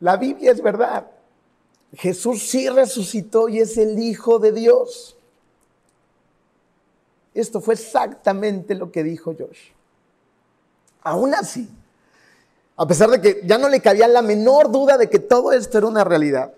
La 0.00 0.16
Biblia 0.16 0.52
es 0.52 0.62
verdad. 0.62 1.06
Jesús 1.96 2.42
sí 2.42 2.68
resucitó 2.68 3.48
y 3.48 3.60
es 3.60 3.78
el 3.78 3.98
Hijo 3.98 4.38
de 4.38 4.52
Dios. 4.52 5.16
Esto 7.32 7.60
fue 7.60 7.74
exactamente 7.74 8.74
lo 8.74 8.92
que 8.92 9.02
dijo 9.02 9.34
Josh. 9.36 9.70
Aún 11.02 11.34
así, 11.34 11.68
a 12.76 12.86
pesar 12.86 13.10
de 13.10 13.20
que 13.20 13.40
ya 13.44 13.58
no 13.58 13.68
le 13.68 13.80
cabía 13.80 14.08
la 14.08 14.22
menor 14.22 14.70
duda 14.70 14.96
de 14.96 15.10
que 15.10 15.18
todo 15.18 15.52
esto 15.52 15.78
era 15.78 15.86
una 15.86 16.04
realidad, 16.04 16.52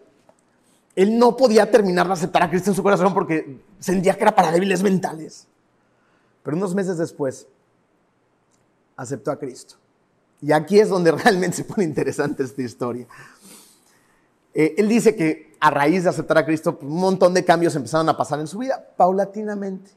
él 0.95 1.19
no 1.19 1.37
podía 1.37 1.71
terminar 1.71 2.07
de 2.07 2.15
aceptar 2.15 2.43
a 2.43 2.51
Cristo 2.51 2.71
en 2.71 2.77
su 2.77 2.83
corazón 2.83 3.13
porque 3.13 3.59
sentía 3.79 4.15
que 4.15 4.23
era 4.23 4.35
para 4.35 4.51
débiles 4.51 4.83
mentales. 4.83 5.47
Pero 6.47 6.59
unos 6.59 6.77
meses 6.77 6.97
después, 6.97 7.49
aceptó 8.95 9.33
a 9.33 9.37
Cristo. 9.37 9.75
Y 10.41 10.53
aquí 10.53 10.79
es 10.79 10.89
donde 10.89 11.11
realmente 11.25 11.57
se 11.57 11.65
pone 11.65 11.83
interesante 11.83 12.45
esta 12.45 12.63
historia. 12.63 13.05
Eh, 14.55 14.77
él 14.79 14.89
dice 14.89 15.17
que 15.17 15.57
a 15.59 15.71
raíz 15.71 16.05
de 16.05 16.11
aceptar 16.11 16.39
a 16.39 16.47
Cristo, 16.47 16.79
un 16.83 17.01
montón 17.01 17.35
de 17.35 17.45
cambios 17.45 17.75
empezaron 17.75 18.09
a 18.09 18.17
pasar 18.17 18.39
en 18.39 18.47
su 18.47 18.59
vida, 18.59 18.81
paulatinamente. 18.97 19.91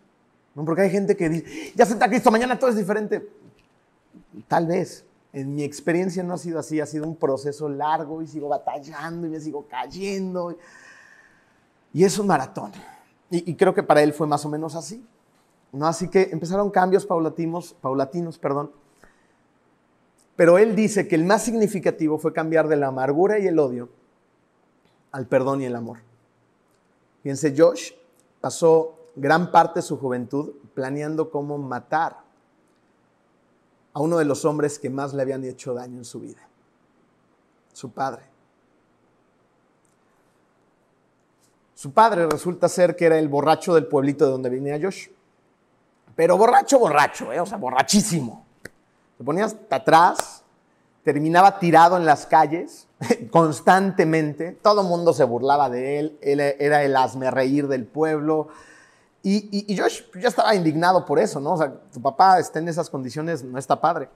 Porque 0.55 0.81
hay 0.81 0.89
gente 0.89 1.15
que 1.15 1.29
dice, 1.29 1.71
ya 1.75 1.83
acepta 1.83 2.05
a 2.05 2.09
Cristo, 2.09 2.31
mañana 2.31 2.57
todo 2.57 2.71
es 2.71 2.77
diferente. 2.77 3.29
Tal 4.47 4.65
vez. 4.65 5.05
En 5.31 5.53
mi 5.53 5.61
experiencia 5.63 6.23
no 6.23 6.33
ha 6.33 6.37
sido 6.39 6.57
así, 6.57 6.81
ha 6.81 6.87
sido 6.87 7.05
un 7.05 7.15
proceso 7.15 7.69
largo 7.69 8.23
y 8.23 8.27
sigo 8.27 8.47
batallando 8.47 9.27
y 9.27 9.29
me 9.29 9.39
sigo 9.39 9.67
cayendo. 9.67 10.57
Y 11.93 12.03
es 12.03 12.17
un 12.17 12.25
maratón. 12.25 12.71
Y, 13.29 13.53
creo 13.53 13.75
que 13.75 13.83
para 13.83 14.01
él 14.01 14.13
fue 14.13 14.25
más 14.25 14.43
o 14.45 14.49
menos 14.49 14.73
así. 14.73 15.05
Así 15.81 16.09
que 16.09 16.29
empezaron 16.31 16.69
cambios 16.71 17.05
paulatinos, 17.05 17.75
paulatinos, 17.79 18.39
perdón. 18.39 18.71
Pero 20.35 20.57
él 20.57 20.75
dice 20.75 21.07
que 21.07 21.15
el 21.15 21.25
más 21.25 21.43
significativo 21.43 22.17
fue 22.17 22.33
cambiar 22.33 22.67
de 22.67 22.77
la 22.77 22.87
amargura 22.87 23.39
y 23.39 23.47
el 23.47 23.59
odio 23.59 23.89
al 25.11 25.27
perdón 25.27 25.61
y 25.61 25.65
el 25.65 25.75
amor. 25.75 25.99
Fíjense, 27.23 27.53
Josh 27.55 27.91
pasó 28.39 28.95
gran 29.15 29.51
parte 29.51 29.79
de 29.79 29.83
su 29.83 29.97
juventud 29.97 30.53
planeando 30.73 31.29
cómo 31.29 31.57
matar 31.57 32.17
a 33.93 33.99
uno 33.99 34.17
de 34.17 34.25
los 34.25 34.45
hombres 34.45 34.79
que 34.79 34.89
más 34.89 35.13
le 35.13 35.21
habían 35.21 35.43
hecho 35.43 35.73
daño 35.73 35.97
en 35.97 36.05
su 36.05 36.19
vida, 36.19 36.47
su 37.73 37.91
padre. 37.91 38.23
Su 41.73 41.91
padre 41.91 42.27
resulta 42.27 42.69
ser 42.69 42.95
que 42.95 43.05
era 43.05 43.17
el 43.17 43.29
borracho 43.29 43.73
del 43.73 43.87
pueblito 43.87 44.25
de 44.25 44.31
donde 44.31 44.49
venía 44.49 44.79
Josh. 44.81 45.07
Pero 46.19 46.37
borracho, 46.37 46.79
borracho, 46.79 47.31
¿eh? 47.31 47.39
o 47.39 47.45
sea, 47.45 47.57
borrachísimo. 47.57 48.45
Se 49.17 49.23
ponía 49.23 49.45
hasta 49.45 49.77
atrás, 49.77 50.43
terminaba 51.01 51.59
tirado 51.59 51.95
en 51.95 52.05
las 52.05 52.25
calles 52.25 52.89
constantemente. 53.31 54.51
Todo 54.51 54.81
el 54.81 54.87
mundo 54.87 55.13
se 55.13 55.23
burlaba 55.23 55.69
de 55.69 55.97
él. 55.97 56.19
Él 56.21 56.41
era 56.41 56.83
el 56.83 56.97
asme 56.97 57.31
reír 57.31 57.69
del 57.69 57.85
pueblo. 57.85 58.49
Y, 59.23 59.73
Josh 59.79 60.01
ya 60.19 60.27
estaba 60.27 60.53
indignado 60.55 61.05
por 61.05 61.19
eso, 61.19 61.39
¿no? 61.39 61.53
O 61.53 61.57
sea, 61.57 61.73
tu 61.89 62.01
papá 62.01 62.37
está 62.37 62.59
en 62.59 62.67
esas 62.67 62.89
condiciones, 62.89 63.41
no 63.41 63.57
está 63.57 63.79
padre. 63.79 64.09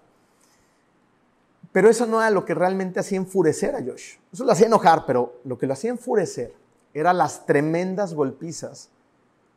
Pero 1.71 1.89
eso 1.89 2.05
no 2.05 2.19
era 2.19 2.31
lo 2.31 2.43
que 2.43 2.53
realmente 2.53 2.99
hacía 2.99 3.17
enfurecer 3.17 3.75
a 3.75 3.79
Josh. 3.81 4.17
Eso 4.33 4.43
lo 4.43 4.51
hacía 4.51 4.67
enojar, 4.67 5.05
pero 5.05 5.39
lo 5.45 5.57
que 5.57 5.67
lo 5.67 5.71
hacía 5.71 5.91
enfurecer 5.91 6.53
eran 6.93 7.17
las 7.17 7.45
tremendas 7.45 8.13
golpizas 8.13 8.89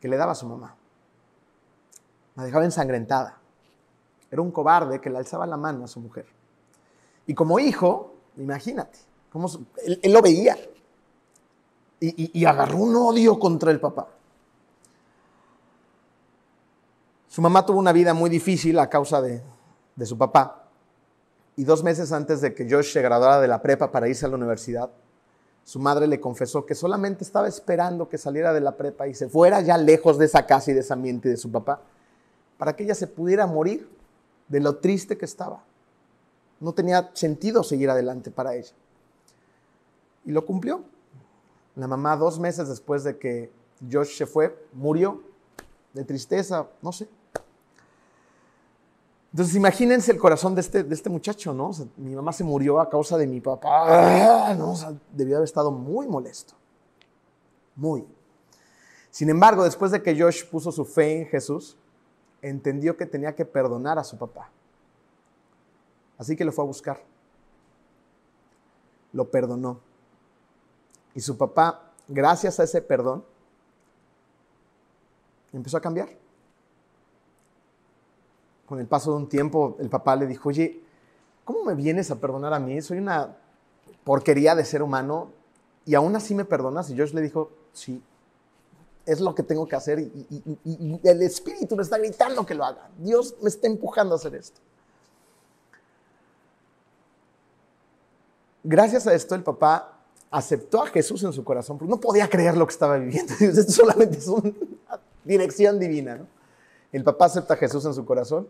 que 0.00 0.06
le 0.06 0.16
daba 0.16 0.36
su 0.36 0.46
mamá. 0.46 0.76
La 2.36 2.44
dejaba 2.44 2.64
ensangrentada. 2.64 3.38
Era 4.30 4.42
un 4.42 4.50
cobarde 4.50 5.00
que 5.00 5.10
le 5.10 5.18
alzaba 5.18 5.46
la 5.46 5.56
mano 5.56 5.84
a 5.84 5.88
su 5.88 6.00
mujer. 6.00 6.26
Y 7.26 7.34
como 7.34 7.58
hijo, 7.58 8.14
imagínate, 8.36 8.98
cómo, 9.32 9.48
él, 9.84 10.12
lo 10.12 10.22
veía. 10.22 10.56
y 11.98 12.44
agarró 12.44 12.78
un 12.78 12.94
odio 12.94 13.38
contra 13.38 13.70
el 13.70 13.80
papá. 13.80 14.08
Su 17.36 17.42
mamá 17.42 17.66
tuvo 17.66 17.78
una 17.78 17.92
vida 17.92 18.14
muy 18.14 18.30
difícil 18.30 18.78
a 18.78 18.88
causa 18.88 19.20
de, 19.20 19.42
su 20.06 20.16
papá. 20.16 20.70
Y 21.54 21.64
dos 21.64 21.84
meses 21.84 22.10
antes 22.10 22.40
de 22.40 22.54
que 22.54 22.66
Josh 22.66 22.94
se 22.94 23.02
graduara 23.02 23.42
de 23.42 23.46
la 23.46 23.60
prepa 23.60 23.92
para 23.92 24.08
irse 24.08 24.24
a 24.24 24.30
la 24.30 24.36
universidad, 24.36 24.88
su 25.62 25.78
madre 25.78 26.06
le 26.06 26.18
confesó 26.18 26.64
que 26.64 26.74
solamente 26.74 27.24
estaba 27.24 27.46
esperando 27.46 28.08
que 28.08 28.16
saliera 28.16 28.54
de 28.54 28.62
la 28.62 28.74
prepa 28.74 29.06
y 29.06 29.12
se 29.12 29.28
fuera 29.28 29.60
ya 29.60 29.76
lejos 29.76 30.16
de 30.16 30.24
esa 30.24 30.46
casa 30.46 30.70
y 30.70 30.74
de 30.74 30.80
ese 30.80 30.94
ambiente 30.94 31.28
de 31.28 31.36
su 31.36 31.52
papá, 31.52 31.82
para 32.58 32.74
que 32.74 32.84
ella 32.84 32.94
se 32.94 33.06
pudiera 33.06 33.46
morir 33.46 33.88
de 34.48 34.60
lo 34.60 34.76
triste 34.76 35.16
que 35.16 35.24
estaba. 35.24 35.62
No 36.60 36.72
tenía 36.72 37.10
sentido 37.14 37.62
seguir 37.62 37.90
adelante 37.90 38.30
para 38.30 38.54
ella. 38.54 38.72
Y 40.24 40.32
lo 40.32 40.44
cumplió. 40.46 40.82
La 41.74 41.86
mamá, 41.86 42.16
dos 42.16 42.38
meses 42.38 42.68
después 42.68 43.04
de 43.04 43.18
que 43.18 43.52
Josh 43.90 44.16
se 44.16 44.26
fue, 44.26 44.66
murió 44.72 45.22
de 45.92 46.04
tristeza, 46.04 46.66
no 46.80 46.92
sé. 46.92 47.08
Entonces 49.32 49.54
imagínense 49.54 50.12
el 50.12 50.18
corazón 50.18 50.54
de 50.54 50.62
este, 50.62 50.82
de 50.82 50.94
este 50.94 51.10
muchacho, 51.10 51.52
¿no? 51.52 51.70
mi 51.98 52.14
mamá 52.14 52.32
se 52.32 52.42
murió 52.42 52.80
a 52.80 52.88
causa 52.88 53.18
de 53.18 53.26
mi 53.26 53.42
papá, 53.42 54.54
debió 55.12 55.36
haber 55.36 55.44
estado 55.44 55.70
muy 55.70 56.08
molesto, 56.08 56.54
muy. 57.74 58.06
Sin 59.10 59.28
embargo, 59.28 59.64
después 59.64 59.90
de 59.90 60.02
que 60.02 60.18
Josh 60.18 60.46
puso 60.46 60.72
su 60.72 60.86
fe 60.86 61.20
en 61.20 61.26
Jesús, 61.26 61.76
entendió 62.48 62.96
que 62.96 63.06
tenía 63.06 63.34
que 63.34 63.44
perdonar 63.44 63.98
a 63.98 64.04
su 64.04 64.18
papá. 64.18 64.50
Así 66.18 66.36
que 66.36 66.44
lo 66.44 66.52
fue 66.52 66.64
a 66.64 66.66
buscar. 66.66 67.00
Lo 69.12 69.30
perdonó. 69.30 69.80
Y 71.14 71.20
su 71.20 71.36
papá, 71.36 71.92
gracias 72.08 72.60
a 72.60 72.64
ese 72.64 72.82
perdón, 72.82 73.24
empezó 75.52 75.76
a 75.78 75.80
cambiar 75.80 76.08
con 78.66 78.80
el 78.80 78.86
paso 78.86 79.12
de 79.12 79.18
un 79.18 79.28
tiempo, 79.28 79.76
el 79.78 79.88
papá 79.88 80.16
le 80.16 80.26
dijo, 80.26 80.48
oye, 80.48 80.80
¿cómo 81.44 81.64
me 81.64 81.74
vienes 81.74 82.10
a 82.10 82.16
perdonar 82.16 82.52
a 82.52 82.58
mí? 82.58 82.82
Soy 82.82 82.98
una 82.98 83.36
porquería 84.04 84.54
de 84.54 84.64
ser 84.64 84.82
humano 84.82 85.30
y 85.84 85.94
aún 85.94 86.14
así 86.16 86.34
me 86.34 86.44
perdonas. 86.44 86.90
Y 86.90 86.98
Josh 86.98 87.14
le 87.14 87.20
dijo, 87.20 87.50
sí, 87.72 88.02
es 89.06 89.20
lo 89.20 89.34
que 89.34 89.42
tengo 89.42 89.66
que 89.66 89.76
hacer 89.76 90.00
y, 90.00 91.00
el 91.02 91.22
Espíritu 91.22 91.76
me 91.76 91.82
está 91.82 91.96
gritando 91.96 92.44
que 92.44 92.54
lo 92.54 92.64
haga. 92.64 92.90
Dios 92.98 93.34
me 93.40 93.48
está 93.48 93.66
empujando 93.66 94.14
a 94.14 94.18
hacer 94.18 94.34
esto. 94.34 94.60
Gracias 98.62 99.06
a 99.06 99.14
esto 99.14 99.34
el 99.34 99.42
papá 99.42 99.96
aceptó 100.30 100.82
a 100.82 100.88
Jesús 100.88 101.22
en 101.22 101.32
su 101.32 101.44
corazón, 101.44 101.78
porque 101.78 101.90
no 101.90 102.00
podía 102.00 102.28
creer 102.28 102.56
lo 102.56 102.66
que 102.66 102.72
estaba 102.72 102.98
viviendo. 102.98 103.32
Esto 103.40 103.72
solamente 103.72 104.18
es 104.18 104.26
una 104.26 104.52
dirección 105.24 105.78
divina. 105.78 106.26
El 106.90 107.04
papá 107.04 107.26
acepta 107.26 107.54
a 107.54 107.56
Jesús 107.56 107.84
en 107.84 107.94
su 107.94 108.04
corazón 108.04 108.48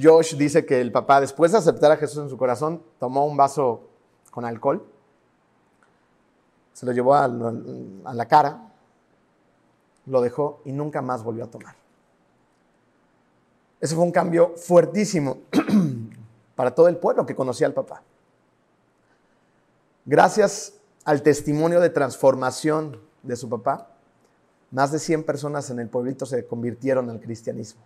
Josh 0.00 0.36
dice 0.36 0.66
que 0.66 0.80
el 0.80 0.92
papá, 0.92 1.20
después 1.20 1.52
de 1.52 1.58
aceptar 1.58 1.90
a 1.90 1.96
Jesús 1.96 2.18
en 2.18 2.28
su 2.28 2.36
corazón, 2.36 2.82
tomó 2.98 3.26
un 3.26 3.36
vaso 3.36 3.80
con 4.30 4.44
alcohol, 4.44 4.84
se 6.72 6.84
lo 6.84 6.92
llevó 6.92 7.14
a, 7.14 7.26
la 7.28 8.28
cara, 8.28 8.74
lo 10.06 10.20
dejó 10.20 10.60
y 10.64 10.72
nunca 10.72 11.02
más 11.02 11.22
volvió 11.22 11.44
a 11.44 11.50
tomar. 11.50 11.74
Ese 13.80 13.94
fue 13.94 14.04
un 14.04 14.12
cambio 14.12 14.54
fuertísimo 14.56 15.38
para 16.56 16.74
todo 16.74 16.88
el 16.88 16.96
pueblo 16.96 17.26
que 17.26 17.36
conocía 17.36 17.66
al 17.66 17.74
papá. 17.74 18.02
Gracias 20.04 20.74
al 21.04 21.22
testimonio 21.22 21.80
de 21.80 21.90
transformación 21.90 23.00
de 23.22 23.36
su 23.36 23.48
papá, 23.48 23.90
más 24.70 24.92
de 24.92 24.98
100 24.98 25.24
personas 25.24 25.70
en 25.70 25.78
el 25.80 25.88
pueblito 25.88 26.26
se 26.26 26.46
convirtieron 26.46 27.10
al 27.10 27.20
cristianismo 27.20 27.82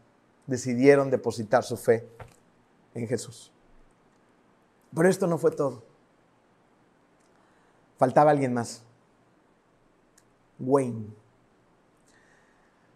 decidieron 0.50 1.10
depositar 1.10 1.62
su 1.62 1.76
fe 1.76 2.06
en 2.92 3.06
Jesús. 3.06 3.52
Pero 4.94 5.08
esto 5.08 5.26
no 5.28 5.38
fue 5.38 5.52
todo. 5.52 5.82
Faltaba 7.96 8.32
alguien 8.32 8.52
más. 8.52 8.82
Wayne. 10.58 11.06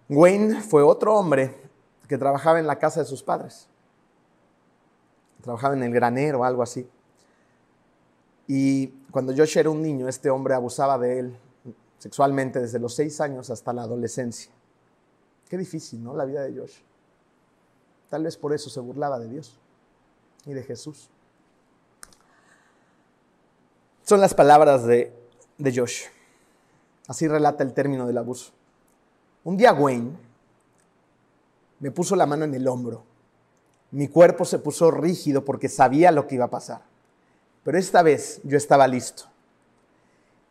Wayne 0.09 0.61
fue 0.61 0.83
otro 0.83 1.15
hombre 1.15 1.55
que 2.09 2.19
trabajaba 2.19 2.59
en 2.59 2.67
la 2.67 2.79
casa 2.79 3.01
de 3.01 3.07
sus 3.07 3.23
padres. 3.23 3.69
Trabajaba 5.43 5.75
en 5.75 5.83
el 5.83 5.93
granero 5.93 6.41
o 6.41 6.45
algo 6.45 6.63
así. 6.63 6.89
Y 8.47 8.89
cuando 9.11 9.35
Josh 9.35 9.57
era 9.57 9.71
un 9.71 9.81
niño, 9.81 10.09
este 10.09 10.31
hombre 10.31 10.55
abusaba 10.55 10.99
de 10.99 11.19
él 11.19 11.37
sexualmente 11.99 12.61
desde 12.61 12.79
los 12.79 12.95
seis 12.95 13.21
años 13.21 13.49
hasta 13.49 13.73
la 13.73 13.83
adolescencia. 13.83 14.53
Qué 15.49 15.57
difícil, 15.57 16.03
¿no? 16.03 16.15
La 16.15 16.25
vida 16.25 16.43
de 16.43 16.59
Josh. 16.59 16.79
Tal 18.11 18.25
vez 18.25 18.37
por 18.37 18.53
eso 18.53 18.69
se 18.69 18.81
burlaba 18.81 19.19
de 19.19 19.29
Dios 19.29 19.59
y 20.45 20.53
de 20.53 20.63
Jesús. 20.63 21.09
Son 24.03 24.21
las 24.21 24.35
palabras 24.35 24.85
de, 24.85 25.15
de 25.57 25.75
Josh. 25.75 26.05
Así 27.09 27.27
relata 27.27 27.65
el 27.65 27.73
término 27.73 28.07
del 28.07 28.19
abuso. 28.19 28.53
Un 29.45 29.59
día 29.59 29.75
Wayne 29.75 30.17
me 31.79 31.91
puso 31.91 32.17
la 32.17 32.25
mano 32.25 32.45
en 32.45 32.55
el 32.55 32.67
hombro. 32.67 33.05
Mi 33.91 34.09
cuerpo 34.09 34.47
se 34.47 34.59
puso 34.59 34.91
rígido 34.91 35.45
porque 35.45 35.69
sabía 35.69 36.11
lo 36.11 36.27
que 36.27 36.37
iba 36.37 36.47
a 36.47 36.51
pasar. 36.51 36.81
Pero 37.63 37.79
esta 37.79 38.03
vez 38.03 38.41
yo 38.43 38.57
estaba 38.57 38.89
listo. 38.89 39.25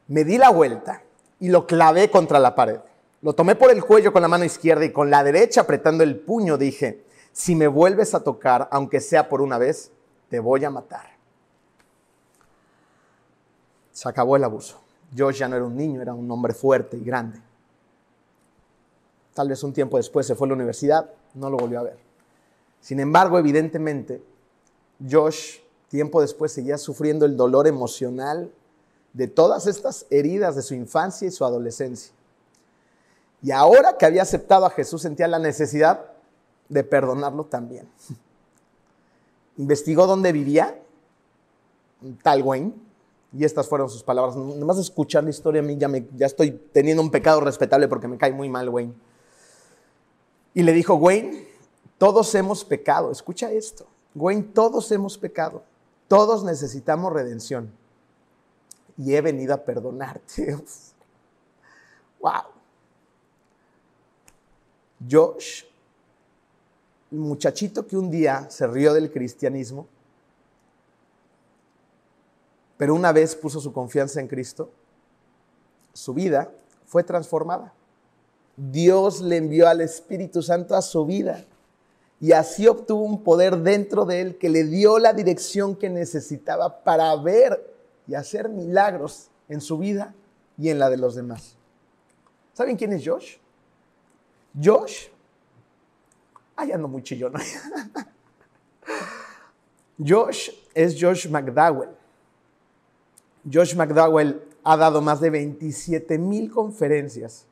Me 0.08 0.24
di 0.24 0.38
la 0.38 0.52
vuelta 0.52 1.02
y 1.40 1.50
lo 1.50 1.66
clavé 1.66 2.12
contra 2.12 2.40
la 2.40 2.54
pared. 2.54 2.80
Lo 3.22 3.34
tomé 3.34 3.56
por 3.56 3.72
el 3.72 3.84
cuello 3.84 4.14
con 4.14 4.22
la 4.22 4.28
mano 4.28 4.46
izquierda 4.46 4.86
y 4.86 4.92
con 4.92 5.10
la 5.10 5.24
derecha 5.24 5.62
apretando 5.62 6.04
el 6.04 6.20
puño 6.20 6.58
dije, 6.58 7.04
si 7.32 7.56
me 7.56 7.68
vuelves 7.68 8.14
a 8.14 8.24
tocar, 8.24 8.68
aunque 8.72 9.02
sea 9.02 9.28
por 9.28 9.42
una 9.42 9.58
vez, 9.58 9.92
te 10.30 10.40
voy 10.40 10.64
a 10.66 10.70
matar. 10.70 11.14
Se 13.92 14.08
acabó 14.08 14.36
el 14.36 14.44
abuso. 14.44 14.80
Josh 15.18 15.38
ya 15.38 15.48
no 15.48 15.56
era 15.56 15.66
un 15.66 15.76
niño, 15.76 16.02
era 16.02 16.14
un 16.14 16.30
hombre 16.30 16.54
fuerte 16.54 16.98
y 16.98 17.04
grande. 17.04 17.40
Tal 19.34 19.50
vez 19.50 19.64
un 19.64 19.74
tiempo 19.74 19.98
después 19.98 20.28
se 20.28 20.36
fue 20.36 20.48
a 20.48 20.50
la 20.50 20.56
universidad, 20.56 21.10
no 21.34 21.50
lo 21.50 21.58
volvió 21.58 21.80
a 21.80 21.84
ver. 21.84 21.98
Sin 22.82 23.00
embargo, 23.00 23.40
evidentemente, 23.40 24.22
Josh 25.10 25.60
tiempo 25.90 26.22
después 26.22 26.52
seguía 26.52 26.78
sufriendo 26.78 27.26
el 27.26 27.38
dolor 27.38 27.68
emocional 27.68 28.52
de 29.14 29.28
todas 29.28 29.68
estas 29.68 30.06
heridas 30.10 30.56
de 30.56 30.62
su 30.62 30.74
infancia 30.74 31.28
y 31.28 31.32
su 31.32 31.46
adolescencia. 31.46 32.14
Y 33.42 33.52
ahora 33.52 33.98
que 33.98 34.06
había 34.06 34.22
aceptado 34.22 34.66
a 34.66 34.70
Jesús 34.70 35.02
sentía 35.02 35.28
la 35.28 35.40
necesidad 35.40 36.06
de 36.70 36.84
perdonarlo 36.84 37.46
también. 37.46 37.88
Investigó 39.58 40.08
dónde 40.08 40.32
vivía 40.32 40.80
tal 42.22 42.42
Wayne, 42.42 42.74
y 43.36 43.44
estas 43.44 43.68
fueron 43.68 43.90
sus 43.90 44.04
palabras. 44.04 44.36
Nomás 44.36 44.78
escuchar 44.78 45.24
la 45.24 45.32
historia 45.32 45.62
a 45.62 45.64
mí 45.64 45.76
ya, 45.78 45.88
me, 45.88 46.08
ya 46.16 46.28
estoy 46.28 46.52
teniendo 46.72 47.02
un 47.02 47.10
pecado 47.10 47.40
respetable 47.40 47.88
porque 47.88 48.08
me 48.08 48.18
cae 48.18 48.32
muy 48.32 48.50
mal 48.50 48.70
Wayne. 48.70 48.94
Y 50.54 50.64
le 50.64 50.74
dijo, 50.74 50.96
Wayne, 50.96 51.48
todos 51.98 52.34
hemos 52.36 52.64
pecado. 52.64 53.12
Escucha 53.12 53.52
esto. 53.52 53.88
Wayne, 54.16 54.44
todos 54.44 54.92
hemos 54.92 55.18
pecado. 55.18 55.64
Todos 56.08 56.44
necesitamos 56.44 57.12
redención. 57.12 57.72
Y 58.98 59.16
he 59.16 59.22
venido 59.22 59.54
a 59.54 59.58
perdonarte. 59.58 60.56
wow. 62.20 62.44
Josh 65.10 65.64
muchachito 67.14 67.86
que 67.86 67.96
un 67.96 68.10
día 68.10 68.50
se 68.50 68.68
rió 68.68 68.94
del 68.94 69.12
cristianismo, 69.12 69.88
pero 72.78 72.96
una 72.96 73.12
vez 73.12 73.36
puso 73.36 73.60
su 73.60 73.72
confianza 73.72 74.20
en 74.20 74.28
Cristo, 74.28 74.72
su 75.94 76.14
vida 76.14 76.52
fue 76.86 77.04
transformada. 77.04 77.74
Dios 78.56 79.22
le 79.22 79.38
envió 79.38 79.68
al 79.68 79.82
Espíritu 79.82 80.42
Santo 80.42 80.76
a 80.76 80.82
su 80.82 81.06
vida 81.06 81.46
y 82.20 82.32
así 82.32 82.68
obtuvo 82.68 83.04
un 83.04 83.24
poder 83.24 83.58
dentro 83.58 84.06
de 84.06 84.22
él 84.22 84.38
que 84.38 84.50
le 84.50 84.64
dio 84.64 85.00
la 85.00 85.14
dirección 85.14 85.76
que 85.76 85.90
necesitaba 85.90 86.84
para 86.84 87.16
ver 87.16 87.74
y 88.08 88.16
hacer 88.16 88.50
milagros 88.50 89.30
en 89.50 89.60
su 89.60 89.78
vida 89.78 90.14
y 90.58 90.70
en 90.70 90.80
la 90.80 90.90
de 90.90 90.98
los 90.98 91.16
demás. 91.16 91.58
¿Saben 92.54 92.78
quién 92.78 92.94
es 92.94 93.04
Josh? 93.06 93.38
Josh 94.62 95.08
Ay, 96.56 96.72
ando 96.72 96.88
muy 96.88 97.04
chillón. 97.04 97.34
Josh 99.98 100.50
es 100.74 100.96
Josh 101.00 101.28
McDowell. 101.28 101.90
Josh 103.52 103.76
McDowell 103.76 104.42
ha 104.64 104.78
dado 104.78 105.02
más 105.02 105.20
de 105.20 105.30
27 105.30 106.18
mil 106.18 106.52
conferencias 106.52 107.46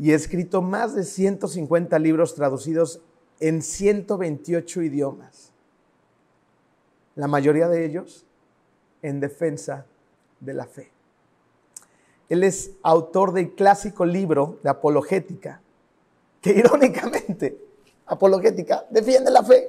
y 0.00 0.12
ha 0.12 0.16
escrito 0.16 0.62
más 0.62 0.94
de 0.94 1.04
150 1.04 1.98
libros 1.98 2.34
traducidos 2.34 3.02
en 3.38 3.60
128 3.60 4.82
idiomas. 4.82 5.52
La 7.16 7.28
mayoría 7.28 7.68
de 7.68 7.84
ellos 7.84 8.24
en 9.02 9.20
defensa 9.20 9.84
de 10.40 10.54
la 10.54 10.64
fe. 10.64 10.90
Él 12.30 12.44
es 12.44 12.70
autor 12.82 13.34
del 13.34 13.54
clásico 13.54 14.06
libro 14.06 14.58
de 14.62 14.70
apologética, 14.70 15.60
que 16.40 16.50
irónicamente, 16.56 17.58
apologética, 18.06 18.86
defiende 18.88 19.30
la 19.30 19.44
fe. 19.44 19.68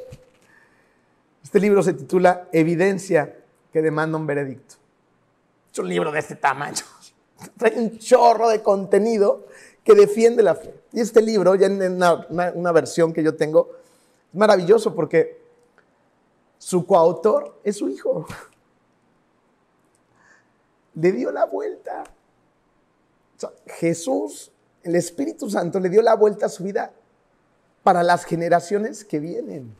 Este 1.44 1.60
libro 1.60 1.84
se 1.84 1.92
titula 1.92 2.48
Evidencia 2.54 3.38
que 3.74 3.82
demanda 3.82 4.18
un 4.18 4.26
veredicto. 4.26 4.76
Es 5.74 5.80
un 5.80 5.90
libro 5.90 6.10
de 6.10 6.20
este 6.20 6.38
tamaño. 6.38 6.86
Trae 7.58 7.78
un 7.78 7.98
chorro 7.98 8.48
de 8.48 8.62
contenido 8.62 9.48
que 9.84 9.94
defiende 9.94 10.44
la 10.44 10.56
fe. 10.56 10.74
Y 10.92 11.02
este 11.02 11.22
libro, 11.22 11.56
ya 11.56 11.68
en 11.68 11.82
una, 11.82 12.72
versión 12.72 13.14
que 13.14 13.24
yo 13.24 13.36
tengo, 13.36 13.70
es 14.32 14.38
maravilloso 14.38 14.94
porque 14.94 15.42
su 16.58 16.86
coautor 16.86 17.60
es 17.64 17.78
su 17.78 17.90
hijo. 17.90 18.26
Le 20.96 21.12
dio 21.12 21.32
la 21.32 21.46
vuelta. 21.46 22.04
Jesús 23.66 24.52
el 24.84 24.96
Espíritu 24.96 25.50
Santo 25.50 25.80
le 25.80 25.90
dio 25.90 26.02
la 26.02 26.16
vuelta 26.16 26.48
a 26.48 26.50
su 26.50 26.64
vida 26.64 26.92
para 27.84 28.04
las 28.04 28.26
generaciones 28.26 29.04
que 29.04 29.20
vienen. 29.20 29.76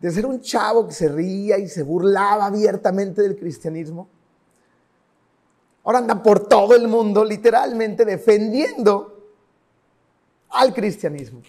De 0.00 0.10
ser 0.10 0.26
un 0.26 0.40
chavo 0.40 0.86
que 0.88 0.94
se 0.94 1.08
ría 1.08 1.58
y 1.58 1.68
se 1.68 1.82
burlaba 1.82 2.46
abiertamente 2.46 3.22
del 3.22 3.36
cristianismo, 3.36 4.08
ahora 5.84 5.98
anda 5.98 6.22
por 6.22 6.46
todo 6.48 6.74
el 6.74 6.88
mundo 6.88 7.24
literalmente 7.24 8.04
defendiendo 8.04 9.30
al 10.50 10.72
cristianismo. 10.74 11.42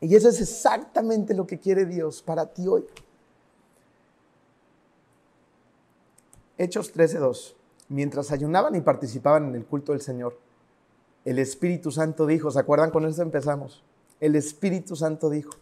Y 0.00 0.14
eso 0.14 0.28
es 0.28 0.40
exactamente 0.40 1.34
lo 1.34 1.46
que 1.46 1.58
quiere 1.58 1.86
Dios 1.86 2.22
para 2.22 2.46
ti 2.46 2.66
hoy. 2.66 2.86
Hechos 6.58 6.92
13:2 6.94 7.56
mientras 7.88 8.32
ayunaban 8.32 8.74
y 8.74 8.80
participaban 8.80 9.48
en 9.48 9.54
el 9.54 9.64
culto 9.64 9.92
del 9.92 10.00
Señor, 10.00 10.38
el 11.24 11.38
Espíritu 11.38 11.90
Santo 11.90 12.26
dijo, 12.26 12.50
¿se 12.50 12.60
acuerdan 12.60 12.90
con 12.90 13.04
eso 13.04 13.22
empezamos? 13.22 13.82
El 14.20 14.36
Espíritu 14.36 14.96
Santo 14.96 15.28
dijo, 15.28 15.52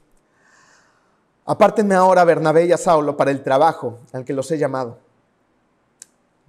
apártenme 1.44 1.94
ahora 1.94 2.24
Bernabé 2.24 2.66
y 2.66 2.72
a 2.72 2.76
Saulo 2.76 3.16
para 3.16 3.30
el 3.30 3.42
trabajo 3.42 3.98
al 4.12 4.24
que 4.24 4.32
los 4.32 4.50
he 4.50 4.58
llamado. 4.58 4.98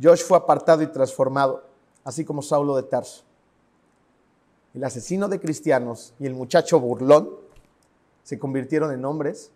Josh 0.02 0.24
fue 0.24 0.38
apartado 0.38 0.82
y 0.82 0.88
transformado, 0.88 1.64
así 2.04 2.26
como 2.26 2.42
Saulo 2.42 2.76
de 2.76 2.84
Tarso. 2.84 3.24
El 4.74 4.84
asesino 4.84 5.30
de 5.30 5.40
cristianos 5.40 6.14
y 6.20 6.26
el 6.26 6.34
muchacho 6.34 6.80
burlón 6.80 7.30
se 8.24 8.38
convirtieron 8.38 8.92
en 8.92 9.06
hombres 9.06 9.52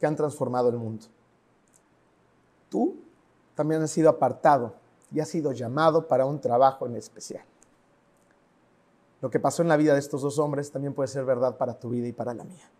que 0.00 0.06
han 0.06 0.16
transformado 0.16 0.70
el 0.70 0.76
mundo. 0.76 1.06
Tú 2.70 2.96
también 3.54 3.82
has 3.82 3.90
sido 3.90 4.08
apartado 4.08 4.74
y 5.12 5.20
ha 5.20 5.26
sido 5.26 5.52
llamado 5.52 6.06
para 6.08 6.24
un 6.24 6.40
trabajo 6.40 6.86
en 6.86 6.96
especial. 6.96 7.44
Lo 9.20 9.30
que 9.30 9.40
pasó 9.40 9.62
en 9.62 9.68
la 9.68 9.76
vida 9.76 9.92
de 9.92 9.98
estos 9.98 10.22
dos 10.22 10.38
hombres 10.38 10.70
también 10.70 10.94
puede 10.94 11.08
ser 11.08 11.24
verdad 11.24 11.56
para 11.56 11.78
tu 11.78 11.90
vida 11.90 12.06
y 12.06 12.12
para 12.12 12.34
la 12.34 12.44
mía. 12.44 12.70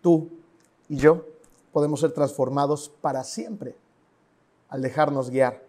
Tú 0.00 0.28
y 0.88 0.96
yo 0.96 1.24
podemos 1.72 2.00
ser 2.00 2.12
transformados 2.12 2.88
para 3.00 3.24
siempre 3.24 3.76
al 4.68 4.82
dejarnos 4.82 5.30
guiar 5.30 5.62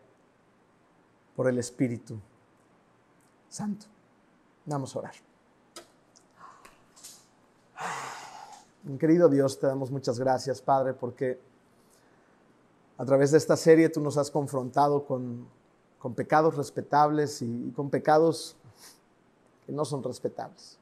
por 1.36 1.48
el 1.48 1.58
Espíritu 1.58 2.20
Santo. 3.50 3.86
Vamos 4.66 4.96
a 4.96 5.00
orar. 5.00 5.16
Querido 9.00 9.30
Dios, 9.30 9.60
te 9.60 9.68
damos 9.68 9.92
muchas 9.92 10.20
gracias, 10.20 10.62
Padre, 10.62 10.94
porque 10.94 11.40
a 12.98 13.06
través 13.06 13.32
de 13.32 13.38
esta 13.38 13.58
serie 13.58 13.90
tú 13.90 14.00
nos 14.00 14.18
has 14.18 14.30
confrontado 14.32 15.06
con, 15.06 15.48
con 16.00 16.14
pecados 16.14 16.56
respetables 16.56 17.42
y, 17.42 17.68
y 17.68 17.72
con 17.72 17.90
pecados 17.90 18.56
que 19.66 19.72
no 19.72 19.84
son 19.86 20.04
respetables. 20.04 20.78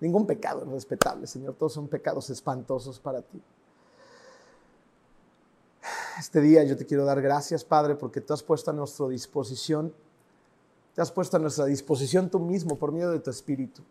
Ningún 0.00 0.26
pecado 0.26 0.62
es 0.62 0.68
respetable, 0.68 1.26
Señor. 1.26 1.54
Todos 1.54 1.72
son 1.72 1.88
pecados 1.88 2.30
espantosos 2.30 3.00
para 3.00 3.22
ti. 3.22 3.42
Este 6.18 6.40
día 6.40 6.64
yo 6.64 6.76
te 6.76 6.84
quiero 6.84 7.04
dar 7.04 7.22
gracias, 7.22 7.64
Padre, 7.64 7.94
porque 7.94 8.20
tú 8.20 8.34
has 8.34 8.42
puesto 8.42 8.72
a 8.72 8.74
nuestra 8.74 9.06
disposición, 9.06 9.94
te 10.92 11.00
has 11.00 11.12
puesto 11.12 11.36
a 11.36 11.40
nuestra 11.40 11.64
disposición 11.66 12.28
tú 12.28 12.40
mismo 12.40 12.74
por 12.74 12.90
medio 12.90 13.10
de 13.10 13.20
tu 13.20 13.30
Espíritu. 13.30 13.82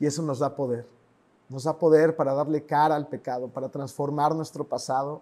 Y 0.00 0.06
eso 0.06 0.22
nos 0.22 0.38
da 0.38 0.56
poder. 0.56 0.86
Nos 1.50 1.64
da 1.64 1.78
poder 1.78 2.16
para 2.16 2.32
darle 2.32 2.64
cara 2.64 2.96
al 2.96 3.06
pecado, 3.06 3.48
para 3.48 3.68
transformar 3.68 4.34
nuestro 4.34 4.64
pasado, 4.64 5.20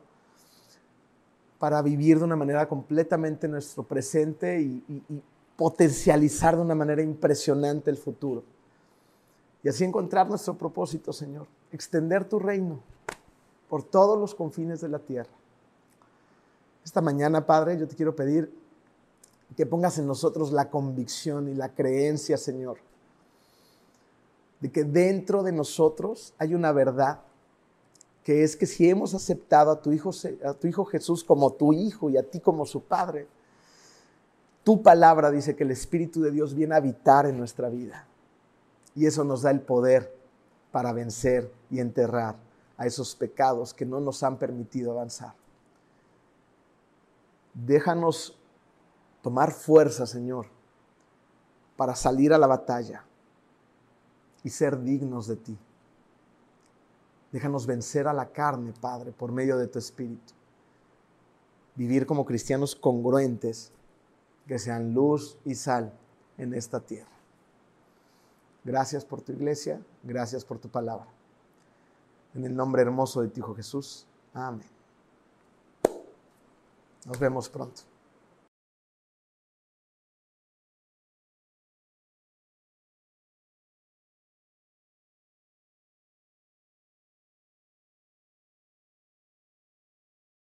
para 1.59 1.83
vivir 1.83 2.19
de 2.19 2.25
una 2.25 2.37
manera 2.37 2.69
completamente 2.69 3.49
nuestro 3.49 3.83
presente 3.83 4.61
y, 4.61 4.85
y, 4.89 5.15
y 5.15 5.23
potencializar 5.57 6.55
de 6.55 6.63
una 6.63 6.77
manera 6.77 7.03
impresionante 7.03 7.91
el 7.91 7.97
futuro. 7.97 8.45
Y 9.65 9.69
así 9.69 9.83
encontrar 9.83 10.29
nuestro 10.29 10.57
propósito, 10.57 11.13
Señor. 11.13 11.49
Extender 11.73 12.25
tu 12.25 12.39
reino 12.39 12.79
por 13.69 13.83
todos 13.83 14.17
los 14.17 14.33
confines 14.35 14.81
de 14.81 14.89
la 14.89 15.01
tierra. 15.01 15.40
Esta 16.85 17.01
mañana, 17.01 17.47
Padre, 17.47 17.79
yo 17.79 17.87
te 17.87 17.97
quiero 17.97 18.15
pedir 18.15 18.53
que 19.57 19.67
pongas 19.67 19.99
en 19.99 20.07
nosotros 20.07 20.53
la 20.53 20.71
convicción 20.71 21.49
y 21.49 21.55
la 21.55 21.75
creencia, 21.75 22.37
Señor, 22.37 22.79
de 24.61 24.71
que 24.71 24.85
dentro 24.85 25.43
de 25.43 25.53
nosotros 25.53 26.35
hay 26.39 26.55
una 26.55 26.73
verdad, 26.73 27.21
que 28.25 28.45
es 28.45 28.57
que 28.57 28.67
si 28.67 28.89
hemos 28.89 29.15
aceptado 29.15 29.71
a 29.71 29.81
tu 29.81 29.93
Hijo, 29.93 30.11
a 30.45 30.55
tu 30.55 30.67
hijo 30.67 30.85
Jesús 30.85 31.25
como 31.25 31.53
tu 31.53 31.73
Hijo 31.73 32.11
y 32.11 32.17
a 32.17 32.23
ti 32.23 32.41
como 32.41 32.65
su 32.67 32.83
Padre, 32.83 33.27
tu 34.63 34.83
palabra 34.83 35.31
dice 35.31 35.57
que 35.57 35.65
el 35.65 35.71
Espíritu 35.71 36.21
de 36.21 36.31
Dios 36.31 36.55
viene 36.55 36.75
a 36.75 36.79
habitar 36.79 37.27
en 37.27 37.39
nuestra 37.39 37.69
vida. 37.69 38.07
Y 38.95 39.07
eso 39.07 39.25
nos 39.25 39.43
da 39.43 39.51
el 39.51 39.61
poder 39.61 40.15
para 40.71 40.93
vencer 40.93 41.51
y 41.71 41.81
enterrar 41.81 42.37
a 42.77 42.87
esos 42.87 43.15
pecados 43.17 43.73
que 43.73 43.87
no 43.87 44.01
nos 44.01 44.23
han 44.23 44.39
permitido 44.39 44.93
avanzar. 44.93 45.40
Déjanos 47.55 48.39
tomar 49.23 49.53
fuerza, 49.53 50.07
Señor, 50.07 50.47
para 51.77 51.95
salir 51.95 52.33
a 52.33 52.39
la 52.39 52.47
batalla 52.47 53.05
y 54.43 54.51
ser 54.51 54.81
dignos 54.81 55.27
de 55.27 55.37
ti. 55.37 55.59
Déjanos 57.33 57.67
vencer 57.67 58.09
a 58.09 58.13
la 58.13 58.31
carne, 58.31 58.73
Padre, 58.81 59.13
por 59.13 59.33
medio 59.33 59.57
de 59.57 59.67
tu 59.67 59.79
Espíritu. 59.79 60.33
Vivir 61.77 62.07
como 62.07 62.25
cristianos 62.25 62.75
congruentes, 62.75 63.73
que 64.47 64.59
sean 64.59 64.95
luz 64.95 65.39
y 65.45 65.55
sal 65.55 65.93
en 66.37 66.55
esta 66.55 66.81
tierra. 66.81 67.11
Gracias 68.65 69.05
por 69.05 69.23
tu 69.23 69.33
iglesia, 69.33 69.81
gracias 70.03 70.45
por 70.45 70.59
tu 70.59 70.69
palabra. 70.69 71.07
En 72.35 72.45
el 72.45 72.55
nombre 72.55 72.83
hermoso 72.83 73.23
de 73.23 73.29
tu 73.29 73.41
Hijo 73.41 73.55
Jesús. 73.55 74.07
Amén. 74.35 74.80
Nos 77.07 77.19
vemos 77.19 77.49
pronto. 77.49 77.90